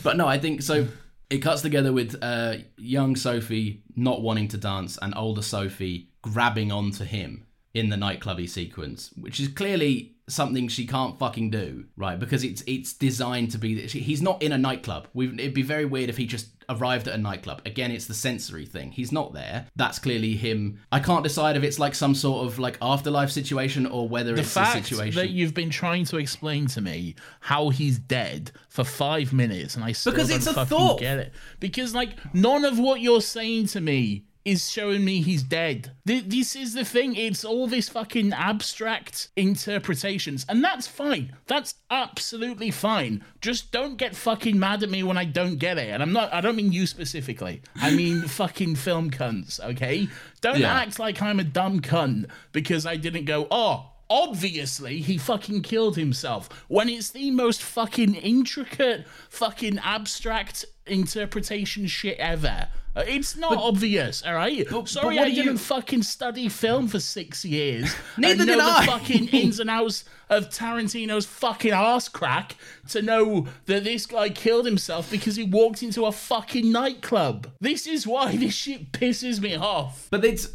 But 0.04 0.18
no, 0.18 0.28
I 0.28 0.38
think 0.38 0.62
so. 0.62 0.88
It 1.30 1.40
cuts 1.40 1.62
together 1.62 1.92
with 1.92 2.16
uh, 2.22 2.58
young 2.78 3.16
Sophie 3.16 3.82
not 3.96 4.22
wanting 4.22 4.48
to 4.50 4.58
dance 4.58 5.00
and 5.02 5.14
older 5.18 5.42
Sophie 5.42 6.10
grabbing 6.22 6.72
onto 6.72 7.04
him 7.04 7.46
in 7.74 7.90
the 7.90 7.96
nightclubby 7.96 8.48
sequence, 8.48 9.12
which 9.20 9.40
is 9.40 9.50
clearly 9.50 10.15
something 10.28 10.68
she 10.68 10.88
can't 10.88 11.18
fucking 11.20 11.52
do, 11.52 11.86
right? 11.98 12.18
Because 12.20 12.44
it's 12.44 12.64
it's 12.68 12.94
designed 12.94 13.52
to 13.52 13.58
be. 13.58 13.88
He's 13.88 14.22
not 14.22 14.42
in 14.42 14.52
a 14.52 14.58
nightclub. 14.58 15.08
We've, 15.14 15.34
it'd 15.40 15.54
be 15.54 15.62
very 15.62 15.86
weird 15.86 16.10
if 16.10 16.18
he 16.18 16.26
just 16.26 16.48
arrived 16.68 17.08
at 17.08 17.14
a 17.14 17.18
nightclub. 17.18 17.62
Again, 17.66 17.92
it's 17.92 18.08
the 18.08 18.16
sensory 18.16 18.66
thing. 18.66 18.92
He's 18.92 19.12
not 19.12 19.34
there. 19.34 19.68
That's 19.76 20.00
clearly 20.00 20.36
him. 20.36 20.80
I 20.92 21.00
can't 21.00 21.24
decide 21.24 21.56
if 21.58 21.64
it's 21.64 21.78
like 21.78 21.94
some 21.94 22.16
sort 22.16 22.48
of 22.48 22.58
like 22.58 22.78
afterlife 22.82 23.30
situation 23.30 23.86
or 23.86 24.10
whether 24.10 24.34
The 24.34 24.42
it's 24.42 24.54
fact 24.54 24.80
a 24.80 24.84
situation. 24.84 25.16
that 25.20 25.30
you've 25.30 25.54
been 25.54 25.70
trying 25.70 26.06
to 26.06 26.18
explain 26.18 26.66
to 26.70 26.82
me 26.82 27.16
how 27.40 27.70
he's 27.70 28.00
dead 28.00 28.52
for 28.68 28.84
five 28.84 29.32
minutes 29.32 29.76
and 29.76 29.84
I 29.84 29.92
still 29.92 30.12
Because 30.14 30.30
don't 30.30 30.38
it's 30.38 30.48
a 30.48 30.54
fucking 30.56 30.70
thought. 30.76 31.00
get 31.00 31.20
it. 31.20 31.34
Because 31.60 31.94
like 31.94 32.12
none 32.34 32.66
of 32.66 32.80
what 32.80 33.00
you're 33.00 33.22
saying 33.22 33.68
to 33.68 33.82
me 33.82 34.26
is 34.46 34.72
showing 34.72 35.04
me 35.04 35.22
he's 35.22 35.42
dead. 35.44 35.92
This 36.06 36.56
is 36.56 36.74
the 36.76 36.86
thing. 36.86 37.16
It's 37.16 37.44
all 37.44 37.66
this 37.68 37.90
fucking 37.90 38.32
abstract 38.32 39.30
interpretations, 39.36 40.46
and 40.48 40.64
that's 40.64 40.88
fine. 40.88 41.36
That's 41.48 41.74
absolutely 41.90 42.70
fine. 42.72 43.24
Just 43.42 43.72
don't 43.72 43.98
get 43.98 44.16
fucking 44.16 44.58
mad 44.60 44.84
at 44.84 44.90
me 44.90 45.02
when 45.04 45.18
I 45.18 45.26
don't 45.26 45.58
get 45.58 45.78
it. 45.80 45.90
And 45.90 46.04
I'm 46.04 46.14
not. 46.14 46.32
I 46.34 46.42
don't 46.42 46.56
mean 46.56 46.72
you 46.72 46.86
specifically. 46.86 47.62
I 47.76 47.90
mean 47.92 48.22
fucking 48.28 48.76
film 48.76 49.10
cunts. 49.12 49.60
Okay. 49.60 50.08
Don't 50.42 50.60
Yeah. 50.60 50.74
act 50.74 51.00
like 51.00 51.22
I'm 51.22 51.40
a 51.40 51.44
dumb 51.44 51.82
cunt 51.82 52.28
because 52.52 52.86
I 52.86 52.96
didn't 52.96 53.26
go. 53.26 53.48
Oh. 53.50 53.92
Obviously, 54.08 55.00
he 55.02 55.18
fucking 55.18 55.64
killed 55.64 55.98
himself 55.98 56.48
when 56.68 56.90
it's 56.90 57.10
the 57.10 57.32
most 57.32 57.64
fucking 57.64 58.14
intricate, 58.14 59.04
fucking 59.30 59.80
abstract 59.80 60.64
interpretation 60.88 61.88
shit 61.88 62.18
ever. 62.20 62.68
Uh, 62.96 63.04
It's 63.06 63.36
not 63.36 63.58
obvious, 63.58 64.24
all 64.26 64.34
right. 64.36 64.66
but 64.72 64.88
Sorry, 64.88 65.18
what 65.18 65.28
I 65.28 65.32
didn't 65.32 65.58
fucking 65.58 66.04
study 66.04 66.48
film 66.48 66.88
for 66.88 67.00
six 67.00 67.44
years. 67.44 67.94
Neither 68.18 68.46
did 68.46 68.58
the 68.60 68.64
I. 68.64 68.86
fucking 68.88 69.28
ins 69.30 69.60
and 69.60 69.70
outs 69.70 70.06
of 70.30 70.50
Tarantino's 70.50 71.26
fucking 71.26 71.72
ass 71.74 72.08
crack 72.08 72.56
to 72.90 73.02
know 73.02 73.48
that 73.66 73.84
this 73.84 74.06
guy 74.06 74.30
killed 74.30 74.66
himself 74.66 75.12
because 75.12 75.36
he 75.36 75.44
walked 75.44 75.84
into 75.84 76.06
a 76.06 76.12
fucking 76.12 76.72
nightclub. 76.72 77.52
This 77.60 77.86
is 77.86 78.08
why 78.08 78.36
this 78.38 78.54
shit 78.56 78.92
pisses 78.94 79.42
me 79.42 79.56
off. 79.56 80.08
But 80.10 80.24
it's 80.24 80.48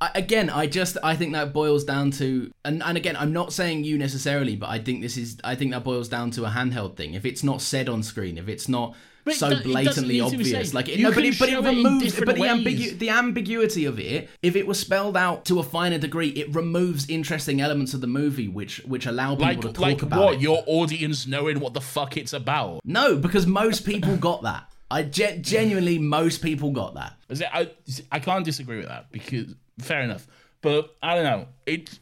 I, 0.00 0.10
again, 0.16 0.50
I 0.50 0.66
just 0.66 0.96
I 1.04 1.14
think 1.14 1.34
that 1.34 1.52
boils 1.52 1.84
down 1.84 2.10
to 2.12 2.50
and 2.64 2.82
and 2.82 2.96
again, 2.96 3.16
I'm 3.16 3.32
not 3.32 3.52
saying 3.52 3.84
you 3.84 3.96
necessarily, 3.96 4.56
but 4.56 4.70
I 4.70 4.78
think 4.80 5.02
this 5.02 5.16
is 5.16 5.38
I 5.44 5.54
think 5.54 5.70
that 5.70 5.84
boils 5.84 6.08
down 6.08 6.30
to 6.32 6.46
a 6.46 6.48
handheld 6.50 6.96
thing. 6.96 7.14
If 7.14 7.24
it's 7.24 7.44
not 7.44 7.60
said 7.62 7.88
on 7.88 8.02
screen, 8.02 8.38
if 8.38 8.48
it's 8.48 8.68
not 8.68 8.96
But 9.24 9.34
so 9.34 9.48
it 9.50 9.64
blatantly 9.64 10.14
need 10.14 10.20
obvious, 10.22 10.72
like 10.72 10.88
it, 10.88 10.98
You 10.98 11.04
no, 11.04 11.12
but 11.12 11.24
it, 11.24 11.38
but 11.38 11.48
it 11.48 11.52
show 11.52 11.58
it 11.64 11.66
removes 11.66 12.18
but 12.18 12.34
the 12.36 12.40
ways. 12.40 12.50
ambigu- 12.52 12.98
the 12.98 13.10
ambiguity 13.10 13.84
of 13.84 13.98
it. 14.00 14.30
If 14.42 14.56
it 14.56 14.66
was 14.66 14.78
spelled 14.80 15.16
out 15.16 15.44
to 15.46 15.58
a 15.58 15.62
finer 15.62 15.98
degree, 15.98 16.28
it 16.30 16.54
removes 16.54 17.08
interesting 17.08 17.60
elements 17.60 17.92
of 17.92 18.00
the 18.00 18.06
movie, 18.06 18.48
which 18.48 18.78
which 18.86 19.04
allow 19.06 19.34
people 19.34 19.46
Like, 19.46 19.60
to 19.60 19.68
talk 19.68 19.78
like 19.78 20.02
about 20.02 20.24
what? 20.24 20.34
it. 20.36 20.40
Your 20.40 20.62
audience 20.66 21.26
knowing 21.26 21.60
what 21.60 21.74
the 21.74 21.80
fuck 21.80 22.16
it's 22.16 22.32
about. 22.32 22.80
No, 22.84 23.16
because 23.16 23.46
most 23.46 23.84
people 23.84 24.16
got 24.16 24.42
that. 24.44 24.64
I 24.90 25.02
ge- 25.04 25.40
genuinely 25.42 25.98
most 25.98 26.42
people 26.42 26.70
got 26.72 26.94
that. 26.94 27.12
Is 27.28 27.42
it, 27.42 27.48
I, 27.52 27.70
I 28.10 28.18
can't 28.18 28.44
disagree 28.44 28.78
with 28.78 28.88
that 28.88 29.12
because 29.12 29.54
fair 29.78 30.00
enough, 30.00 30.26
but 30.62 30.96
I 31.02 31.14
don't 31.14 31.24
know. 31.24 31.46
It 31.66 31.98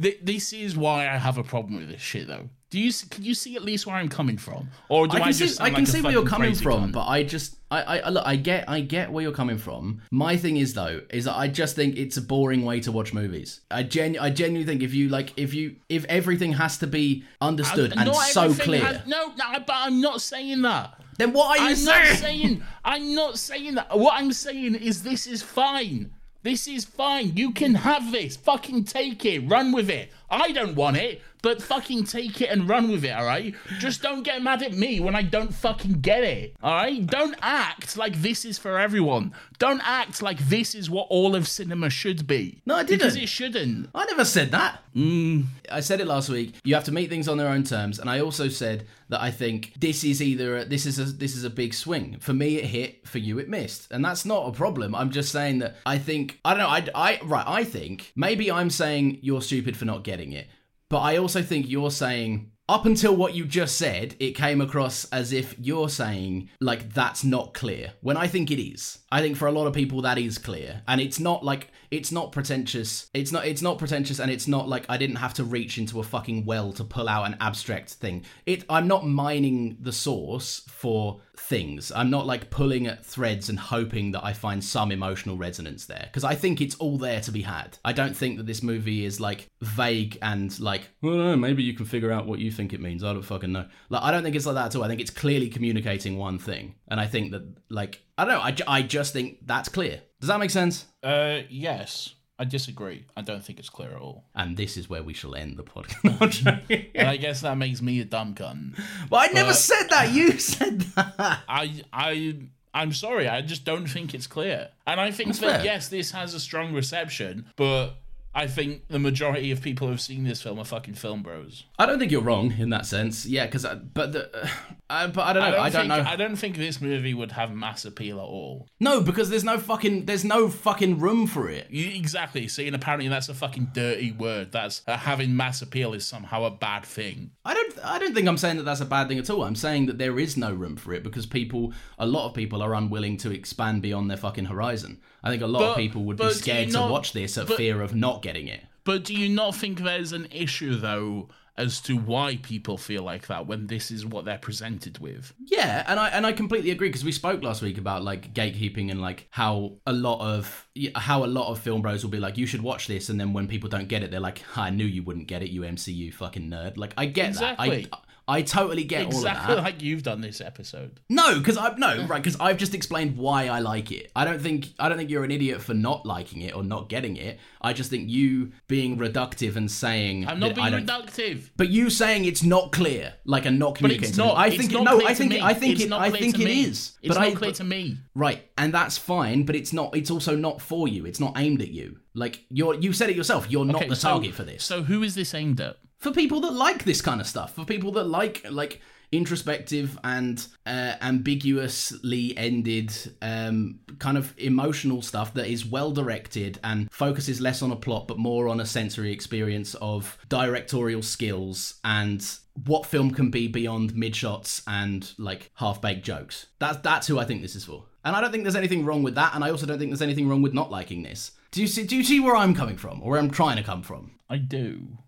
th- 0.00 0.18
this 0.22 0.52
is 0.52 0.76
why 0.76 1.06
I 1.08 1.16
have 1.18 1.38
a 1.38 1.44
problem 1.44 1.76
with 1.76 1.88
this 1.88 2.00
shit 2.00 2.26
though. 2.26 2.48
Do 2.76 2.82
you 2.82 2.92
can 3.10 3.24
you 3.24 3.32
see 3.32 3.56
at 3.56 3.62
least 3.62 3.86
where 3.86 3.96
I'm 3.96 4.10
coming 4.10 4.36
from, 4.36 4.68
or 4.90 5.08
do 5.08 5.16
I 5.16 5.28
I, 5.28 5.32
just 5.32 5.56
see, 5.56 5.64
I 5.64 5.70
can 5.70 5.84
like 5.84 5.86
see 5.86 6.02
where 6.02 6.12
you're 6.12 6.26
coming 6.26 6.54
from, 6.54 6.90
cunt? 6.90 6.92
but 6.92 7.06
I 7.06 7.22
just, 7.22 7.56
I, 7.70 7.82
I, 7.82 7.98
I- 8.00 8.08
look, 8.10 8.26
I 8.26 8.36
get, 8.36 8.68
I 8.68 8.80
get 8.82 9.10
where 9.10 9.22
you're 9.22 9.32
coming 9.32 9.56
from. 9.56 10.02
My 10.10 10.36
thing 10.36 10.58
is 10.58 10.74
though, 10.74 11.00
is 11.08 11.24
that 11.24 11.36
I 11.38 11.48
just 11.48 11.74
think 11.74 11.96
it's 11.96 12.18
a 12.18 12.20
boring 12.20 12.66
way 12.66 12.80
to 12.80 12.92
watch 12.92 13.14
movies. 13.14 13.62
I 13.70 13.82
genu- 13.82 14.20
I 14.20 14.28
genuinely 14.28 14.66
think 14.70 14.82
if 14.82 14.92
you 14.92 15.08
like, 15.08 15.32
if 15.38 15.54
you, 15.54 15.76
if 15.88 16.04
everything 16.04 16.52
has 16.52 16.76
to 16.78 16.86
be 16.86 17.24
understood 17.40 17.94
and 17.96 18.14
so 18.14 18.52
clear, 18.52 18.84
has- 18.84 19.06
no, 19.06 19.28
no, 19.28 19.58
but 19.66 19.74
I'm 19.74 20.02
not 20.02 20.20
saying 20.20 20.60
that. 20.60 21.00
then 21.16 21.32
what 21.32 21.58
are 21.58 21.70
you 21.70 21.76
I'm 21.76 21.84
not 21.86 22.04
saying? 22.04 22.16
saying. 22.16 22.62
I'm 22.84 23.14
not 23.14 23.38
saying 23.38 23.76
that. 23.76 23.98
What 23.98 24.20
I'm 24.20 24.34
saying 24.34 24.74
is 24.74 25.02
this 25.02 25.26
is 25.26 25.40
fine. 25.42 26.10
This 26.42 26.68
is 26.68 26.84
fine. 26.84 27.36
You 27.36 27.52
can 27.52 27.74
have 27.74 28.12
this. 28.12 28.36
Fucking 28.36 28.84
take 28.84 29.24
it. 29.24 29.40
Run 29.48 29.72
with 29.72 29.88
it. 29.90 30.12
I 30.30 30.52
don't 30.52 30.76
want 30.76 30.96
it, 30.96 31.20
but 31.46 31.62
fucking 31.62 32.02
take 32.02 32.40
it 32.40 32.50
and 32.50 32.68
run 32.68 32.90
with 32.90 33.04
it, 33.04 33.12
alright? 33.12 33.54
Just 33.78 34.02
don't 34.02 34.24
get 34.24 34.42
mad 34.42 34.64
at 34.64 34.72
me 34.72 34.98
when 34.98 35.14
I 35.14 35.22
don't 35.22 35.54
fucking 35.54 36.00
get 36.00 36.24
it, 36.24 36.56
alright? 36.60 37.06
Don't 37.06 37.36
act 37.40 37.96
like 37.96 38.20
this 38.20 38.44
is 38.44 38.58
for 38.58 38.80
everyone. 38.80 39.32
Don't 39.60 39.80
act 39.84 40.22
like 40.22 40.40
this 40.48 40.74
is 40.74 40.90
what 40.90 41.06
all 41.08 41.36
of 41.36 41.46
cinema 41.46 41.88
should 41.88 42.26
be. 42.26 42.62
No, 42.66 42.74
I 42.74 42.82
didn't. 42.82 42.98
Because 42.98 43.14
it 43.14 43.28
shouldn't. 43.28 43.90
I 43.94 44.06
never 44.06 44.24
said 44.24 44.50
that. 44.50 44.80
Mm. 44.96 45.44
I 45.70 45.80
said 45.80 46.00
it 46.00 46.06
last 46.06 46.28
week. 46.30 46.54
You 46.64 46.74
have 46.74 46.84
to 46.84 46.92
meet 46.92 47.10
things 47.10 47.28
on 47.28 47.36
their 47.36 47.48
own 47.48 47.62
terms, 47.62 47.98
and 47.98 48.08
I 48.08 48.20
also 48.20 48.48
said 48.48 48.86
that 49.10 49.20
I 49.20 49.30
think 49.30 49.74
this 49.78 50.04
is 50.04 50.22
either 50.22 50.58
a, 50.58 50.64
this 50.64 50.86
is 50.86 50.98
a 50.98 51.04
this 51.04 51.36
is 51.36 51.44
a 51.44 51.50
big 51.50 51.74
swing. 51.74 52.16
For 52.18 52.32
me, 52.32 52.56
it 52.56 52.64
hit. 52.64 53.06
For 53.06 53.18
you, 53.18 53.38
it 53.38 53.48
missed, 53.48 53.88
and 53.90 54.04
that's 54.04 54.24
not 54.24 54.48
a 54.48 54.52
problem. 54.52 54.94
I'm 54.94 55.10
just 55.10 55.30
saying 55.30 55.58
that 55.58 55.76
I 55.84 55.98
think 55.98 56.40
I 56.44 56.54
don't 56.54 56.60
know. 56.60 56.68
I, 56.68 56.88
I 56.94 57.20
right. 57.24 57.44
I 57.46 57.64
think 57.64 58.12
maybe 58.16 58.50
I'm 58.50 58.70
saying 58.70 59.18
you're 59.20 59.42
stupid 59.42 59.76
for 59.76 59.84
not 59.84 60.02
getting 60.02 60.32
it, 60.32 60.48
but 60.88 61.00
I 61.00 61.16
also 61.16 61.42
think 61.42 61.68
you're 61.68 61.90
saying. 61.90 62.52
Up 62.68 62.84
until 62.84 63.14
what 63.14 63.32
you 63.32 63.44
just 63.44 63.76
said, 63.76 64.16
it 64.18 64.32
came 64.32 64.60
across 64.60 65.04
as 65.12 65.32
if 65.32 65.54
you're 65.56 65.88
saying, 65.88 66.50
like, 66.60 66.92
that's 66.92 67.22
not 67.22 67.54
clear. 67.54 67.92
When 68.00 68.16
I 68.16 68.26
think 68.26 68.50
it 68.50 68.60
is. 68.60 68.98
I 69.12 69.20
think 69.22 69.36
for 69.36 69.46
a 69.46 69.52
lot 69.52 69.68
of 69.68 69.72
people 69.72 70.02
that 70.02 70.18
is 70.18 70.36
clear. 70.36 70.82
And 70.88 71.00
it's 71.00 71.20
not 71.20 71.44
like 71.44 71.70
it's 71.92 72.10
not 72.10 72.32
pretentious. 72.32 73.08
It's 73.14 73.30
not 73.30 73.46
it's 73.46 73.62
not 73.62 73.78
pretentious 73.78 74.18
and 74.18 74.30
it's 74.30 74.48
not 74.48 74.68
like 74.68 74.84
I 74.88 74.96
didn't 74.96 75.16
have 75.16 75.34
to 75.34 75.44
reach 75.44 75.78
into 75.78 76.00
a 76.00 76.02
fucking 76.02 76.44
well 76.44 76.72
to 76.72 76.82
pull 76.82 77.08
out 77.08 77.26
an 77.26 77.36
abstract 77.40 77.90
thing. 77.90 78.24
It 78.46 78.64
I'm 78.68 78.88
not 78.88 79.06
mining 79.06 79.76
the 79.80 79.92
source 79.92 80.62
for 80.68 81.20
things. 81.46 81.92
I'm 81.94 82.10
not 82.10 82.26
like 82.26 82.50
pulling 82.50 82.86
at 82.86 83.04
threads 83.04 83.48
and 83.48 83.58
hoping 83.58 84.12
that 84.12 84.24
I 84.24 84.32
find 84.32 84.62
some 84.62 84.90
emotional 84.90 85.36
resonance 85.36 85.86
there 85.86 86.04
because 86.06 86.24
I 86.24 86.34
think 86.34 86.60
it's 86.60 86.74
all 86.76 86.98
there 86.98 87.20
to 87.20 87.30
be 87.30 87.42
had. 87.42 87.78
I 87.84 87.92
don't 87.92 88.16
think 88.16 88.36
that 88.38 88.46
this 88.46 88.62
movie 88.62 89.04
is 89.04 89.20
like 89.20 89.48
vague 89.60 90.18
and 90.22 90.58
like 90.60 90.88
well, 91.02 91.16
don't 91.16 91.26
know, 91.26 91.36
maybe 91.36 91.62
you 91.62 91.74
can 91.74 91.86
figure 91.86 92.10
out 92.10 92.26
what 92.26 92.40
you 92.40 92.50
think 92.50 92.72
it 92.72 92.80
means. 92.80 93.04
I 93.04 93.12
don't 93.12 93.22
fucking 93.22 93.52
know. 93.52 93.66
Like 93.88 94.02
I 94.02 94.10
don't 94.10 94.22
think 94.22 94.34
it's 94.34 94.46
like 94.46 94.56
that 94.56 94.66
at 94.66 94.76
all. 94.76 94.84
I 94.84 94.88
think 94.88 95.00
it's 95.00 95.10
clearly 95.10 95.48
communicating 95.48 96.18
one 96.18 96.38
thing. 96.38 96.74
And 96.88 97.00
I 97.00 97.06
think 97.06 97.30
that 97.32 97.42
like 97.70 98.02
I 98.18 98.24
don't 98.24 98.34
know, 98.34 98.40
I, 98.40 98.78
I 98.78 98.82
just 98.82 99.12
think 99.12 99.46
that's 99.46 99.68
clear. 99.68 100.00
Does 100.20 100.28
that 100.28 100.40
make 100.40 100.50
sense? 100.50 100.86
Uh, 101.02 101.40
yes. 101.48 102.15
I 102.38 102.44
disagree. 102.44 103.04
I 103.16 103.22
don't 103.22 103.42
think 103.42 103.58
it's 103.58 103.70
clear 103.70 103.92
at 103.92 104.00
all. 104.00 104.24
And 104.34 104.56
this 104.56 104.76
is 104.76 104.88
where 104.90 105.02
we 105.02 105.14
shall 105.14 105.34
end 105.34 105.56
the 105.56 105.62
podcast. 105.64 106.62
And 106.94 107.08
I 107.08 107.16
guess 107.16 107.40
that 107.40 107.56
makes 107.56 107.80
me 107.80 108.00
a 108.00 108.04
dumb 108.04 108.34
cunt. 108.34 108.78
but 109.08 109.30
I 109.30 109.32
never 109.32 109.52
said 109.54 109.88
that. 109.90 110.12
You 110.12 110.32
said 110.38 110.80
that. 110.80 111.40
I 111.48 111.82
I 111.92 112.36
I'm 112.74 112.92
sorry, 112.92 113.26
I 113.26 113.40
just 113.40 113.64
don't 113.64 113.86
think 113.86 114.12
it's 114.12 114.26
clear. 114.26 114.68
And 114.86 115.00
I 115.00 115.10
think 115.10 115.28
That's 115.28 115.38
that 115.40 115.56
fair. 115.56 115.64
yes, 115.64 115.88
this 115.88 116.10
has 116.10 116.34
a 116.34 116.40
strong 116.40 116.74
reception, 116.74 117.46
but 117.56 117.94
I 118.36 118.46
think 118.46 118.88
the 118.88 118.98
majority 118.98 119.50
of 119.50 119.62
people 119.62 119.88
who've 119.88 120.00
seen 120.00 120.24
this 120.24 120.42
film 120.42 120.58
are 120.58 120.64
fucking 120.64 120.92
film 120.92 121.22
bros. 121.22 121.64
I 121.78 121.86
don't 121.86 121.98
think 121.98 122.12
you're 122.12 122.20
wrong 122.20 122.52
in 122.58 122.68
that 122.68 122.84
sense. 122.84 123.24
Yeah, 123.24 123.46
because 123.46 123.64
but 123.94 124.12
the, 124.12 124.50
uh, 124.90 125.08
but 125.08 125.22
I 125.22 125.32
don't 125.32 125.50
know. 125.50 125.58
I 125.58 125.70
don't, 125.70 125.72
think, 125.72 125.88
know. 125.88 126.10
I 126.10 126.16
don't 126.16 126.36
think 126.36 126.56
this 126.58 126.78
movie 126.78 127.14
would 127.14 127.32
have 127.32 127.54
mass 127.54 127.86
appeal 127.86 128.18
at 128.18 128.24
all. 128.24 128.68
No, 128.78 129.00
because 129.00 129.30
there's 129.30 129.42
no 129.42 129.56
fucking 129.58 130.04
there's 130.04 130.24
no 130.24 130.50
fucking 130.50 130.98
room 130.98 131.26
for 131.26 131.48
it. 131.48 131.68
You, 131.70 131.88
exactly. 131.98 132.46
See, 132.46 132.66
and 132.66 132.76
apparently 132.76 133.08
that's 133.08 133.30
a 133.30 133.34
fucking 133.34 133.70
dirty 133.72 134.12
word. 134.12 134.52
That's 134.52 134.82
uh, 134.86 134.98
having 134.98 135.34
mass 135.34 135.62
appeal 135.62 135.94
is 135.94 136.04
somehow 136.04 136.44
a 136.44 136.50
bad 136.50 136.84
thing. 136.84 137.30
I 137.42 137.54
don't 137.54 137.78
I 137.82 137.98
don't 137.98 138.14
think 138.14 138.28
I'm 138.28 138.36
saying 138.36 138.58
that 138.58 138.64
that's 138.64 138.82
a 138.82 138.86
bad 138.86 139.08
thing 139.08 139.18
at 139.18 139.30
all. 139.30 139.44
I'm 139.44 139.56
saying 139.56 139.86
that 139.86 139.96
there 139.96 140.18
is 140.18 140.36
no 140.36 140.52
room 140.52 140.76
for 140.76 140.92
it 140.92 141.02
because 141.02 141.24
people 141.24 141.72
a 141.98 142.06
lot 142.06 142.26
of 142.26 142.34
people 142.34 142.60
are 142.60 142.74
unwilling 142.74 143.16
to 143.18 143.32
expand 143.32 143.80
beyond 143.80 144.10
their 144.10 144.18
fucking 144.18 144.44
horizon. 144.44 145.00
I 145.26 145.30
think 145.30 145.42
a 145.42 145.46
lot 145.46 145.62
of 145.70 145.76
people 145.76 146.04
would 146.04 146.16
be 146.16 146.30
scared 146.32 146.68
you 146.68 146.72
to 146.74 146.80
watch 146.88 147.12
this 147.12 147.36
at 147.38 147.48
but- 147.48 147.56
fear 147.56 147.82
of 147.82 147.94
not 147.94 148.22
getting 148.22 148.48
it. 148.48 148.62
But 148.84 149.02
do 149.04 149.14
you 149.14 149.28
not 149.28 149.56
think 149.56 149.80
there's 149.80 150.12
an 150.12 150.28
issue 150.30 150.76
though 150.76 151.28
as 151.58 151.80
to 151.80 151.96
why 151.96 152.38
people 152.42 152.76
feel 152.76 153.02
like 153.02 153.26
that 153.28 153.46
when 153.46 153.66
this 153.66 153.90
is 153.90 154.04
what 154.06 154.24
they're 154.26 154.38
presented 154.38 154.98
with? 154.98 155.32
Yeah, 155.46 155.82
and 155.88 155.98
I 155.98 156.08
and 156.10 156.24
I 156.24 156.32
completely 156.32 156.70
agree 156.70 156.88
because 156.88 157.02
we 157.04 157.10
spoke 157.10 157.42
last 157.42 157.62
week 157.62 157.78
about 157.78 158.04
like 158.04 158.32
gatekeeping 158.32 158.90
and 158.92 159.00
like 159.02 159.26
how 159.30 159.72
a 159.86 159.92
lot 159.92 160.20
of 160.20 160.68
how 160.94 161.24
a 161.24 161.26
lot 161.26 161.50
of 161.50 161.58
film 161.58 161.82
bros 161.82 162.04
will 162.04 162.12
be 162.12 162.20
like, 162.20 162.38
you 162.38 162.46
should 162.46 162.62
watch 162.62 162.86
this, 162.86 163.08
and 163.08 163.18
then 163.18 163.32
when 163.32 163.48
people 163.48 163.68
don't 163.68 163.88
get 163.88 164.04
it, 164.04 164.12
they're 164.12 164.20
like, 164.20 164.42
I 164.56 164.70
knew 164.70 164.84
you 164.84 165.02
wouldn't 165.02 165.26
get 165.26 165.42
it, 165.42 165.50
you 165.50 165.62
MCU 165.62 166.14
fucking 166.14 166.48
nerd. 166.48 166.76
Like 166.76 166.94
I 166.96 167.06
get 167.06 167.30
Exactly. 167.30 167.82
that. 167.86 167.88
I 167.92 167.98
I 168.28 168.42
totally 168.42 168.82
get 168.82 169.02
all 169.02 169.08
of 169.10 169.14
exactly 169.18 169.54
that. 169.54 169.62
like 169.62 169.82
you've 169.82 170.02
done 170.02 170.20
this 170.20 170.40
episode. 170.40 170.98
No, 171.08 171.38
because 171.38 171.56
I 171.56 171.72
no 171.76 172.06
right 172.06 172.20
because 172.22 172.36
I've 172.40 172.56
just 172.56 172.74
explained 172.74 173.16
why 173.16 173.46
I 173.46 173.60
like 173.60 173.92
it. 173.92 174.10
I 174.16 174.24
don't 174.24 174.40
think 174.40 174.70
I 174.80 174.88
don't 174.88 174.98
think 174.98 175.10
you're 175.10 175.22
an 175.22 175.30
idiot 175.30 175.62
for 175.62 175.74
not 175.74 176.04
liking 176.04 176.42
it 176.42 176.54
or 176.56 176.64
not 176.64 176.88
getting 176.88 177.16
it. 177.16 177.38
I 177.62 177.72
just 177.72 177.88
think 177.90 178.08
you 178.10 178.50
being 178.66 178.98
reductive 178.98 179.54
and 179.54 179.70
saying 179.70 180.26
I'm 180.26 180.40
not 180.40 180.56
that 180.56 180.60
I 180.60 180.70
being 180.70 180.86
don't- 180.86 181.06
reductive. 181.06 181.50
But 181.56 181.68
you 181.68 181.88
saying 181.88 182.24
it's 182.24 182.42
not 182.42 182.72
clear, 182.72 183.14
like 183.24 183.46
a 183.46 183.50
not 183.50 183.74
But 183.74 183.78
communicating. 183.78 184.08
it's 184.08 184.18
not. 184.18 184.36
I 184.36 184.48
it's 184.48 184.56
think 184.56 184.72
not 184.72 184.80
it, 184.82 184.84
no. 184.84 184.96
clear 184.96 185.06
I 185.08 185.10
to 185.12 185.16
think 185.18 185.30
me. 185.32 185.40
I 185.40 185.54
think 185.54 185.72
it's 185.74 185.82
it. 185.84 185.88
not 185.90 186.00
I 186.00 186.08
clear 186.10 186.20
think 186.22 186.36
to 186.36 186.42
it 186.42 186.44
me. 186.46 186.62
is. 186.64 186.98
It's 187.02 187.14
but 187.14 187.20
not 187.20 187.28
I, 187.28 187.34
clear 187.34 187.52
to 187.52 187.64
me. 187.64 187.98
Right, 188.16 188.48
and 188.58 188.74
that's 188.74 188.98
fine, 188.98 189.44
but 189.44 189.54
it's 189.54 189.72
not. 189.72 189.96
It's 189.96 190.10
also 190.10 190.34
not 190.34 190.60
for 190.60 190.88
you. 190.88 191.06
It's 191.06 191.20
not 191.20 191.34
aimed 191.36 191.62
at 191.62 191.70
you. 191.70 191.98
Like 192.14 192.44
you're. 192.50 192.74
You 192.74 192.92
said 192.92 193.08
it 193.10 193.16
yourself. 193.16 193.48
You're 193.50 193.64
not 193.64 193.76
Okay, 193.76 193.88
the 193.88 193.94
so- 193.96 194.08
target 194.10 194.34
for 194.34 194.42
this. 194.42 194.64
So 194.64 194.82
who 194.82 195.02
is 195.04 195.14
this 195.14 195.32
aimed 195.32 195.60
at? 195.60 195.76
For 195.98 196.10
people 196.10 196.40
that 196.40 196.52
like 196.52 196.84
this 196.84 197.00
kind 197.00 197.20
of 197.20 197.26
stuff, 197.26 197.54
for 197.54 197.64
people 197.64 197.92
that 197.92 198.04
like 198.04 198.44
like 198.50 198.80
introspective 199.12 199.98
and 200.04 200.46
uh, 200.66 200.94
ambiguously 201.00 202.36
ended 202.36 202.92
um, 203.22 203.78
kind 203.98 204.18
of 204.18 204.34
emotional 204.38 205.00
stuff 205.00 205.32
that 205.34 205.46
is 205.46 205.64
well 205.64 205.92
directed 205.92 206.58
and 206.64 206.90
focuses 206.90 207.40
less 207.40 207.62
on 207.62 207.70
a 207.70 207.76
plot 207.76 208.08
but 208.08 208.18
more 208.18 208.48
on 208.48 208.60
a 208.60 208.66
sensory 208.66 209.12
experience 209.12 209.74
of 209.76 210.18
directorial 210.28 211.02
skills 211.02 211.78
and 211.84 212.38
what 212.64 212.86
film 212.86 213.10
can 213.10 213.30
be 213.30 213.46
beyond 213.48 213.94
mid 213.94 214.16
shots 214.16 214.62
and 214.66 215.12
like 215.18 215.50
half 215.54 215.80
baked 215.80 216.04
jokes. 216.04 216.46
That's 216.58 216.78
that's 216.78 217.06
who 217.06 217.18
I 217.18 217.24
think 217.24 217.42
this 217.42 217.54
is 217.54 217.64
for. 217.64 217.84
And 218.04 218.14
I 218.14 218.20
don't 218.20 218.30
think 218.30 218.44
there's 218.44 218.56
anything 218.56 218.84
wrong 218.84 219.02
with 219.02 219.16
that, 219.16 219.34
and 219.34 219.42
I 219.42 219.50
also 219.50 219.66
don't 219.66 219.78
think 219.78 219.90
there's 219.90 220.00
anything 220.00 220.28
wrong 220.28 220.40
with 220.40 220.54
not 220.54 220.70
liking 220.70 221.02
this. 221.02 221.32
Do 221.50 221.60
you 221.60 221.66
see? 221.66 221.84
Do 221.84 221.96
you 221.96 222.04
see 222.04 222.20
where 222.20 222.36
I'm 222.36 222.54
coming 222.54 222.76
from, 222.76 223.02
or 223.02 223.10
where 223.10 223.18
I'm 223.18 223.30
trying 223.30 223.56
to 223.56 223.64
come 223.64 223.82
from? 223.82 224.12
I 224.30 224.38
do. 224.38 224.98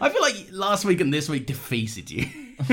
I 0.00 0.10
feel 0.10 0.22
like 0.22 0.48
last 0.50 0.84
week 0.84 1.00
and 1.00 1.12
this 1.12 1.28
week 1.28 1.46
defeated 1.46 2.10
you. 2.10 2.26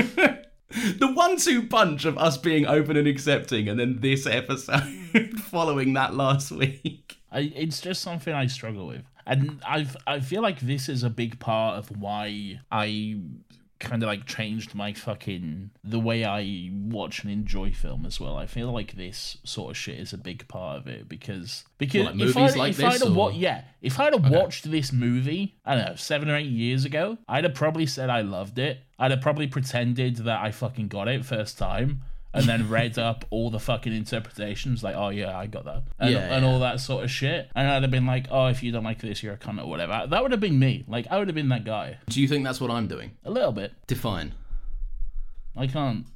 the 0.72 1.12
one-two 1.14 1.66
punch 1.66 2.04
of 2.04 2.16
us 2.18 2.36
being 2.36 2.66
open 2.66 2.96
and 2.96 3.06
accepting, 3.08 3.68
and 3.68 3.78
then 3.78 3.98
this 4.00 4.26
episode 4.26 4.82
following 5.40 5.92
that 5.94 6.14
last 6.14 6.50
week. 6.50 7.18
I, 7.30 7.52
it's 7.54 7.80
just 7.80 8.02
something 8.02 8.32
I 8.32 8.46
struggle 8.46 8.86
with, 8.86 9.04
and 9.26 9.60
I've 9.66 9.96
I 10.06 10.20
feel 10.20 10.42
like 10.42 10.60
this 10.60 10.88
is 10.88 11.02
a 11.02 11.10
big 11.10 11.38
part 11.40 11.78
of 11.78 11.88
why 12.00 12.60
I 12.70 13.20
kind 13.82 14.02
of 14.02 14.06
like 14.06 14.24
changed 14.24 14.74
my 14.74 14.94
fucking 14.94 15.70
the 15.84 16.00
way 16.00 16.24
I 16.24 16.70
watch 16.72 17.22
and 17.22 17.30
enjoy 17.30 17.72
film 17.72 18.06
as 18.06 18.18
well. 18.18 18.36
I 18.36 18.46
feel 18.46 18.72
like 18.72 18.92
this 18.96 19.36
sort 19.44 19.72
of 19.72 19.76
shit 19.76 19.98
is 19.98 20.14
a 20.14 20.18
big 20.18 20.48
part 20.48 20.78
of 20.78 20.86
it 20.86 21.08
because 21.08 21.64
because 21.76 22.04
What, 22.04 22.16
like 22.16 22.28
if 22.28 22.36
movies 22.36 22.54
I 22.54 22.58
like 22.58 22.70
if 22.70 22.76
this, 22.78 23.02
I'd 23.02 23.06
have 23.06 23.16
or- 23.18 23.32
yeah 23.32 23.64
if 23.82 24.00
I'd 24.00 24.14
have 24.14 24.30
watched 24.30 24.70
this 24.70 24.92
movie 24.92 25.56
I 25.66 25.74
don't 25.74 25.84
know 25.86 25.96
seven 25.96 26.30
or 26.30 26.36
eight 26.36 26.46
years 26.50 26.84
ago 26.84 27.18
I'd 27.28 27.44
have 27.44 27.54
probably 27.54 27.86
said 27.86 28.08
I 28.08 28.22
loved 28.22 28.58
it. 28.58 28.78
I'd 28.98 29.10
have 29.10 29.20
probably 29.20 29.48
pretended 29.48 30.16
that 30.18 30.40
I 30.40 30.52
fucking 30.52 30.88
got 30.88 31.08
it 31.08 31.24
first 31.26 31.58
time. 31.58 32.02
And 32.34 32.46
then 32.46 32.68
read 32.70 32.98
up 32.98 33.26
all 33.30 33.50
the 33.50 33.58
fucking 33.60 33.92
interpretations, 33.92 34.82
like, 34.82 34.96
oh 34.96 35.10
yeah, 35.10 35.36
I 35.36 35.46
got 35.46 35.66
that, 35.66 35.82
and, 35.98 36.12
Yeah, 36.14 36.34
and 36.34 36.44
yeah. 36.44 36.50
all 36.50 36.60
that 36.60 36.80
sort 36.80 37.04
of 37.04 37.10
shit. 37.10 37.50
And 37.54 37.68
I'd 37.68 37.82
have 37.82 37.90
been 37.90 38.06
like, 38.06 38.26
oh, 38.30 38.46
if 38.46 38.62
you 38.62 38.72
don't 38.72 38.84
like 38.84 39.00
this, 39.02 39.22
you're 39.22 39.34
a 39.34 39.38
cunt 39.38 39.62
or 39.62 39.66
whatever. 39.68 40.06
That 40.08 40.22
would 40.22 40.30
have 40.32 40.40
been 40.40 40.58
me. 40.58 40.84
Like, 40.88 41.06
I 41.10 41.18
would 41.18 41.28
have 41.28 41.34
been 41.34 41.50
that 41.50 41.64
guy. 41.64 41.98
Do 42.08 42.22
you 42.22 42.28
think 42.28 42.44
that's 42.44 42.60
what 42.60 42.70
I'm 42.70 42.86
doing? 42.86 43.10
A 43.26 43.30
little 43.30 43.52
bit. 43.52 43.72
Define. 43.86 44.34
I 45.54 45.66
can't. 45.66 46.06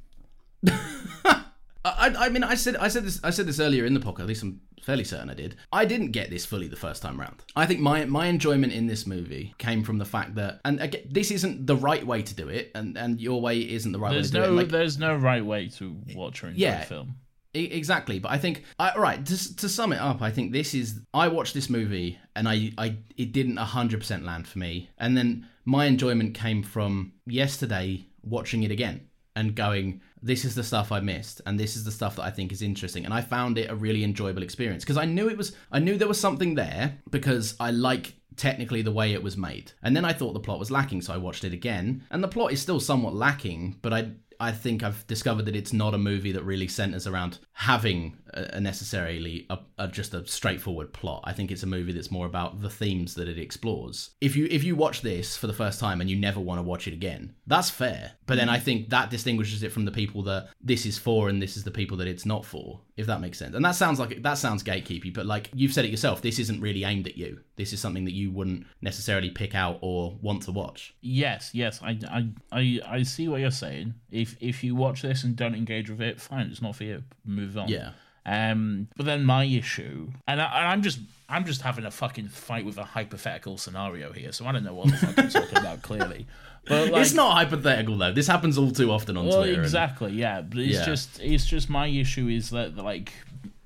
I, 1.85 2.13
I, 2.17 2.29
mean, 2.29 2.43
I 2.43 2.55
said, 2.55 2.75
I 2.75 2.87
said 2.87 3.03
this, 3.05 3.19
I 3.23 3.29
said 3.29 3.47
this 3.47 3.59
earlier 3.59 3.85
in 3.85 3.93
the 3.93 3.99
podcast. 3.99 4.21
At 4.21 4.27
least 4.27 4.43
I'm 4.43 4.61
fairly 4.81 5.03
certain 5.03 5.29
I 5.29 5.33
did. 5.33 5.55
I 5.71 5.85
didn't 5.85 6.11
get 6.11 6.29
this 6.29 6.45
fully 6.45 6.67
the 6.67 6.75
first 6.75 7.01
time 7.01 7.19
round. 7.19 7.43
I 7.55 7.65
think 7.65 7.79
my 7.79 8.05
my 8.05 8.27
enjoyment 8.27 8.73
in 8.73 8.87
this 8.87 9.05
movie 9.07 9.53
came 9.57 9.83
from 9.83 9.97
the 9.97 10.05
fact 10.05 10.35
that, 10.35 10.59
and 10.65 10.79
again, 10.81 11.03
this 11.09 11.31
isn't 11.31 11.65
the 11.67 11.75
right 11.75 12.05
way 12.05 12.21
to 12.21 12.35
do 12.35 12.49
it, 12.49 12.71
and 12.75 12.97
and 12.97 13.21
your 13.21 13.41
way 13.41 13.59
isn't 13.59 13.91
the 13.91 13.99
right 13.99 14.11
There's 14.11 14.33
way 14.33 14.39
to 14.39 14.45
no, 14.45 14.51
do 14.51 14.53
it. 14.53 14.61
Like, 14.63 14.69
there's 14.69 14.97
no 14.97 15.15
right 15.15 15.45
way 15.45 15.69
to 15.69 15.95
watch 16.15 16.43
or 16.43 16.47
enjoy 16.47 16.61
Yeah. 16.61 16.81
a 16.81 16.85
film. 16.85 17.15
Exactly, 17.53 18.19
but 18.19 18.31
I 18.31 18.37
think 18.37 18.65
I, 18.77 18.91
all 18.91 19.01
right 19.01 19.25
to, 19.25 19.55
to 19.55 19.67
sum 19.69 19.91
it 19.91 19.99
up, 19.99 20.21
I 20.21 20.29
think 20.29 20.51
this 20.51 20.75
is 20.75 20.99
I 21.13 21.27
watched 21.29 21.55
this 21.55 21.69
movie 21.71 22.19
and 22.35 22.47
I, 22.47 22.71
I 22.77 22.97
it 23.15 23.31
didn't 23.31 23.57
hundred 23.57 23.99
percent 23.99 24.25
land 24.25 24.47
for 24.47 24.59
me, 24.59 24.89
and 24.99 25.17
then 25.17 25.47
my 25.65 25.85
enjoyment 25.85 26.35
came 26.35 26.61
from 26.61 27.13
yesterday 27.25 28.05
watching 28.21 28.61
it 28.63 28.69
again 28.71 29.07
and 29.35 29.55
going, 29.55 30.01
this 30.21 30.45
is 30.45 30.55
the 30.55 30.63
stuff 30.63 30.91
I 30.91 30.99
missed, 30.99 31.41
and 31.45 31.59
this 31.59 31.75
is 31.75 31.83
the 31.83 31.91
stuff 31.91 32.15
that 32.15 32.23
I 32.23 32.31
think 32.31 32.51
is 32.51 32.61
interesting, 32.61 33.05
and 33.05 33.13
I 33.13 33.21
found 33.21 33.57
it 33.57 33.69
a 33.69 33.75
really 33.75 34.03
enjoyable 34.03 34.43
experience 34.43 34.83
because 34.83 34.97
I 34.97 35.05
knew 35.05 35.29
it 35.29 35.37
was 35.37 35.55
I 35.71 35.79
knew 35.79 35.97
there 35.97 36.07
was 36.07 36.19
something 36.19 36.55
there 36.55 36.97
because 37.09 37.55
I 37.59 37.71
like 37.71 38.15
technically 38.35 38.81
the 38.81 38.91
way 38.91 39.13
it 39.13 39.23
was 39.23 39.37
made, 39.37 39.71
and 39.83 39.95
then 39.95 40.05
I 40.05 40.13
thought 40.13 40.33
the 40.33 40.39
plot 40.39 40.59
was 40.59 40.71
lacking, 40.71 41.01
so 41.01 41.13
I 41.13 41.17
watched 41.17 41.43
it 41.43 41.53
again, 41.53 42.03
and 42.09 42.23
the 42.23 42.27
plot 42.27 42.51
is 42.51 42.61
still 42.61 42.79
somewhat 42.79 43.15
lacking, 43.15 43.77
but 43.81 43.93
I 43.93 44.11
I 44.39 44.51
think 44.51 44.83
I've 44.83 45.05
discovered 45.07 45.45
that 45.45 45.55
it's 45.55 45.73
not 45.73 45.93
a 45.93 45.97
movie 45.97 46.31
that 46.31 46.43
really 46.43 46.67
centers 46.67 47.07
around 47.07 47.39
having 47.53 48.17
a, 48.33 48.59
necessarily 48.59 49.45
a, 49.49 49.59
a 49.77 49.87
just 49.87 50.13
a 50.13 50.25
straightforward 50.27 50.93
plot. 50.93 51.21
I 51.23 51.33
think 51.33 51.51
it's 51.51 51.63
a 51.63 51.67
movie 51.67 51.91
that's 51.91 52.11
more 52.11 52.25
about 52.25 52.61
the 52.61 52.69
themes 52.69 53.15
that 53.15 53.27
it 53.27 53.37
explores. 53.37 54.11
If 54.21 54.35
you 54.35 54.47
if 54.49 54.63
you 54.63 54.75
watch 54.75 55.01
this 55.01 55.35
for 55.37 55.47
the 55.47 55.53
first 55.53 55.79
time 55.79 56.01
and 56.01 56.09
you 56.09 56.15
never 56.15 56.39
want 56.39 56.59
to 56.59 56.63
watch 56.63 56.87
it 56.87 56.93
again, 56.93 57.35
that's 57.45 57.69
fair. 57.69 58.13
But 58.25 58.37
then 58.37 58.49
I 58.49 58.59
mm. 58.59 58.63
think 58.63 58.89
that 58.89 59.09
distinguishes 59.09 59.63
it 59.63 59.71
from 59.71 59.85
the 59.85 59.91
people 59.91 60.23
that 60.23 60.49
this 60.61 60.85
is 60.85 60.97
for 60.97 61.29
and 61.29 61.41
this 61.41 61.57
is 61.57 61.63
the 61.63 61.71
people 61.71 61.97
that 61.97 62.07
it's 62.07 62.25
not 62.25 62.45
for. 62.45 62.81
If 62.97 63.05
that 63.05 63.21
makes 63.21 63.37
sense. 63.37 63.55
And 63.55 63.63
that 63.63 63.75
sounds 63.75 63.99
like 63.99 64.23
that 64.23 64.39
sounds 64.39 64.63
gatekeepy, 64.63 65.13
but 65.13 65.25
like 65.25 65.49
you've 65.53 65.73
said 65.73 65.85
it 65.85 65.91
yourself, 65.91 66.21
this 66.21 66.39
isn't 66.39 66.59
really 66.59 66.83
aimed 66.83 67.07
at 67.07 67.15
you. 67.15 67.39
This 67.55 67.71
is 67.71 67.79
something 67.79 68.05
that 68.05 68.13
you 68.13 68.31
wouldn't 68.31 68.65
necessarily 68.81 69.29
pick 69.29 69.53
out 69.53 69.77
or 69.81 70.17
want 70.21 70.43
to 70.43 70.51
watch. 70.51 70.95
Yes, 71.01 71.51
yes, 71.53 71.79
I, 71.83 71.99
I, 72.09 72.29
I, 72.51 72.79
I 72.87 73.03
see 73.03 73.27
what 73.27 73.41
you're 73.41 73.51
saying. 73.51 73.93
If 74.09 74.35
if 74.39 74.63
you 74.63 74.75
watch 74.75 75.03
this 75.03 75.23
and 75.23 75.35
don't 75.35 75.55
engage 75.55 75.89
with 75.89 76.01
it, 76.01 76.19
fine, 76.19 76.47
it's 76.47 76.61
not 76.61 76.75
for 76.75 76.85
you. 76.85 77.03
Move 77.23 77.57
on. 77.57 77.67
Yeah. 77.67 77.91
Um, 78.27 78.89
but 78.97 79.05
then 79.05 79.23
my 79.23 79.45
issue, 79.45 80.09
and, 80.27 80.41
I, 80.41 80.59
and 80.59 80.67
I'm 80.67 80.81
just 80.81 80.99
I'm 81.29 81.45
just 81.45 81.61
having 81.61 81.85
a 81.85 81.91
fucking 81.91 82.27
fight 82.27 82.65
with 82.65 82.77
a 82.77 82.83
hypothetical 82.83 83.57
scenario 83.57 84.11
here, 84.11 84.31
so 84.33 84.45
I 84.45 84.51
don't 84.51 84.65
know 84.65 84.73
what 84.73 84.91
the 84.91 84.97
fuck 84.97 85.17
I'm 85.17 85.29
talking 85.29 85.57
about 85.57 85.81
clearly. 85.81 86.27
But 86.69 86.91
like, 86.91 87.01
it's 87.03 87.13
not 87.13 87.31
hypothetical 87.31 87.97
though. 87.97 88.11
This 88.11 88.27
happens 88.27 88.57
all 88.57 88.71
too 88.71 88.91
often 88.91 89.15
on 89.15 89.25
well, 89.27 89.37
Twitter. 89.37 89.53
and- 89.53 89.63
exactly, 89.63 90.11
yeah. 90.11 90.41
But 90.41 90.57
it's 90.59 90.73
Yeah. 90.79 90.85
just 90.85 91.17
it's 91.21 91.45
just 91.45 91.69
my 91.69 91.87
issue 91.87 92.27
is 92.27 92.49
that 92.49 92.75
like 92.75 93.13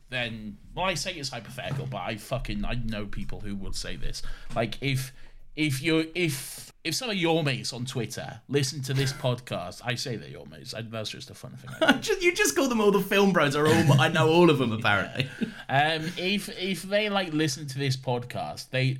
then 0.09 0.57
well 0.75 0.85
I 0.85 0.93
say 0.93 1.13
it's 1.15 1.29
hypothetical, 1.29 1.87
but 1.87 1.97
I 2.01 2.17
fucking 2.17 2.63
I 2.63 2.75
know 2.75 3.07
people 3.07 3.39
who 3.39 3.55
would 3.55 3.75
say 3.75 3.95
this. 3.95 4.21
Like 4.55 4.77
if 4.81 5.13
if 5.55 5.81
you 5.81 6.09
if 6.15 6.71
if 6.83 6.95
some 6.95 7.09
of 7.11 7.15
your 7.15 7.43
mates 7.43 7.73
on 7.73 7.85
Twitter 7.85 8.41
listen 8.47 8.81
to 8.83 8.93
this 8.93 9.13
podcast, 9.13 9.81
I 9.85 9.93
say 9.95 10.15
they're 10.15 10.29
your 10.29 10.47
mates. 10.47 10.73
I, 10.73 10.81
that's 10.81 11.09
just 11.11 11.29
a 11.29 11.35
fun 11.35 11.55
thing. 11.57 11.99
Just- 12.01 12.21
you 12.23 12.33
just 12.33 12.55
call 12.55 12.67
them 12.67 12.81
all 12.81 12.91
the 12.91 13.01
film 13.01 13.31
bros 13.33 13.55
are 13.55 13.67
all 13.67 14.01
I 14.01 14.07
know 14.07 14.29
all 14.29 14.49
of 14.49 14.57
them 14.57 14.71
apparently. 14.71 15.27
Um, 15.69 16.11
if 16.17 16.49
if 16.59 16.81
they 16.83 17.09
like 17.09 17.31
listen 17.33 17.65
to 17.67 17.79
this 17.79 17.95
podcast, 17.95 18.71
they 18.71 18.97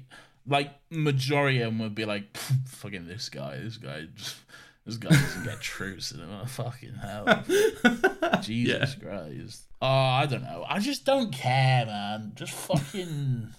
like 0.48 0.72
majority 0.90 1.60
of 1.62 1.66
them 1.72 1.80
would 1.80 1.94
be 1.96 2.06
like, 2.06 2.38
"Fucking 2.38 3.08
this 3.08 3.28
guy, 3.28 3.58
this 3.58 3.76
guy, 3.76 4.06
just, 4.16 4.38
this 4.86 4.96
guy 4.96 5.10
doesn't 5.10 5.44
get 5.44 5.60
true 5.60 6.00
cinema. 6.00 6.46
Fucking 6.48 6.94
hell, 6.94 7.44
Jesus 8.42 8.96
Christ." 8.96 9.64
Oh, 9.82 9.86
I 9.88 10.28
don't 10.28 10.44
know. 10.44 10.64
I 10.66 10.80
just 10.80 11.04
don't 11.04 11.34
care, 11.34 11.86
man. 11.86 12.32
Just 12.36 12.54
fucking. 12.54 13.50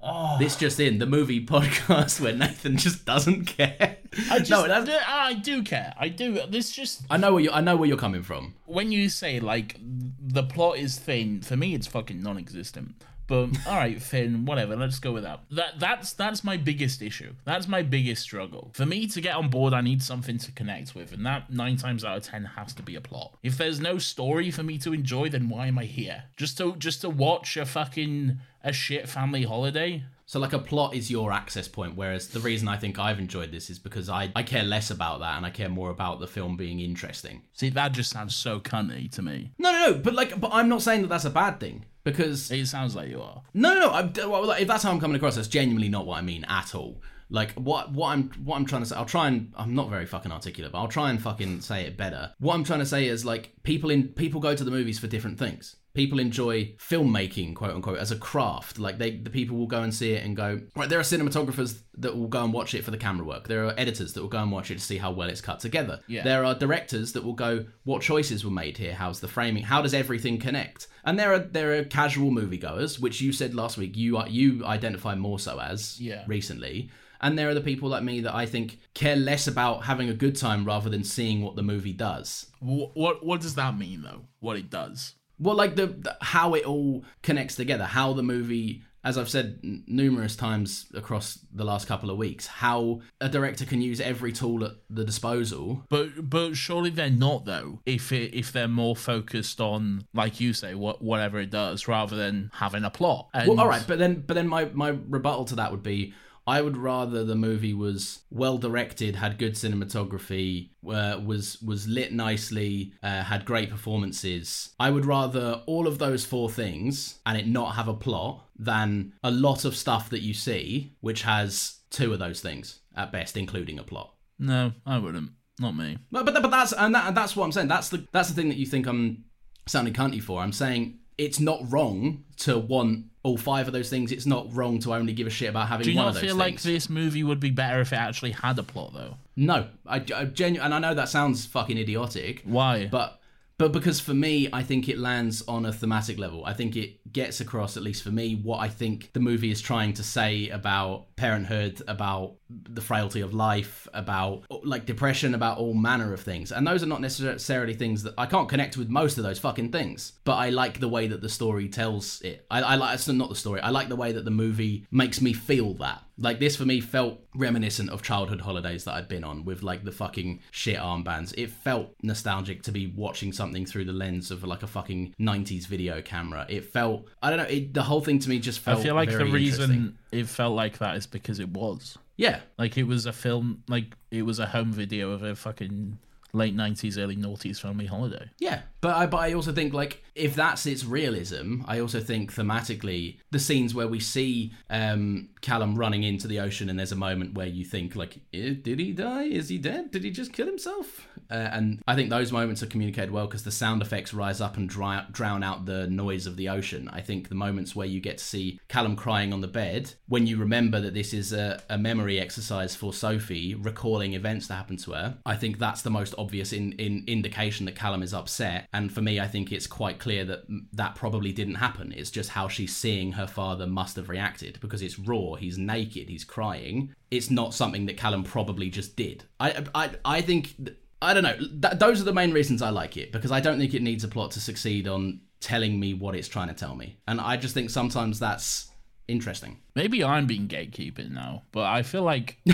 Oh. 0.00 0.36
this 0.38 0.54
just 0.54 0.78
in 0.78 0.98
the 0.98 1.06
movie 1.06 1.44
podcast 1.44 2.20
where 2.20 2.32
Nathan 2.32 2.76
just 2.76 3.04
doesn't 3.04 3.46
care. 3.46 3.96
I 4.30 4.38
just, 4.38 4.50
no, 4.50 4.66
that's, 4.66 4.88
I 5.06 5.34
do 5.34 5.62
care. 5.62 5.92
I 5.98 6.08
do. 6.08 6.40
This 6.48 6.70
just 6.70 7.02
I 7.10 7.16
know 7.16 7.32
where 7.34 7.42
you 7.42 7.50
I 7.50 7.60
know 7.60 7.76
where 7.76 7.88
you're 7.88 7.98
coming 7.98 8.22
from. 8.22 8.54
when 8.66 8.92
you 8.92 9.08
say 9.08 9.40
like 9.40 9.76
the 9.80 10.44
plot 10.44 10.78
is 10.78 10.98
thin, 10.98 11.40
for 11.42 11.56
me 11.56 11.74
it's 11.74 11.86
fucking 11.86 12.22
non-existent. 12.22 12.94
But 13.26 13.50
all 13.66 13.76
right, 13.76 14.00
Finn, 14.10 14.46
whatever. 14.46 14.74
Let's 14.74 14.98
go 15.00 15.12
with 15.12 15.24
that. 15.24 15.40
That 15.50 15.78
that's 15.78 16.14
that's 16.14 16.42
my 16.42 16.56
biggest 16.56 17.02
issue. 17.02 17.34
That's 17.44 17.68
my 17.68 17.82
biggest 17.82 18.22
struggle. 18.22 18.70
For 18.72 18.86
me 18.86 19.06
to 19.08 19.20
get 19.20 19.34
on 19.36 19.50
board, 19.50 19.74
I 19.74 19.82
need 19.82 20.02
something 20.02 20.38
to 20.38 20.52
connect 20.52 20.94
with, 20.94 21.12
and 21.12 21.26
that 21.26 21.52
nine 21.52 21.76
times 21.76 22.04
out 22.04 22.16
of 22.16 22.22
ten 22.22 22.44
has 22.56 22.72
to 22.74 22.82
be 22.82 22.94
a 22.94 23.02
plot. 23.02 23.36
If 23.42 23.58
there's 23.58 23.80
no 23.80 23.98
story 23.98 24.50
for 24.50 24.62
me 24.62 24.78
to 24.78 24.94
enjoy, 24.94 25.28
then 25.28 25.50
why 25.50 25.66
am 25.66 25.78
I 25.78 25.84
here? 25.84 26.22
Just 26.38 26.56
to 26.58 26.74
just 26.76 27.02
to 27.02 27.10
watch 27.10 27.58
a 27.58 27.66
fucking 27.66 28.38
a 28.62 28.72
shit 28.72 29.08
family 29.08 29.44
holiday? 29.44 30.04
So 30.26 30.38
like 30.38 30.52
a 30.52 30.58
plot 30.58 30.94
is 30.94 31.10
your 31.10 31.32
access 31.32 31.68
point, 31.68 31.96
whereas 31.96 32.28
the 32.28 32.40
reason 32.40 32.68
I 32.68 32.76
think 32.76 32.98
I've 32.98 33.18
enjoyed 33.18 33.50
this 33.50 33.70
is 33.70 33.78
because 33.78 34.10
I, 34.10 34.30
I 34.36 34.42
care 34.42 34.62
less 34.62 34.90
about 34.90 35.20
that 35.20 35.38
and 35.38 35.46
I 35.46 35.50
care 35.50 35.70
more 35.70 35.88
about 35.88 36.20
the 36.20 36.26
film 36.26 36.54
being 36.56 36.80
interesting. 36.80 37.44
See, 37.54 37.70
that 37.70 37.92
just 37.92 38.10
sounds 38.10 38.36
so 38.36 38.60
cunty 38.60 39.10
to 39.12 39.22
me. 39.22 39.52
No, 39.56 39.72
no, 39.72 39.86
no. 39.86 39.94
But 39.94 40.12
like, 40.12 40.38
but 40.38 40.50
I'm 40.52 40.68
not 40.68 40.82
saying 40.82 41.00
that 41.00 41.08
that's 41.08 41.24
a 41.24 41.30
bad 41.30 41.60
thing 41.60 41.86
because 42.04 42.50
It 42.50 42.66
sounds 42.66 42.94
like 42.94 43.08
you 43.08 43.22
are. 43.22 43.42
No, 43.54 43.72
no, 43.72 43.80
no. 43.80 43.90
I'm, 43.90 44.12
well, 44.30 44.50
if 44.50 44.68
that's 44.68 44.82
how 44.82 44.90
I'm 44.90 45.00
coming 45.00 45.16
across, 45.16 45.36
that's 45.36 45.48
genuinely 45.48 45.88
not 45.88 46.06
what 46.06 46.18
I 46.18 46.22
mean 46.22 46.44
at 46.44 46.74
all. 46.74 47.00
Like 47.30 47.52
what 47.54 47.92
what 47.92 48.08
I'm 48.08 48.30
what 48.44 48.56
I'm 48.56 48.64
trying 48.64 48.82
to 48.82 48.88
say. 48.88 48.96
I'll 48.96 49.04
try 49.04 49.28
and 49.28 49.52
I'm 49.56 49.74
not 49.74 49.90
very 49.90 50.06
fucking 50.06 50.32
articulate, 50.32 50.72
but 50.72 50.78
I'll 50.78 50.88
try 50.88 51.10
and 51.10 51.20
fucking 51.20 51.60
say 51.60 51.84
it 51.84 51.96
better. 51.96 52.32
What 52.38 52.54
I'm 52.54 52.64
trying 52.64 52.78
to 52.78 52.86
say 52.86 53.06
is 53.06 53.24
like 53.24 53.52
people 53.62 53.90
in 53.90 54.08
people 54.08 54.40
go 54.40 54.54
to 54.54 54.64
the 54.64 54.70
movies 54.70 54.98
for 54.98 55.08
different 55.08 55.38
things. 55.38 55.76
People 55.94 56.18
enjoy 56.20 56.74
filmmaking, 56.78 57.54
quote 57.54 57.74
unquote, 57.74 57.98
as 57.98 58.10
a 58.10 58.16
craft. 58.16 58.78
Like 58.78 58.98
they, 58.98 59.16
the 59.16 59.30
people 59.30 59.56
will 59.56 59.66
go 59.66 59.82
and 59.82 59.92
see 59.94 60.12
it 60.12 60.24
and 60.24 60.36
go, 60.36 60.60
right. 60.76 60.88
There 60.88 60.98
are 60.98 61.02
cinematographers 61.02 61.80
that 61.98 62.16
will 62.16 62.28
go 62.28 62.44
and 62.44 62.52
watch 62.52 62.74
it 62.74 62.84
for 62.84 62.90
the 62.90 62.96
camera 62.98 63.26
work. 63.26 63.48
There 63.48 63.66
are 63.66 63.74
editors 63.76 64.12
that 64.12 64.20
will 64.20 64.28
go 64.28 64.38
and 64.38 64.52
watch 64.52 64.70
it 64.70 64.74
to 64.78 64.84
see 64.84 64.98
how 64.98 65.10
well 65.10 65.28
it's 65.28 65.40
cut 65.40 65.60
together. 65.60 66.00
Yeah. 66.06 66.22
There 66.22 66.44
are 66.44 66.54
directors 66.54 67.12
that 67.12 67.24
will 67.24 67.32
go, 67.34 67.66
what 67.84 68.02
choices 68.02 68.44
were 68.44 68.50
made 68.50 68.76
here? 68.76 68.94
How's 68.94 69.20
the 69.20 69.28
framing? 69.28 69.64
How 69.64 69.82
does 69.82 69.94
everything 69.94 70.38
connect? 70.38 70.86
And 71.04 71.18
there 71.18 71.32
are 71.32 71.38
there 71.38 71.78
are 71.78 71.84
casual 71.84 72.30
moviegoers, 72.30 73.00
which 73.00 73.20
you 73.20 73.32
said 73.32 73.54
last 73.54 73.78
week 73.78 73.96
you 73.96 74.16
are, 74.18 74.28
you 74.28 74.64
identify 74.64 75.14
more 75.14 75.38
so 75.38 75.58
as 75.60 76.00
Yeah. 76.00 76.24
recently. 76.26 76.90
And 77.20 77.36
there 77.36 77.48
are 77.48 77.54
the 77.54 77.60
people 77.60 77.88
like 77.88 78.04
me 78.04 78.20
that 78.20 78.34
I 78.34 78.46
think 78.46 78.78
care 78.94 79.16
less 79.16 79.48
about 79.48 79.84
having 79.84 80.08
a 80.08 80.14
good 80.14 80.36
time 80.36 80.64
rather 80.64 80.88
than 80.88 81.02
seeing 81.02 81.42
what 81.42 81.56
the 81.56 81.62
movie 81.64 81.92
does. 81.92 82.46
What 82.60 82.90
what, 82.94 83.26
what 83.26 83.40
does 83.40 83.56
that 83.56 83.76
mean 83.76 84.02
though? 84.02 84.26
What 84.38 84.56
it 84.56 84.70
does? 84.70 85.14
Well, 85.38 85.56
like 85.56 85.76
the, 85.76 85.86
the 85.86 86.16
how 86.20 86.54
it 86.54 86.64
all 86.64 87.04
connects 87.22 87.54
together, 87.56 87.84
how 87.84 88.12
the 88.12 88.22
movie, 88.22 88.82
as 89.04 89.16
I've 89.16 89.28
said 89.28 89.60
n- 89.62 89.84
numerous 89.86 90.34
times 90.36 90.86
across 90.94 91.38
the 91.52 91.64
last 91.64 91.86
couple 91.86 92.10
of 92.10 92.16
weeks, 92.16 92.46
how 92.46 93.00
a 93.20 93.28
director 93.28 93.64
can 93.64 93.80
use 93.80 94.00
every 94.00 94.32
tool 94.32 94.64
at 94.64 94.72
the 94.90 95.04
disposal. 95.04 95.84
But 95.88 96.28
but 96.28 96.56
surely 96.56 96.90
they're 96.90 97.10
not 97.10 97.44
though. 97.44 97.80
If 97.86 98.12
it, 98.12 98.34
if 98.34 98.52
they're 98.52 98.68
more 98.68 98.96
focused 98.96 99.60
on 99.60 100.06
like 100.12 100.40
you 100.40 100.52
say 100.52 100.74
what 100.74 101.02
whatever 101.02 101.38
it 101.38 101.50
does 101.50 101.86
rather 101.86 102.16
than 102.16 102.50
having 102.54 102.84
a 102.84 102.90
plot. 102.90 103.28
And 103.32 103.48
Well, 103.48 103.60
all 103.60 103.68
right, 103.68 103.84
but 103.86 103.98
then 103.98 104.24
but 104.26 104.34
then 104.34 104.48
my 104.48 104.66
my 104.72 104.88
rebuttal 104.88 105.44
to 105.46 105.56
that 105.56 105.70
would 105.70 105.82
be. 105.82 106.14
I 106.48 106.62
would 106.62 106.78
rather 106.78 107.24
the 107.24 107.34
movie 107.34 107.74
was 107.74 108.20
well 108.30 108.56
directed, 108.56 109.16
had 109.16 109.36
good 109.36 109.52
cinematography, 109.52 110.70
uh, 110.88 111.20
was 111.22 111.60
was 111.60 111.86
lit 111.86 112.10
nicely, 112.10 112.94
uh, 113.02 113.22
had 113.22 113.44
great 113.44 113.68
performances. 113.68 114.70
I 114.80 114.88
would 114.88 115.04
rather 115.04 115.62
all 115.66 115.86
of 115.86 115.98
those 115.98 116.24
four 116.24 116.48
things 116.48 117.18
and 117.26 117.36
it 117.36 117.46
not 117.46 117.74
have 117.74 117.86
a 117.86 117.92
plot 117.92 118.46
than 118.58 119.12
a 119.22 119.30
lot 119.30 119.66
of 119.66 119.76
stuff 119.76 120.08
that 120.08 120.22
you 120.22 120.32
see 120.32 120.96
which 121.00 121.22
has 121.22 121.80
two 121.90 122.14
of 122.14 122.18
those 122.18 122.40
things 122.40 122.80
at 122.96 123.12
best, 123.12 123.36
including 123.36 123.78
a 123.78 123.84
plot. 123.84 124.14
No, 124.38 124.72
I 124.86 124.98
wouldn't. 124.98 125.32
Not 125.60 125.76
me. 125.76 125.98
But 126.10 126.24
but, 126.24 126.40
but 126.40 126.50
that's 126.50 126.72
and, 126.72 126.94
that, 126.94 127.08
and 127.08 127.16
that's 127.16 127.36
what 127.36 127.44
I'm 127.44 127.52
saying. 127.52 127.68
That's 127.68 127.90
the 127.90 128.06
that's 128.10 128.30
the 128.30 128.34
thing 128.34 128.48
that 128.48 128.56
you 128.56 128.64
think 128.64 128.86
I'm 128.86 129.24
sounding 129.66 129.92
cunty 129.92 130.22
for. 130.22 130.40
I'm 130.40 130.54
saying 130.54 131.00
it's 131.18 131.40
not 131.40 131.60
wrong 131.70 132.24
to 132.38 132.58
want 132.58 133.06
all 133.28 133.36
five 133.36 133.66
of 133.66 133.72
those 133.72 133.88
things. 133.90 134.10
It's 134.12 134.26
not 134.26 134.52
wrong 134.54 134.78
to 134.80 134.94
only 134.94 135.12
give 135.12 135.26
a 135.26 135.30
shit 135.30 135.48
about 135.50 135.68
having 135.68 135.84
Do 135.84 135.90
you 135.92 135.96
one 135.96 136.06
not 136.06 136.08
of 136.08 136.14
those 136.14 136.22
feel 136.22 136.30
things. 136.38 136.38
like 136.38 136.62
this 136.62 136.88
movie 136.90 137.22
would 137.22 137.40
be 137.40 137.50
better 137.50 137.80
if 137.80 137.92
it 137.92 137.96
actually 137.96 138.32
had 138.32 138.58
a 138.58 138.62
plot 138.62 138.92
though? 138.94 139.16
No, 139.36 139.66
I, 139.86 140.02
I 140.14 140.24
genu- 140.24 140.60
and 140.60 140.74
I 140.74 140.78
know 140.78 140.94
that 140.94 141.08
sounds 141.08 141.46
fucking 141.46 141.78
idiotic, 141.78 142.42
Why? 142.44 142.86
but 142.86 143.17
but 143.58 143.72
because 143.72 143.98
for 143.98 144.14
me, 144.14 144.48
I 144.52 144.62
think 144.62 144.88
it 144.88 144.98
lands 144.98 145.42
on 145.48 145.66
a 145.66 145.72
thematic 145.72 146.16
level. 146.16 146.44
I 146.44 146.52
think 146.52 146.76
it 146.76 147.12
gets 147.12 147.40
across, 147.40 147.76
at 147.76 147.82
least 147.82 148.04
for 148.04 148.10
me, 148.10 148.36
what 148.36 148.58
I 148.58 148.68
think 148.68 149.12
the 149.12 149.20
movie 149.20 149.50
is 149.50 149.60
trying 149.60 149.94
to 149.94 150.04
say 150.04 150.48
about 150.48 151.14
parenthood, 151.16 151.82
about 151.88 152.36
the 152.48 152.80
frailty 152.80 153.20
of 153.20 153.34
life, 153.34 153.88
about 153.92 154.44
like 154.64 154.86
depression, 154.86 155.34
about 155.34 155.58
all 155.58 155.74
manner 155.74 156.12
of 156.12 156.20
things. 156.20 156.52
And 156.52 156.64
those 156.64 156.84
are 156.84 156.86
not 156.86 157.00
necessarily 157.00 157.74
things 157.74 158.04
that 158.04 158.14
I 158.16 158.26
can't 158.26 158.48
connect 158.48 158.76
with 158.76 158.88
most 158.88 159.18
of 159.18 159.24
those 159.24 159.40
fucking 159.40 159.72
things. 159.72 160.12
But 160.24 160.36
I 160.36 160.50
like 160.50 160.78
the 160.78 160.88
way 160.88 161.08
that 161.08 161.20
the 161.20 161.28
story 161.28 161.68
tells 161.68 162.20
it. 162.22 162.46
I, 162.50 162.62
I 162.62 162.74
like 162.76 162.94
it's 162.94 163.08
not 163.08 163.28
the 163.28 163.34
story. 163.34 163.60
I 163.60 163.70
like 163.70 163.88
the 163.88 163.96
way 163.96 164.12
that 164.12 164.24
the 164.24 164.30
movie 164.30 164.86
makes 164.92 165.20
me 165.20 165.32
feel 165.32 165.74
that. 165.74 166.04
Like 166.18 166.40
this 166.40 166.56
for 166.56 166.64
me 166.64 166.80
felt 166.80 167.20
reminiscent 167.34 167.90
of 167.90 168.02
childhood 168.02 168.40
holidays 168.40 168.84
that 168.84 168.94
I'd 168.94 169.08
been 169.08 169.24
on 169.24 169.44
with 169.44 169.62
like 169.62 169.84
the 169.84 169.92
fucking 169.92 170.40
shit 170.50 170.76
armbands. 170.76 171.32
It 171.38 171.50
felt 171.50 171.94
nostalgic 172.02 172.62
to 172.64 172.72
be 172.72 172.88
watching 172.88 173.32
something 173.32 173.64
through 173.64 173.84
the 173.84 173.92
lens 173.92 174.30
of 174.30 174.42
like 174.44 174.62
a 174.62 174.66
fucking 174.66 175.14
90s 175.20 175.66
video 175.66 176.02
camera. 176.02 176.46
It 176.48 176.64
felt 176.64 177.06
I 177.22 177.30
don't 177.30 177.38
know, 177.38 177.44
it, 177.44 177.72
the 177.72 177.82
whole 177.82 178.00
thing 178.00 178.18
to 178.20 178.28
me 178.28 178.38
just 178.38 178.60
felt 178.60 178.80
I 178.80 178.82
feel 178.82 178.94
like 178.94 179.10
the 179.10 179.24
reason 179.24 179.96
it 180.10 180.26
felt 180.26 180.54
like 180.54 180.78
that 180.78 180.96
is 180.96 181.06
because 181.06 181.38
it 181.38 181.50
was. 181.50 181.96
Yeah. 182.16 182.40
Like 182.58 182.76
it 182.76 182.84
was 182.84 183.06
a 183.06 183.12
film 183.12 183.62
like 183.68 183.96
it 184.10 184.22
was 184.22 184.38
a 184.38 184.46
home 184.46 184.72
video 184.72 185.12
of 185.12 185.22
a 185.22 185.36
fucking 185.36 185.98
late 186.32 186.54
nineties, 186.54 186.98
early 186.98 187.16
noughties 187.16 187.60
family 187.60 187.86
holiday. 187.86 188.28
Yeah, 188.38 188.62
but 188.80 188.96
I 188.96 189.06
but 189.06 189.18
I 189.18 189.32
also 189.34 189.52
think 189.52 189.72
like 189.72 190.02
if 190.14 190.34
that's 190.34 190.66
its 190.66 190.84
realism, 190.84 191.62
I 191.66 191.80
also 191.80 192.00
think 192.00 192.34
thematically 192.34 193.18
the 193.30 193.38
scenes 193.38 193.74
where 193.74 193.88
we 193.88 194.00
see 194.00 194.52
um, 194.70 195.30
Calum 195.40 195.76
running 195.76 196.02
into 196.02 196.28
the 196.28 196.40
ocean 196.40 196.68
and 196.68 196.78
there's 196.78 196.92
a 196.92 196.96
moment 196.96 197.34
where 197.34 197.46
you 197.46 197.64
think 197.64 197.96
like, 197.96 198.18
"Eh, 198.32 198.54
did 198.60 198.78
he 198.78 198.92
die? 198.92 199.24
Is 199.24 199.48
he 199.48 199.58
dead? 199.58 199.90
Did 199.90 200.04
he 200.04 200.10
just 200.10 200.32
kill 200.32 200.46
himself? 200.46 201.06
Uh, 201.30 201.48
and 201.52 201.82
I 201.86 201.94
think 201.94 202.10
those 202.10 202.32
moments 202.32 202.62
are 202.62 202.66
communicated 202.66 203.10
well 203.10 203.26
because 203.26 203.44
the 203.44 203.50
sound 203.50 203.82
effects 203.82 204.14
rise 204.14 204.40
up 204.40 204.56
and 204.56 204.68
dry, 204.68 205.04
drown 205.10 205.42
out 205.42 205.66
the 205.66 205.86
noise 205.86 206.26
of 206.26 206.36
the 206.36 206.48
ocean. 206.48 206.88
I 206.92 207.00
think 207.00 207.28
the 207.28 207.34
moments 207.34 207.76
where 207.76 207.86
you 207.86 208.00
get 208.00 208.18
to 208.18 208.24
see 208.24 208.60
Calum 208.68 208.96
crying 208.96 209.32
on 209.32 209.40
the 209.40 209.48
bed, 209.48 209.92
when 210.08 210.26
you 210.26 210.36
remember 210.38 210.80
that 210.80 210.94
this 210.94 211.12
is 211.12 211.32
a, 211.32 211.62
a 211.68 211.78
memory 211.78 212.18
exercise 212.18 212.74
for 212.74 212.92
Sophie, 212.92 213.54
recalling 213.54 214.14
events 214.14 214.46
that 214.46 214.54
happened 214.54 214.78
to 214.80 214.92
her, 214.92 215.18
I 215.26 215.36
think 215.36 215.58
that's 215.58 215.82
the 215.82 215.90
most 215.90 216.14
obvious 216.16 216.52
in, 216.52 216.72
in 216.72 217.04
indication 217.06 217.66
that 217.66 217.76
Calum 217.76 218.02
is 218.02 218.14
upset. 218.14 218.66
And 218.72 218.92
for 218.92 219.02
me, 219.02 219.20
I 219.20 219.26
think 219.26 219.52
it's 219.52 219.66
quite 219.66 219.98
clear 219.98 220.24
that 220.24 220.44
that 220.72 220.94
probably 220.94 221.32
didn't 221.32 221.56
happen. 221.56 221.92
It's 221.96 222.10
just 222.10 222.30
how 222.30 222.48
she's 222.48 222.74
seeing 222.74 223.12
her 223.12 223.26
father 223.26 223.66
must 223.66 223.96
have 223.96 224.08
reacted 224.08 224.58
because 224.60 224.82
it's 224.82 224.98
raw. 224.98 225.34
He's 225.34 225.58
naked. 225.58 226.08
He's 226.08 226.24
crying. 226.24 226.94
It's 227.10 227.30
not 227.30 227.54
something 227.54 227.86
that 227.86 227.96
Calum 227.96 228.24
probably 228.24 228.70
just 228.70 228.96
did. 228.96 229.24
I 229.38 229.64
I 229.74 229.90
I 230.04 230.20
think. 230.20 230.56
th- 230.56 230.76
I 231.00 231.14
don't 231.14 231.22
know. 231.22 231.36
Th- 231.36 231.78
those 231.78 232.00
are 232.00 232.04
the 232.04 232.12
main 232.12 232.32
reasons 232.32 232.60
I 232.62 232.70
like 232.70 232.96
it 232.96 233.12
because 233.12 233.30
I 233.30 233.40
don't 233.40 233.58
think 233.58 233.74
it 233.74 233.82
needs 233.82 234.04
a 234.04 234.08
plot 234.08 234.32
to 234.32 234.40
succeed 234.40 234.88
on 234.88 235.20
telling 235.40 235.78
me 235.78 235.94
what 235.94 236.14
it's 236.16 236.28
trying 236.28 236.48
to 236.48 236.54
tell 236.54 236.74
me, 236.74 236.98
and 237.06 237.20
I 237.20 237.36
just 237.36 237.54
think 237.54 237.70
sometimes 237.70 238.18
that's 238.18 238.70
interesting. 239.06 239.58
Maybe 239.74 240.02
I'm 240.02 240.26
being 240.26 240.48
gatekeeping 240.48 241.10
now, 241.10 241.42
but 241.52 241.64
I 241.64 241.82
feel 241.82 242.02
like 242.02 242.38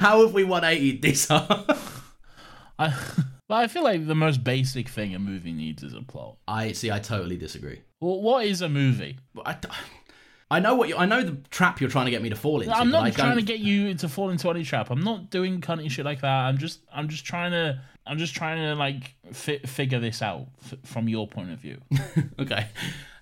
How 0.00 0.24
have 0.24 0.32
we 0.32 0.44
180 0.44 0.98
this 0.98 1.28
hard? 1.30 1.64
I 2.78 2.94
but 3.48 3.54
I 3.54 3.68
feel 3.68 3.84
like 3.84 4.06
the 4.06 4.14
most 4.14 4.42
basic 4.42 4.88
thing 4.88 5.14
a 5.14 5.18
movie 5.18 5.52
needs 5.52 5.82
is 5.82 5.92
a 5.94 6.02
plot. 6.02 6.38
I 6.48 6.72
see. 6.72 6.90
I 6.90 6.98
totally 6.98 7.36
disagree. 7.36 7.82
Well, 8.00 8.20
what 8.22 8.46
is 8.46 8.62
a 8.62 8.68
movie? 8.68 9.18
I, 9.44 9.56
I 10.50 10.60
know 10.60 10.74
what 10.76 10.88
you. 10.88 10.96
I 10.96 11.06
know 11.06 11.22
the 11.24 11.36
trap 11.50 11.80
you're 11.80 11.90
trying 11.90 12.04
to 12.06 12.10
get 12.12 12.22
me 12.22 12.28
to 12.30 12.36
fall 12.36 12.60
into. 12.60 12.72
I'm 12.74 12.90
not 12.90 13.12
trying 13.12 13.30
to 13.30 13.36
don't- 13.36 13.44
get 13.46 13.58
you 13.58 13.94
to 13.94 14.08
fall 14.08 14.30
into 14.30 14.48
any 14.50 14.62
trap. 14.64 14.90
I'm 14.90 15.02
not 15.02 15.30
doing 15.30 15.60
cunty 15.60 15.90
shit 15.90 16.04
like 16.04 16.20
that. 16.20 16.28
I'm 16.46 16.58
just 16.58 16.80
I'm 16.92 17.08
just 17.08 17.24
trying 17.24 17.50
to 17.50 17.80
I'm 18.06 18.18
just 18.18 18.34
trying 18.34 18.58
to 18.58 18.74
like 18.76 19.14
fi- 19.32 19.58
figure 19.58 19.98
this 19.98 20.22
out 20.22 20.46
f- 20.64 20.78
from 20.84 21.08
your 21.08 21.26
point 21.26 21.50
of 21.50 21.58
view. 21.58 21.80
okay. 22.38 22.68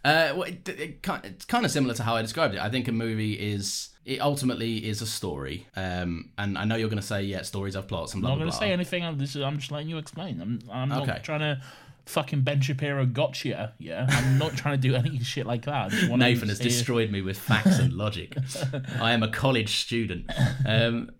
Uh, 0.04 0.34
well, 0.36 0.42
it, 0.42 0.68
it, 0.68 0.98
it's 1.24 1.46
kind 1.46 1.64
of 1.64 1.70
similar 1.70 1.94
to 1.94 2.02
how 2.02 2.14
I 2.14 2.20
described 2.20 2.54
it. 2.54 2.60
I 2.60 2.68
think 2.68 2.88
a 2.88 2.92
movie 2.92 3.32
is 3.32 3.88
it 4.04 4.20
ultimately 4.20 4.86
is 4.86 5.00
a 5.00 5.06
story. 5.06 5.66
Um, 5.76 6.28
and 6.36 6.58
I 6.58 6.64
know 6.66 6.76
you're 6.76 6.90
going 6.90 7.00
to 7.00 7.06
say 7.06 7.22
yeah, 7.22 7.40
stories 7.40 7.74
have 7.74 7.88
plots 7.88 8.12
and 8.12 8.20
blah 8.20 8.32
blah 8.32 8.36
blah. 8.36 8.42
I'm 8.42 8.48
not 8.48 8.52
going 8.52 8.52
to 8.52 8.66
say 8.66 8.72
anything. 8.72 9.02
I'm 9.02 9.18
just 9.18 9.34
I'm 9.36 9.56
just 9.58 9.72
letting 9.72 9.88
you 9.88 9.96
explain. 9.96 10.42
I'm 10.42 10.58
I'm 10.70 10.92
Okay. 10.92 11.06
not 11.06 11.24
trying 11.24 11.40
to 11.40 11.62
fucking 12.06 12.42
Ben 12.42 12.60
Shapiro 12.60 13.06
gotcha. 13.06 13.72
Yeah, 13.78 14.06
I'm 14.08 14.38
not 14.38 14.52
trying 14.56 14.80
to 14.80 14.88
do 14.88 14.94
any 14.94 15.18
shit 15.20 15.46
like 15.46 15.64
that. 15.64 15.86
I 15.86 15.88
just 15.88 16.10
wanna 16.10 16.24
Nathan 16.24 16.48
has 16.48 16.58
destroyed 16.58 17.10
me 17.10 17.22
with 17.22 17.38
facts 17.38 17.78
and 17.78 17.92
logic. 17.92 18.36
I 19.00 19.12
am 19.12 19.22
a 19.22 19.28
college 19.28 19.80
student. 19.80 20.30
Um, 20.66 21.10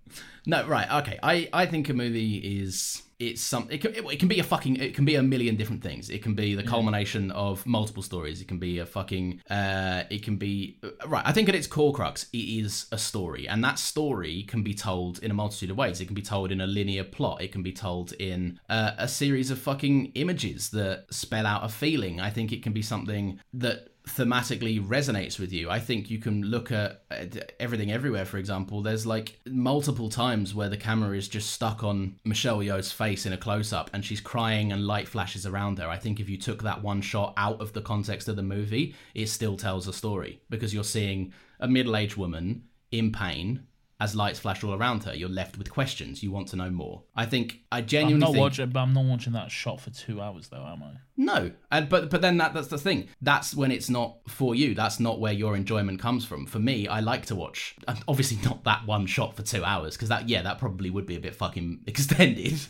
no, 0.47 0.66
right, 0.66 0.90
okay. 1.03 1.18
I, 1.22 1.49
I 1.53 1.66
think 1.66 1.88
a 1.88 1.95
movie 1.95 2.61
is 2.61 3.03
it's 3.18 3.40
some 3.40 3.68
it 3.70 3.78
can, 3.78 3.95
it, 3.95 4.05
it 4.05 4.18
can 4.18 4.28
be 4.28 4.40
a 4.40 4.42
fucking 4.42 4.76
it 4.76 4.95
can 4.95 5.05
be 5.05 5.14
a 5.14 5.22
million 5.22 5.57
different 5.57 5.82
things. 5.82 6.11
It 6.11 6.22
can 6.22 6.34
be 6.34 6.55
the 6.55 6.62
culmination 6.62 7.30
of 7.30 7.64
multiple 7.66 8.03
stories. 8.03 8.40
It 8.40 8.49
can 8.49 8.59
be 8.59 8.78
a 8.78 8.86
fucking 8.86 9.40
uh, 9.49 10.05
it 10.11 10.22
can 10.22 10.36
be 10.36 10.80
right. 11.07 11.22
I 11.24 11.32
think 11.32 11.49
at 11.49 11.55
its 11.55 11.66
core 11.66 11.92
crux, 11.92 12.26
it 12.32 12.38
is 12.38 12.86
a 12.92 12.99
story, 12.99 13.49
and 13.49 13.62
that 13.64 13.78
story 13.78 14.42
can 14.45 14.62
be 14.62 14.74
told 14.74 15.20
in 15.20 15.30
a 15.30 15.34
multitude 15.34 15.70
of 15.70 15.76
ways. 15.76 16.01
It 16.01 16.07
can 16.07 16.14
be 16.14 16.22
told 16.22 16.51
in 16.51 16.61
a 16.61 16.66
linear 16.66 17.05
plot. 17.05 17.42
It 17.42 17.53
can 17.53 17.62
be 17.62 17.72
told 17.72 18.12
in 18.14 18.59
uh, 18.68 18.92
a 18.99 19.09
series 19.09 19.51
of 19.51 19.59
fucking 19.59 20.12
images 20.14 20.70
that 20.70 21.07
spell 21.11 21.47
out 21.47 21.64
a 21.64 21.68
feeling. 21.68 22.20
I 22.20 22.30
think 22.30 22.53
it 22.53 22.62
can 22.62 22.72
be 22.72 22.82
something 22.82 23.38
that 23.55 23.88
thematically 24.07 24.84
resonates 24.84 25.38
with 25.38 25.52
you. 25.52 25.70
I 25.70 25.80
think 25.80 26.11
you 26.11 26.18
can 26.18 26.42
look 26.42 26.70
at 26.70 27.02
uh, 27.11 27.24
everything 27.59 27.90
everywhere, 27.90 28.26
for 28.26 28.36
example. 28.36 28.82
There's 28.82 29.07
like 29.07 29.38
multiple 29.46 30.11
times 30.11 30.55
where 30.55 30.68
the 30.68 30.76
camera 30.76 31.16
is 31.16 31.26
just 31.26 31.50
stuck 31.50 31.82
on 31.82 32.16
Michelle 32.24 32.59
Yeoh's 32.59 32.92
face 32.92 33.24
in 33.24 33.32
a 33.32 33.38
close 33.38 33.72
up 33.72 33.90
and 33.92 34.05
she's 34.05 34.20
crying 34.20 34.72
and 34.72 34.86
light 34.86 35.09
flashes 35.09 35.46
around 35.46 35.78
her. 35.78 35.88
I 35.88 35.96
think 35.96 36.20
if 36.20 36.28
you 36.28 36.36
took 36.36 36.62
that 36.62 36.82
one 36.82 37.00
shot 37.00 37.32
out 37.36 37.61
of 37.61 37.72
the 37.72 37.80
context 37.80 38.28
of 38.28 38.36
the 38.36 38.42
movie, 38.42 38.94
it 39.14 39.28
still 39.28 39.57
tells 39.57 39.88
a 39.88 39.92
story 39.92 40.42
because 40.50 40.74
you're 40.74 40.84
seeing 40.84 41.32
a 41.61 41.68
middle 41.68 41.96
aged 41.96 42.16
woman 42.16 42.64
in 42.90 43.11
pain. 43.11 43.66
As 44.05 44.14
lights 44.14 44.38
flash 44.38 44.62
all 44.62 44.74
around 44.74 45.05
her, 45.05 45.14
you're 45.14 45.30
left 45.30 45.57
with 45.57 45.70
questions. 45.70 46.22
You 46.22 46.30
want 46.30 46.48
to 46.48 46.57
know 46.57 46.68
more. 46.68 47.05
I 47.16 47.24
think 47.24 47.61
I 47.72 47.80
genuinely. 47.80 48.14
I'm 48.16 48.20
not 48.20 48.32
think 48.32 48.42
watching, 48.42 48.68
but 48.68 48.80
I'm 48.80 48.92
not 48.92 49.07
watching 49.07 49.32
that 49.32 49.50
shot 49.50 49.80
for 49.80 49.88
two 49.88 50.20
hours 50.20 50.48
though, 50.48 50.62
am 50.62 50.82
I? 50.82 50.90
no, 51.16 51.52
and 51.70 51.88
but 51.88 52.11
but 52.11 52.20
then 52.20 52.36
that 52.36 52.52
that's 52.52 52.68
the 52.68 52.76
thing. 52.76 53.09
That's 53.22 53.55
when 53.55 53.72
it's 53.72 53.88
not 53.88 54.18
for 54.28 54.55
you. 54.55 54.74
That's 54.74 55.00
not 55.00 55.20
where 55.20 55.32
your 55.32 55.57
enjoyment 55.57 56.00
comes 56.00 56.26
from. 56.26 56.44
For 56.44 56.59
me, 56.59 56.86
I 56.86 57.00
like 57.00 57.24
to 57.26 57.34
watch. 57.34 57.76
Obviously, 58.07 58.36
not 58.44 58.64
that 58.64 58.84
one 58.84 59.07
shot 59.07 59.36
for 59.36 59.42
two 59.42 59.64
hours 59.64 59.96
because 59.96 60.11
that 60.11 60.28
yeah, 60.28 60.42
that 60.42 60.59
probably 60.59 60.90
would 60.90 61.07
be 61.07 61.16
a 61.16 61.20
bit 61.20 61.34
fucking 61.34 61.80
extended. 61.86 62.61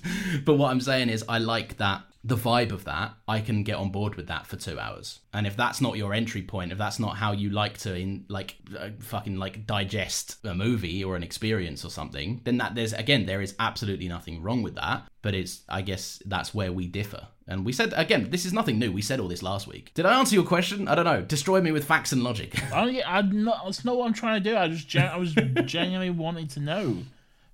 but 0.44 0.54
what 0.54 0.70
I'm 0.70 0.80
saying 0.80 1.08
is, 1.08 1.24
I 1.28 1.38
like 1.38 1.78
that 1.78 2.04
the 2.26 2.36
vibe 2.36 2.72
of 2.72 2.84
that, 2.84 3.12
I 3.28 3.40
can 3.40 3.64
get 3.64 3.76
on 3.76 3.90
board 3.90 4.14
with 4.14 4.28
that 4.28 4.46
for 4.46 4.56
two 4.56 4.80
hours. 4.80 5.20
And 5.34 5.46
if 5.46 5.58
that's 5.58 5.82
not 5.82 5.98
your 5.98 6.14
entry 6.14 6.40
point, 6.40 6.72
if 6.72 6.78
that's 6.78 6.98
not 6.98 7.18
how 7.18 7.32
you 7.32 7.50
like 7.50 7.76
to 7.78 7.94
in 7.94 8.24
like 8.28 8.56
uh, 8.78 8.90
fucking 8.98 9.36
like 9.36 9.66
digest 9.66 10.38
a 10.42 10.54
movie 10.54 11.04
or 11.04 11.16
an 11.16 11.22
experience 11.22 11.84
or 11.84 11.90
something, 11.90 12.40
then 12.44 12.56
that 12.56 12.74
there's 12.74 12.94
again 12.94 13.26
there 13.26 13.42
is 13.42 13.54
absolutely 13.60 14.08
nothing 14.08 14.42
wrong 14.42 14.62
with 14.62 14.74
that. 14.76 15.06
But 15.20 15.34
it's 15.34 15.64
I 15.68 15.82
guess 15.82 16.22
that's 16.24 16.54
where 16.54 16.72
we 16.72 16.86
differ. 16.86 17.28
And 17.46 17.62
we 17.66 17.74
said 17.74 17.92
again, 17.94 18.30
this 18.30 18.46
is 18.46 18.54
nothing 18.54 18.78
new. 18.78 18.90
We 18.90 19.02
said 19.02 19.20
all 19.20 19.28
this 19.28 19.42
last 19.42 19.66
week. 19.66 19.92
Did 19.92 20.06
I 20.06 20.18
answer 20.18 20.34
your 20.34 20.44
question? 20.44 20.88
I 20.88 20.94
don't 20.94 21.04
know. 21.04 21.20
Destroy 21.20 21.60
me 21.60 21.72
with 21.72 21.84
facts 21.84 22.12
and 22.12 22.22
logic. 22.22 22.58
I, 22.72 23.02
I'm 23.06 23.44
not. 23.44 23.66
That's 23.66 23.84
not 23.84 23.98
what 23.98 24.06
I'm 24.06 24.14
trying 24.14 24.42
to 24.42 24.50
do. 24.50 24.56
I 24.56 24.68
just 24.68 24.88
gen- 24.88 25.10
I 25.10 25.18
was 25.18 25.34
genuinely 25.66 26.08
wanting 26.08 26.48
to 26.48 26.60
know 26.60 27.02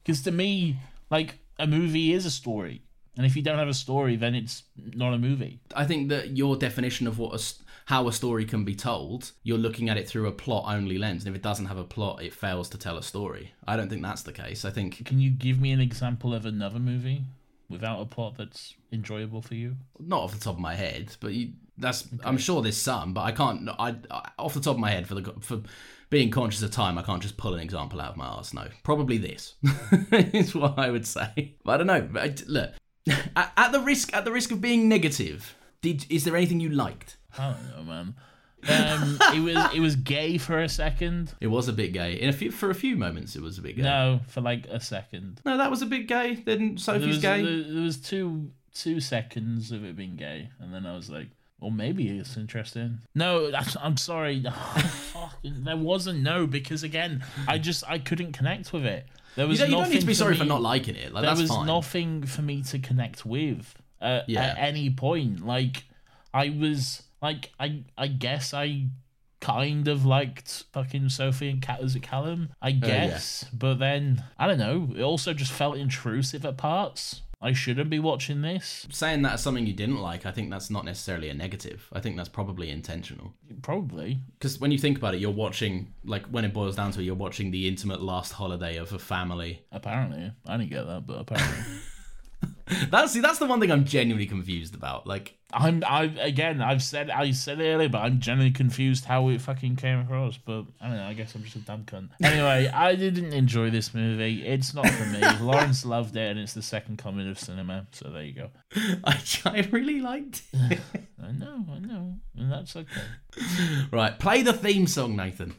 because 0.04 0.22
to 0.22 0.30
me, 0.30 0.76
like 1.10 1.38
a 1.58 1.66
movie 1.66 2.12
is 2.12 2.24
a 2.24 2.30
story, 2.30 2.82
and 3.16 3.26
if 3.26 3.36
you 3.36 3.42
don't 3.42 3.58
have 3.58 3.68
a 3.68 3.74
story, 3.74 4.16
then 4.16 4.34
it's 4.34 4.62
not 4.76 5.12
a 5.12 5.18
movie. 5.18 5.60
I 5.74 5.84
think 5.84 6.08
that 6.10 6.36
your 6.36 6.56
definition 6.56 7.06
of 7.06 7.18
what 7.18 7.40
a, 7.40 7.44
how 7.86 8.08
a 8.08 8.12
story 8.12 8.44
can 8.44 8.64
be 8.64 8.74
told, 8.74 9.32
you're 9.42 9.58
looking 9.58 9.88
at 9.88 9.96
it 9.96 10.08
through 10.08 10.26
a 10.26 10.32
plot 10.32 10.64
only 10.68 10.96
lens. 10.96 11.24
And 11.24 11.34
if 11.34 11.38
it 11.38 11.42
doesn't 11.42 11.66
have 11.66 11.78
a 11.78 11.84
plot, 11.84 12.22
it 12.22 12.32
fails 12.32 12.68
to 12.70 12.78
tell 12.78 12.96
a 12.96 13.02
story. 13.02 13.52
I 13.66 13.76
don't 13.76 13.88
think 13.88 14.02
that's 14.02 14.22
the 14.22 14.32
case. 14.32 14.64
I 14.64 14.70
think 14.70 15.04
Can 15.04 15.18
you 15.18 15.30
give 15.30 15.60
me 15.60 15.72
an 15.72 15.80
example 15.80 16.34
of 16.34 16.46
another 16.46 16.78
movie 16.78 17.24
without 17.68 18.00
a 18.00 18.04
plot 18.04 18.36
that's 18.38 18.74
enjoyable 18.92 19.42
for 19.42 19.54
you? 19.54 19.76
not 19.98 20.22
off 20.22 20.32
the 20.32 20.40
top 20.40 20.54
of 20.54 20.60
my 20.60 20.74
head, 20.74 21.16
but 21.20 21.32
you, 21.32 21.52
that's 21.78 22.08
I'm 22.24 22.38
sure 22.38 22.62
there's 22.62 22.76
some, 22.76 23.12
but 23.14 23.22
I 23.22 23.32
can't. 23.32 23.68
I, 23.78 23.96
I 24.10 24.30
off 24.38 24.54
the 24.54 24.60
top 24.60 24.74
of 24.74 24.80
my 24.80 24.90
head 24.90 25.06
for 25.06 25.14
the 25.14 25.32
for 25.40 25.62
being 26.10 26.30
conscious 26.30 26.62
of 26.62 26.70
time, 26.72 26.98
I 26.98 27.02
can't 27.02 27.22
just 27.22 27.36
pull 27.36 27.54
an 27.54 27.60
example 27.60 28.00
out 28.00 28.10
of 28.10 28.16
my 28.16 28.26
arse. 28.26 28.52
No, 28.52 28.66
probably 28.82 29.16
this 29.16 29.54
is 30.12 30.54
what 30.54 30.78
I 30.78 30.90
would 30.90 31.06
say. 31.06 31.54
But 31.64 31.72
I 31.72 31.76
don't 31.78 31.86
know. 31.86 32.32
Look, 32.48 32.72
at, 33.36 33.52
at 33.56 33.72
the 33.72 33.80
risk 33.80 34.14
at 34.14 34.24
the 34.24 34.32
risk 34.32 34.50
of 34.52 34.60
being 34.60 34.88
negative, 34.88 35.56
did 35.82 36.06
is 36.10 36.24
there 36.24 36.36
anything 36.36 36.60
you 36.60 36.68
liked? 36.70 37.16
I 37.38 37.52
don't 37.52 37.76
know, 37.76 37.82
man. 37.84 38.14
Um, 38.68 39.18
it 39.34 39.40
was 39.40 39.74
it 39.74 39.80
was 39.80 39.96
gay 39.96 40.36
for 40.36 40.60
a 40.60 40.68
second. 40.68 41.32
It 41.40 41.46
was 41.46 41.68
a 41.68 41.72
bit 41.72 41.92
gay. 41.92 42.20
In 42.20 42.28
a 42.28 42.32
few 42.32 42.50
for 42.50 42.68
a 42.70 42.74
few 42.74 42.96
moments, 42.96 43.34
it 43.36 43.42
was 43.42 43.56
a 43.58 43.62
bit 43.62 43.76
gay. 43.76 43.82
No, 43.82 44.20
for 44.28 44.40
like 44.42 44.66
a 44.66 44.80
second. 44.80 45.40
No, 45.46 45.56
that 45.56 45.70
was 45.70 45.80
a 45.82 45.86
bit 45.86 46.06
gay. 46.06 46.34
Then 46.34 46.68
There 46.70 46.78
Sophie's 46.78 47.06
was, 47.06 47.18
gay. 47.18 47.42
there, 47.42 47.62
there 47.72 47.82
was 47.82 47.96
two 47.96 48.50
two 48.74 49.00
seconds 49.00 49.72
of 49.72 49.84
it 49.84 49.96
being 49.96 50.16
gay, 50.16 50.50
and 50.60 50.74
then 50.74 50.84
I 50.86 50.94
was 50.94 51.08
like, 51.08 51.28
well, 51.58 51.70
maybe 51.70 52.08
it's 52.18 52.36
interesting. 52.36 52.98
No, 53.14 53.50
I'm 53.80 53.96
sorry. 53.96 54.44
There 55.42 55.76
wasn't 55.76 56.20
no 56.22 56.46
because 56.46 56.82
again, 56.82 57.24
I 57.48 57.56
just 57.58 57.82
I 57.88 57.98
couldn't 57.98 58.32
connect 58.32 58.72
with 58.74 58.84
it. 58.84 59.06
There 59.36 59.44
You 59.44 59.50
was 59.50 59.58
don't, 59.58 59.68
you 59.68 59.72
don't 59.74 59.80
nothing 59.82 59.94
need 59.94 60.00
to 60.00 60.06
be 60.06 60.14
sorry 60.14 60.36
for 60.36 60.44
me- 60.44 60.48
not 60.48 60.62
liking 60.62 60.96
it. 60.96 61.12
Like 61.12 61.22
there 61.24 61.34
was 61.36 61.48
fine. 61.48 61.66
nothing 61.66 62.22
for 62.26 62.42
me 62.42 62.62
to 62.62 62.78
connect 62.78 63.24
with 63.24 63.74
uh, 64.00 64.22
Yeah. 64.26 64.42
at 64.42 64.58
any 64.58 64.90
point. 64.90 65.44
Like 65.46 65.84
I 66.34 66.48
was 66.50 67.02
like 67.22 67.50
I 67.60 67.82
I 67.96 68.06
guess 68.08 68.52
I 68.54 68.86
kind 69.40 69.88
of 69.88 70.04
liked 70.04 70.64
fucking 70.72 71.08
Sophie 71.08 71.48
and 71.48 71.62
Cat 71.62 71.82
was 71.82 71.94
a 71.94 72.00
Calum? 72.00 72.50
I 72.60 72.72
guess. 72.72 73.46
But 73.52 73.78
then 73.78 74.22
I 74.38 74.46
don't 74.46 74.58
know, 74.58 74.90
it 74.94 75.02
also 75.02 75.32
just 75.32 75.52
felt 75.52 75.76
intrusive 75.76 76.44
at 76.44 76.56
parts. 76.58 77.22
I 77.42 77.52
shouldn't 77.54 77.88
be 77.88 77.98
watching 77.98 78.42
this. 78.42 78.86
Saying 78.90 79.22
that 79.22 79.34
as 79.34 79.42
something 79.42 79.66
you 79.66 79.72
didn't 79.72 80.00
like, 80.00 80.26
I 80.26 80.30
think 80.30 80.50
that's 80.50 80.68
not 80.68 80.84
necessarily 80.84 81.30
a 81.30 81.34
negative. 81.34 81.88
I 81.92 82.00
think 82.00 82.16
that's 82.16 82.28
probably 82.28 82.70
intentional. 82.70 83.32
Probably. 83.62 84.18
Because 84.38 84.60
when 84.60 84.70
you 84.70 84.78
think 84.78 84.98
about 84.98 85.14
it, 85.14 85.20
you're 85.20 85.30
watching, 85.30 85.94
like, 86.04 86.26
when 86.26 86.44
it 86.44 86.52
boils 86.52 86.76
down 86.76 86.92
to 86.92 87.00
it, 87.00 87.04
you're 87.04 87.14
watching 87.14 87.50
the 87.50 87.66
intimate 87.66 88.02
last 88.02 88.32
holiday 88.32 88.76
of 88.76 88.92
a 88.92 88.98
family. 88.98 89.62
Apparently. 89.72 90.32
I 90.46 90.56
didn't 90.58 90.70
get 90.70 90.86
that, 90.86 91.06
but 91.06 91.20
apparently. 91.20 91.64
That's 92.90 93.12
see, 93.12 93.20
that's 93.20 93.38
the 93.38 93.46
one 93.46 93.60
thing 93.60 93.70
I'm 93.70 93.84
genuinely 93.84 94.26
confused 94.26 94.74
about. 94.74 95.06
Like, 95.06 95.36
I'm 95.52 95.82
I 95.86 96.04
again 96.04 96.60
I've 96.60 96.82
said 96.82 97.10
I 97.10 97.32
said 97.32 97.60
it 97.60 97.64
earlier, 97.64 97.88
but 97.88 97.98
I'm 97.98 98.20
genuinely 98.20 98.52
confused 98.52 99.04
how 99.04 99.28
it 99.28 99.40
fucking 99.40 99.76
came 99.76 100.00
across. 100.00 100.36
But 100.36 100.66
I 100.80 100.88
don't 100.88 100.96
know, 100.96 101.04
I 101.04 101.14
guess 101.14 101.34
I'm 101.34 101.42
just 101.42 101.56
a 101.56 101.60
dumb 101.60 101.84
cunt. 101.84 102.10
Anyway, 102.22 102.68
I 102.74 102.94
didn't 102.94 103.32
enjoy 103.32 103.70
this 103.70 103.92
movie. 103.94 104.46
It's 104.46 104.74
not 104.74 104.88
for 104.88 105.06
me. 105.06 105.20
Laurence 105.40 105.84
loved 105.84 106.16
it 106.16 106.30
and 106.30 106.38
it's 106.38 106.54
the 106.54 106.62
second 106.62 106.98
coming 106.98 107.28
of 107.28 107.38
cinema, 107.38 107.86
so 107.92 108.10
there 108.10 108.22
you 108.22 108.34
go. 108.34 108.50
I, 109.04 109.20
I 109.46 109.68
really 109.70 110.00
liked 110.00 110.42
it. 110.52 110.80
I 111.22 111.32
know, 111.32 111.66
I 111.72 111.78
know. 111.80 112.14
And 112.36 112.52
that's 112.52 112.76
okay. 112.76 113.02
right, 113.90 114.18
play 114.18 114.42
the 114.42 114.52
theme 114.52 114.86
song, 114.86 115.16
Nathan. 115.16 115.54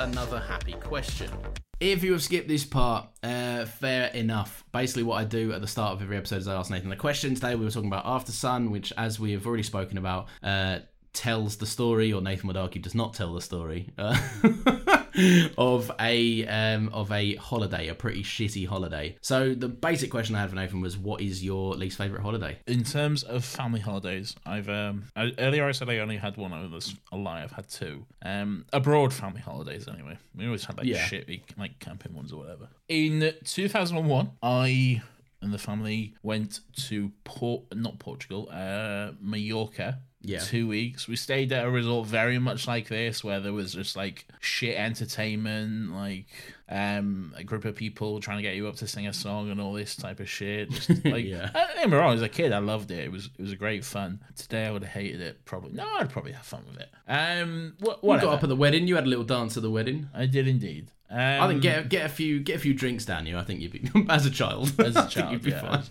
Another 0.00 0.40
happy 0.40 0.72
question. 0.72 1.30
If 1.80 2.04
you 2.04 2.12
have 2.12 2.22
skipped 2.22 2.46
this 2.46 2.66
part, 2.66 3.06
uh, 3.22 3.64
fair 3.64 4.08
enough. 4.08 4.64
Basically, 4.70 5.02
what 5.02 5.16
I 5.16 5.24
do 5.24 5.52
at 5.52 5.62
the 5.62 5.66
start 5.66 5.94
of 5.94 6.02
every 6.02 6.18
episode 6.18 6.36
is 6.36 6.46
I 6.46 6.54
ask 6.54 6.70
Nathan 6.70 6.90
the 6.90 6.96
question. 6.96 7.34
Today, 7.34 7.54
we 7.54 7.64
were 7.64 7.70
talking 7.70 7.88
about 7.90 8.04
Aftersun, 8.04 8.70
which, 8.70 8.92
as 8.98 9.18
we 9.18 9.32
have 9.32 9.46
already 9.46 9.62
spoken 9.62 9.96
about, 9.96 10.26
uh, 10.42 10.80
tells 11.12 11.56
the 11.56 11.66
story, 11.66 12.12
or 12.12 12.20
Nathan 12.20 12.46
would 12.48 12.56
argue 12.56 12.80
does 12.80 12.94
not 12.94 13.14
tell 13.14 13.34
the 13.34 13.40
story, 13.40 13.90
uh, 13.98 14.16
of 15.58 15.90
a 16.00 16.46
um, 16.46 16.88
of 16.92 17.10
a 17.12 17.34
holiday, 17.36 17.88
a 17.88 17.94
pretty 17.94 18.22
shitty 18.22 18.66
holiday. 18.66 19.16
So 19.20 19.54
the 19.54 19.68
basic 19.68 20.10
question 20.10 20.34
I 20.36 20.40
had 20.40 20.50
for 20.50 20.56
Nathan 20.56 20.80
was, 20.80 20.96
"What 20.96 21.20
is 21.20 21.42
your 21.44 21.74
least 21.74 21.98
favorite 21.98 22.22
holiday?" 22.22 22.58
In 22.66 22.84
terms 22.84 23.22
of 23.22 23.44
family 23.44 23.80
holidays, 23.80 24.34
I've 24.46 24.68
um 24.68 25.04
I, 25.16 25.32
earlier 25.38 25.66
I 25.66 25.72
said 25.72 25.88
I 25.88 25.98
only 25.98 26.16
had 26.16 26.36
one. 26.36 26.52
Oh, 26.52 26.68
that's 26.68 26.94
a 27.12 27.16
lie. 27.16 27.42
I've 27.42 27.52
had 27.52 27.68
two. 27.68 28.06
Um, 28.22 28.64
abroad 28.72 29.12
family 29.12 29.40
holidays. 29.40 29.88
Anyway, 29.88 30.18
we 30.36 30.46
always 30.46 30.64
had 30.64 30.78
like 30.78 30.86
Yeah. 30.86 31.04
shitty 31.06 31.42
like 31.58 31.78
camping 31.80 32.14
ones 32.14 32.32
or 32.32 32.36
whatever. 32.40 32.68
In 32.88 33.32
2001, 33.44 34.30
I 34.42 35.02
and 35.42 35.52
the 35.54 35.58
family 35.58 36.14
went 36.22 36.60
to 36.88 37.10
Port, 37.24 37.62
not 37.74 37.98
Portugal, 37.98 38.48
uh, 38.52 39.12
Mallorca. 39.20 40.00
Yeah. 40.22 40.40
Two 40.40 40.68
weeks. 40.68 41.08
We 41.08 41.16
stayed 41.16 41.50
at 41.52 41.64
a 41.64 41.70
resort 41.70 42.06
very 42.06 42.38
much 42.38 42.66
like 42.68 42.88
this, 42.88 43.24
where 43.24 43.40
there 43.40 43.52
was 43.54 43.72
just 43.72 43.96
like 43.96 44.26
shit 44.40 44.76
entertainment, 44.76 45.94
like 45.94 46.26
um 46.68 47.34
a 47.36 47.42
group 47.42 47.64
of 47.64 47.74
people 47.74 48.20
trying 48.20 48.36
to 48.36 48.42
get 48.42 48.54
you 48.54 48.68
up 48.68 48.76
to 48.76 48.86
sing 48.86 49.06
a 49.06 49.12
song 49.12 49.50
and 49.50 49.60
all 49.60 49.72
this 49.72 49.96
type 49.96 50.20
of 50.20 50.28
shit. 50.28 50.70
Just 50.70 50.90
like 51.04 51.24
Yeah. 51.24 51.50
I, 51.54 51.82
don't 51.82 51.90
wrong, 51.92 52.14
as 52.14 52.22
a 52.22 52.28
kid, 52.28 52.52
I 52.52 52.58
loved 52.58 52.90
it. 52.90 52.98
It 53.00 53.10
was 53.12 53.30
it 53.38 53.42
was 53.42 53.52
a 53.52 53.56
great 53.56 53.84
fun. 53.84 54.20
Today, 54.36 54.66
I 54.66 54.70
would 54.70 54.82
have 54.82 54.92
hated 54.92 55.20
it. 55.20 55.44
Probably 55.44 55.72
no, 55.72 55.86
I'd 55.98 56.10
probably 56.10 56.32
have 56.32 56.44
fun 56.44 56.64
with 56.68 56.80
it. 56.80 56.90
Um, 57.08 57.74
what 57.80 58.02
You 58.02 58.20
got 58.20 58.34
up 58.34 58.42
at 58.42 58.48
the 58.48 58.56
wedding. 58.56 58.86
You 58.86 58.96
had 58.96 59.04
a 59.04 59.08
little 59.08 59.24
dance 59.24 59.56
at 59.56 59.62
the 59.62 59.70
wedding. 59.70 60.08
I 60.14 60.26
did 60.26 60.46
indeed. 60.46 60.90
Um, 61.10 61.18
I 61.18 61.48
think 61.48 61.62
get 61.62 61.88
get 61.88 62.06
a 62.06 62.08
few 62.08 62.40
get 62.40 62.56
a 62.56 62.60
few 62.60 62.74
drinks 62.74 63.04
down 63.04 63.26
you. 63.26 63.36
I 63.36 63.42
think 63.42 63.60
you'd 63.60 63.72
be 63.72 63.90
as 64.08 64.26
a 64.26 64.30
child. 64.30 64.78
as 64.80 64.96
a 64.96 65.08
child, 65.08 65.32
you'd 65.32 65.42
be 65.42 65.50
yeah. 65.50 65.60
Fine. 65.60 65.82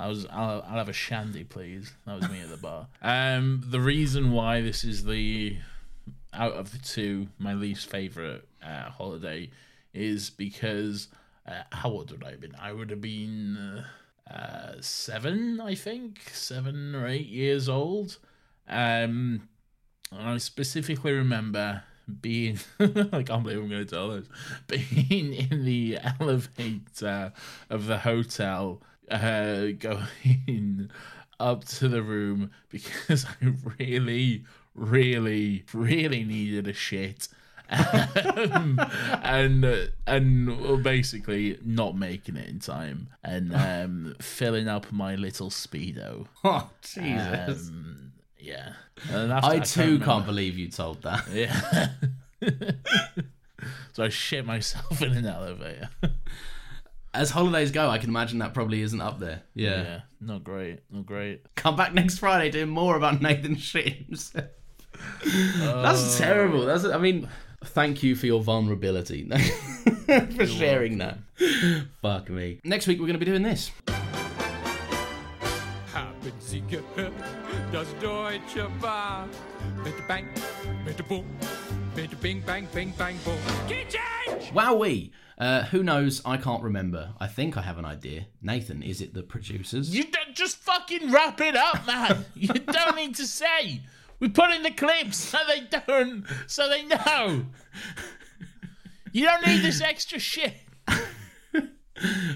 I 0.00 0.08
was 0.08 0.26
I'll, 0.26 0.64
I'll 0.66 0.78
have 0.78 0.88
a 0.88 0.94
shandy, 0.94 1.44
please. 1.44 1.92
That 2.06 2.20
was 2.20 2.30
me 2.30 2.40
at 2.40 2.50
the 2.50 2.56
bar. 2.56 2.88
Um, 3.02 3.62
the 3.66 3.80
reason 3.80 4.32
why 4.32 4.60
this 4.60 4.84
is 4.84 5.04
the 5.04 5.56
out 6.32 6.52
of 6.52 6.72
the 6.72 6.78
two 6.78 7.28
my 7.38 7.54
least 7.54 7.90
favorite 7.90 8.46
uh, 8.64 8.90
holiday 8.90 9.50
is 9.92 10.30
because 10.30 11.08
uh, 11.46 11.62
how 11.72 11.90
old 11.90 12.10
would 12.12 12.24
I 12.24 12.30
have 12.32 12.40
been? 12.40 12.54
I 12.58 12.72
would 12.72 12.90
have 12.90 13.00
been 13.00 13.84
uh, 14.30 14.72
seven, 14.80 15.60
I 15.60 15.74
think, 15.74 16.20
seven 16.32 16.94
or 16.94 17.06
eight 17.06 17.26
years 17.26 17.68
old. 17.68 18.18
Um, 18.68 19.48
and 20.12 20.28
I 20.28 20.36
specifically 20.38 21.12
remember 21.12 21.82
being 22.20 22.58
I 22.80 23.22
can't 23.22 23.42
believe 23.42 23.58
I'm 23.58 23.68
going 23.68 23.84
to 23.84 23.84
tell 23.84 24.08
this 24.08 24.26
being 25.08 25.32
in 25.32 25.64
the 25.64 25.98
elevator 26.18 27.32
of 27.68 27.86
the 27.86 27.98
hotel 27.98 28.82
uh 29.10 29.72
going 29.78 30.90
up 31.40 31.64
to 31.64 31.88
the 31.88 32.02
room 32.02 32.50
because 32.68 33.24
I 33.42 33.52
really 33.78 34.44
really 34.74 35.64
really 35.72 36.24
needed 36.24 36.68
a 36.68 36.72
shit 36.72 37.28
um, 37.70 38.80
and 39.22 39.64
uh, 39.64 39.76
and 40.06 40.82
basically 40.82 41.58
not 41.64 41.96
making 41.96 42.36
it 42.36 42.48
in 42.48 42.58
time 42.58 43.08
and 43.22 43.54
um 43.54 44.16
filling 44.20 44.68
up 44.68 44.90
my 44.92 45.14
little 45.14 45.50
speedo 45.50 46.26
Oh 46.44 46.68
Jesus! 46.82 47.68
um, 47.68 48.12
yeah 48.38 48.72
I 49.12 49.40
can't 49.40 49.66
too 49.66 49.98
can't 50.00 50.26
believe 50.26 50.58
you 50.58 50.68
told 50.68 51.02
that. 51.02 51.24
yeah. 51.32 51.88
so 53.92 54.04
I 54.04 54.08
shit 54.08 54.44
myself 54.44 55.00
in 55.02 55.12
an 55.12 55.26
elevator. 55.26 55.88
As 57.12 57.30
holidays 57.30 57.72
go, 57.72 57.90
I 57.90 57.98
can 57.98 58.08
imagine 58.10 58.38
that 58.38 58.54
probably 58.54 58.82
isn't 58.82 59.00
up 59.00 59.18
there. 59.18 59.42
Yeah. 59.54 59.82
yeah, 59.82 60.00
not 60.20 60.44
great, 60.44 60.80
not 60.90 61.06
great. 61.06 61.42
Come 61.56 61.74
back 61.74 61.92
next 61.92 62.18
Friday 62.18 62.50
doing 62.50 62.68
more 62.68 62.96
about 62.96 63.20
Nathan 63.22 63.56
shit 63.56 64.06
himself. 64.06 64.46
That's 65.24 66.20
uh, 66.20 66.24
terrible. 66.24 66.66
That's 66.66 66.84
I 66.84 66.98
mean, 66.98 67.28
thank 67.64 68.04
you 68.04 68.14
for 68.14 68.26
your 68.26 68.42
vulnerability 68.42 69.28
for 70.36 70.46
sharing 70.46 70.98
that. 70.98 71.18
Fuck 72.00 72.30
me. 72.30 72.60
Next 72.62 72.86
week 72.86 73.00
we're 73.00 73.06
going 73.06 73.18
to 73.18 73.24
be 73.24 73.30
doing 73.30 73.42
this. 73.42 73.72
Haben 75.92 76.32
Sie 76.38 76.62
gehört, 76.68 77.12
das 77.72 77.88
Deutsche 78.00 78.68
war 78.80 79.26
mit 79.82 80.06
Bang, 80.06 80.26
mit 80.84 81.08
Boom, 81.08 81.24
mit 81.96 82.20
Bing 82.20 82.40
Bang 82.42 82.68
Bing 82.72 82.92
Bang 82.96 83.16
Boom. 83.24 83.38
Kitchen! 83.66 84.54
Wowee! 84.54 85.10
Uh, 85.40 85.64
who 85.64 85.82
knows? 85.82 86.20
I 86.26 86.36
can't 86.36 86.62
remember. 86.62 87.14
I 87.18 87.26
think 87.26 87.56
I 87.56 87.62
have 87.62 87.78
an 87.78 87.86
idea. 87.86 88.26
Nathan, 88.42 88.82
is 88.82 89.00
it 89.00 89.14
the 89.14 89.22
producers? 89.22 89.94
You 89.96 90.04
don't 90.04 90.36
just 90.36 90.58
fucking 90.58 91.10
wrap 91.10 91.40
it 91.40 91.56
up, 91.56 91.86
man. 91.86 92.26
you 92.34 92.48
don't 92.48 92.94
need 92.94 93.14
to 93.14 93.26
say. 93.26 93.80
We 94.18 94.28
put 94.28 94.50
in 94.50 94.62
the 94.62 94.70
clips 94.70 95.16
so 95.16 95.38
they 95.48 95.62
don't, 95.62 96.26
so 96.46 96.68
they 96.68 96.82
know. 96.82 97.46
You 99.12 99.24
don't 99.24 99.46
need 99.46 99.62
this 99.62 99.80
extra 99.80 100.18
shit. 100.18 100.52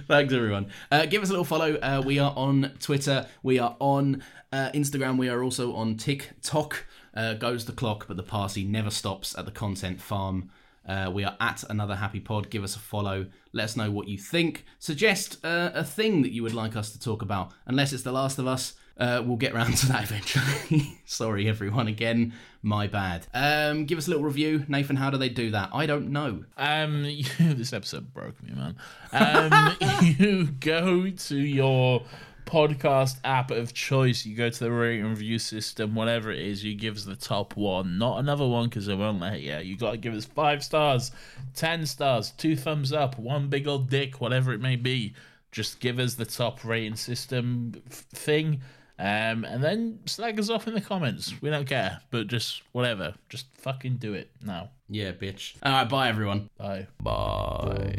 Thanks, 0.09 0.33
everyone. 0.33 0.71
Uh, 0.91 1.05
give 1.05 1.23
us 1.23 1.29
a 1.29 1.33
little 1.33 1.45
follow. 1.45 1.75
Uh, 1.75 2.03
we 2.05 2.19
are 2.19 2.33
on 2.35 2.73
Twitter. 2.81 3.27
We 3.43 3.59
are 3.59 3.77
on 3.81 4.23
uh, 4.51 4.71
Instagram. 4.73 5.19
We 5.19 5.29
are 5.29 5.43
also 5.43 5.75
on 5.75 5.99
TikTok. 5.99 6.87
Uh, 7.13 7.35
goes 7.35 7.67
the 7.67 7.73
clock, 7.73 8.07
but 8.09 8.17
the 8.17 8.23
party 8.23 8.65
never 8.65 8.91
stops 8.91 9.37
at 9.37 9.45
the 9.45 9.53
content 9.53 10.01
farm. 10.01 10.51
Uh, 10.87 11.11
we 11.13 11.25
are 11.25 11.37
at 11.41 11.65
another 11.71 11.97
happy 11.97 12.21
pod. 12.21 12.51
Give 12.51 12.65
us 12.65 12.77
a 12.77 12.79
follow. 12.79 13.27
Let 13.53 13.65
us 13.65 13.77
know 13.77 13.91
what 13.91 14.09
you 14.09 14.19
think. 14.19 14.65
Suggest 14.79 15.45
uh, 15.45 15.71
a 15.75 15.85
thing 15.85 16.23
that 16.23 16.33
you 16.33 16.43
would 16.43 16.55
like 16.55 16.77
us 16.77 16.91
to 16.93 17.01
talk 17.01 17.23
about. 17.23 17.53
Unless 17.67 17.93
it's 17.93 18.03
The 18.03 18.13
Last 18.13 18.39
of 18.39 18.47
Us, 18.47 18.75
uh, 18.97 19.23
we'll 19.25 19.37
get 19.37 19.55
round 19.55 19.77
to 19.79 19.87
that 19.87 20.03
eventually. 20.11 21.01
Sorry, 21.05 21.49
everyone. 21.49 21.89
Again, 21.89 22.33
my 22.63 22.87
bad. 22.87 23.27
Um, 23.35 23.87
give 23.87 23.99
us 23.99 24.07
a 24.07 24.11
little 24.11 24.25
review, 24.25 24.65
Nathan. 24.69 24.97
How 24.97 25.11
do 25.11 25.19
they 25.19 25.29
do 25.29 25.51
that? 25.51 25.71
I 25.73 25.87
don't 25.87 26.11
know. 26.11 26.45
Um, 26.57 27.03
this 27.39 27.73
episode 27.73 28.13
broke 28.13 28.43
me, 28.43 28.53
man. 28.55 28.77
Um, 29.13 29.77
you 30.19 30.47
go 30.47 31.11
to 31.11 31.37
your 31.37 32.03
podcast 32.47 33.19
app 33.25 33.51
of 33.51 33.73
choice. 33.75 34.25
You 34.25 34.37
go 34.37 34.51
to 34.51 34.59
the 34.59 34.71
rating 34.71 35.03
and 35.07 35.11
review 35.11 35.39
system, 35.39 35.95
whatever 35.95 36.31
it 36.31 36.41
is. 36.41 36.65
You 36.65 36.75
give 36.75 36.97
us 36.97 37.05
the 37.05 37.17
top 37.17 37.57
one, 37.57 37.99
not 37.99 38.19
another 38.19 38.47
one 38.47 38.69
because 38.69 38.89
I 38.89 38.95
won't 38.95 39.21
let 39.21 39.41
you. 39.41 39.57
You 39.59 39.77
got 39.77 39.93
to 39.93 39.97
give 39.97 40.15
us 40.15 40.25
five 40.25 40.63
stars, 40.63 41.11
ten 41.55 41.87
stars, 41.87 42.33
two 42.33 42.57
thumbs 42.57 42.93
up, 42.93 43.19
one 43.19 43.49
big 43.49 43.67
old 43.67 43.89
dick, 43.91 44.21
whatever 44.21 44.53
it 44.53 44.61
may 44.61 44.77
be. 44.77 45.15
Just 45.53 45.81
give 45.81 45.99
us 45.99 46.15
the 46.15 46.25
top 46.27 46.65
rating 46.65 46.97
system 46.97 47.75
f- 47.91 48.05
thing. 48.13 48.61
Um, 48.99 49.45
and 49.45 49.63
then 49.63 49.99
slag 50.07 50.39
us 50.39 50.51
off 50.51 50.69
in 50.69 50.75
the 50.75 50.81
comments. 50.81 51.35
We 51.43 51.51
don't 51.51 51.67
care, 51.67 52.01
but 52.11 52.29
just 52.29 52.63
whatever. 52.73 53.15
Just 53.29 53.47
fucking 53.59 53.97
do 53.97 54.15
it 54.15 54.31
now. 54.41 54.71
Yeah, 54.89 55.13
bitch. 55.13 55.55
All 55.63 55.73
right, 55.73 55.89
bye, 55.89 56.09
everyone. 56.09 56.49
Bye. 56.59 56.87
Bye. 57.03 57.97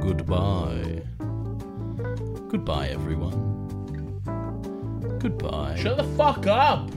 Goodbye. 0.00 1.02
Goodbye, 2.50 2.88
everyone. 2.88 3.68
Goodbye. 5.20 5.76
Shut 5.80 5.96
the 5.98 6.04
fuck 6.16 6.46
up. 6.48 6.90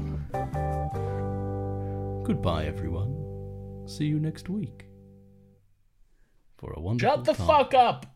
Goodbye, 2.23 2.65
everyone. 2.65 3.83
See 3.85 4.05
you 4.05 4.19
next 4.19 4.49
week. 4.49 4.87
For 6.57 6.73
a 6.73 6.79
wonderful 6.81 7.17
Shut 7.17 7.25
the 7.25 7.33
time. 7.33 7.47
fuck 7.47 7.73
up. 7.75 8.12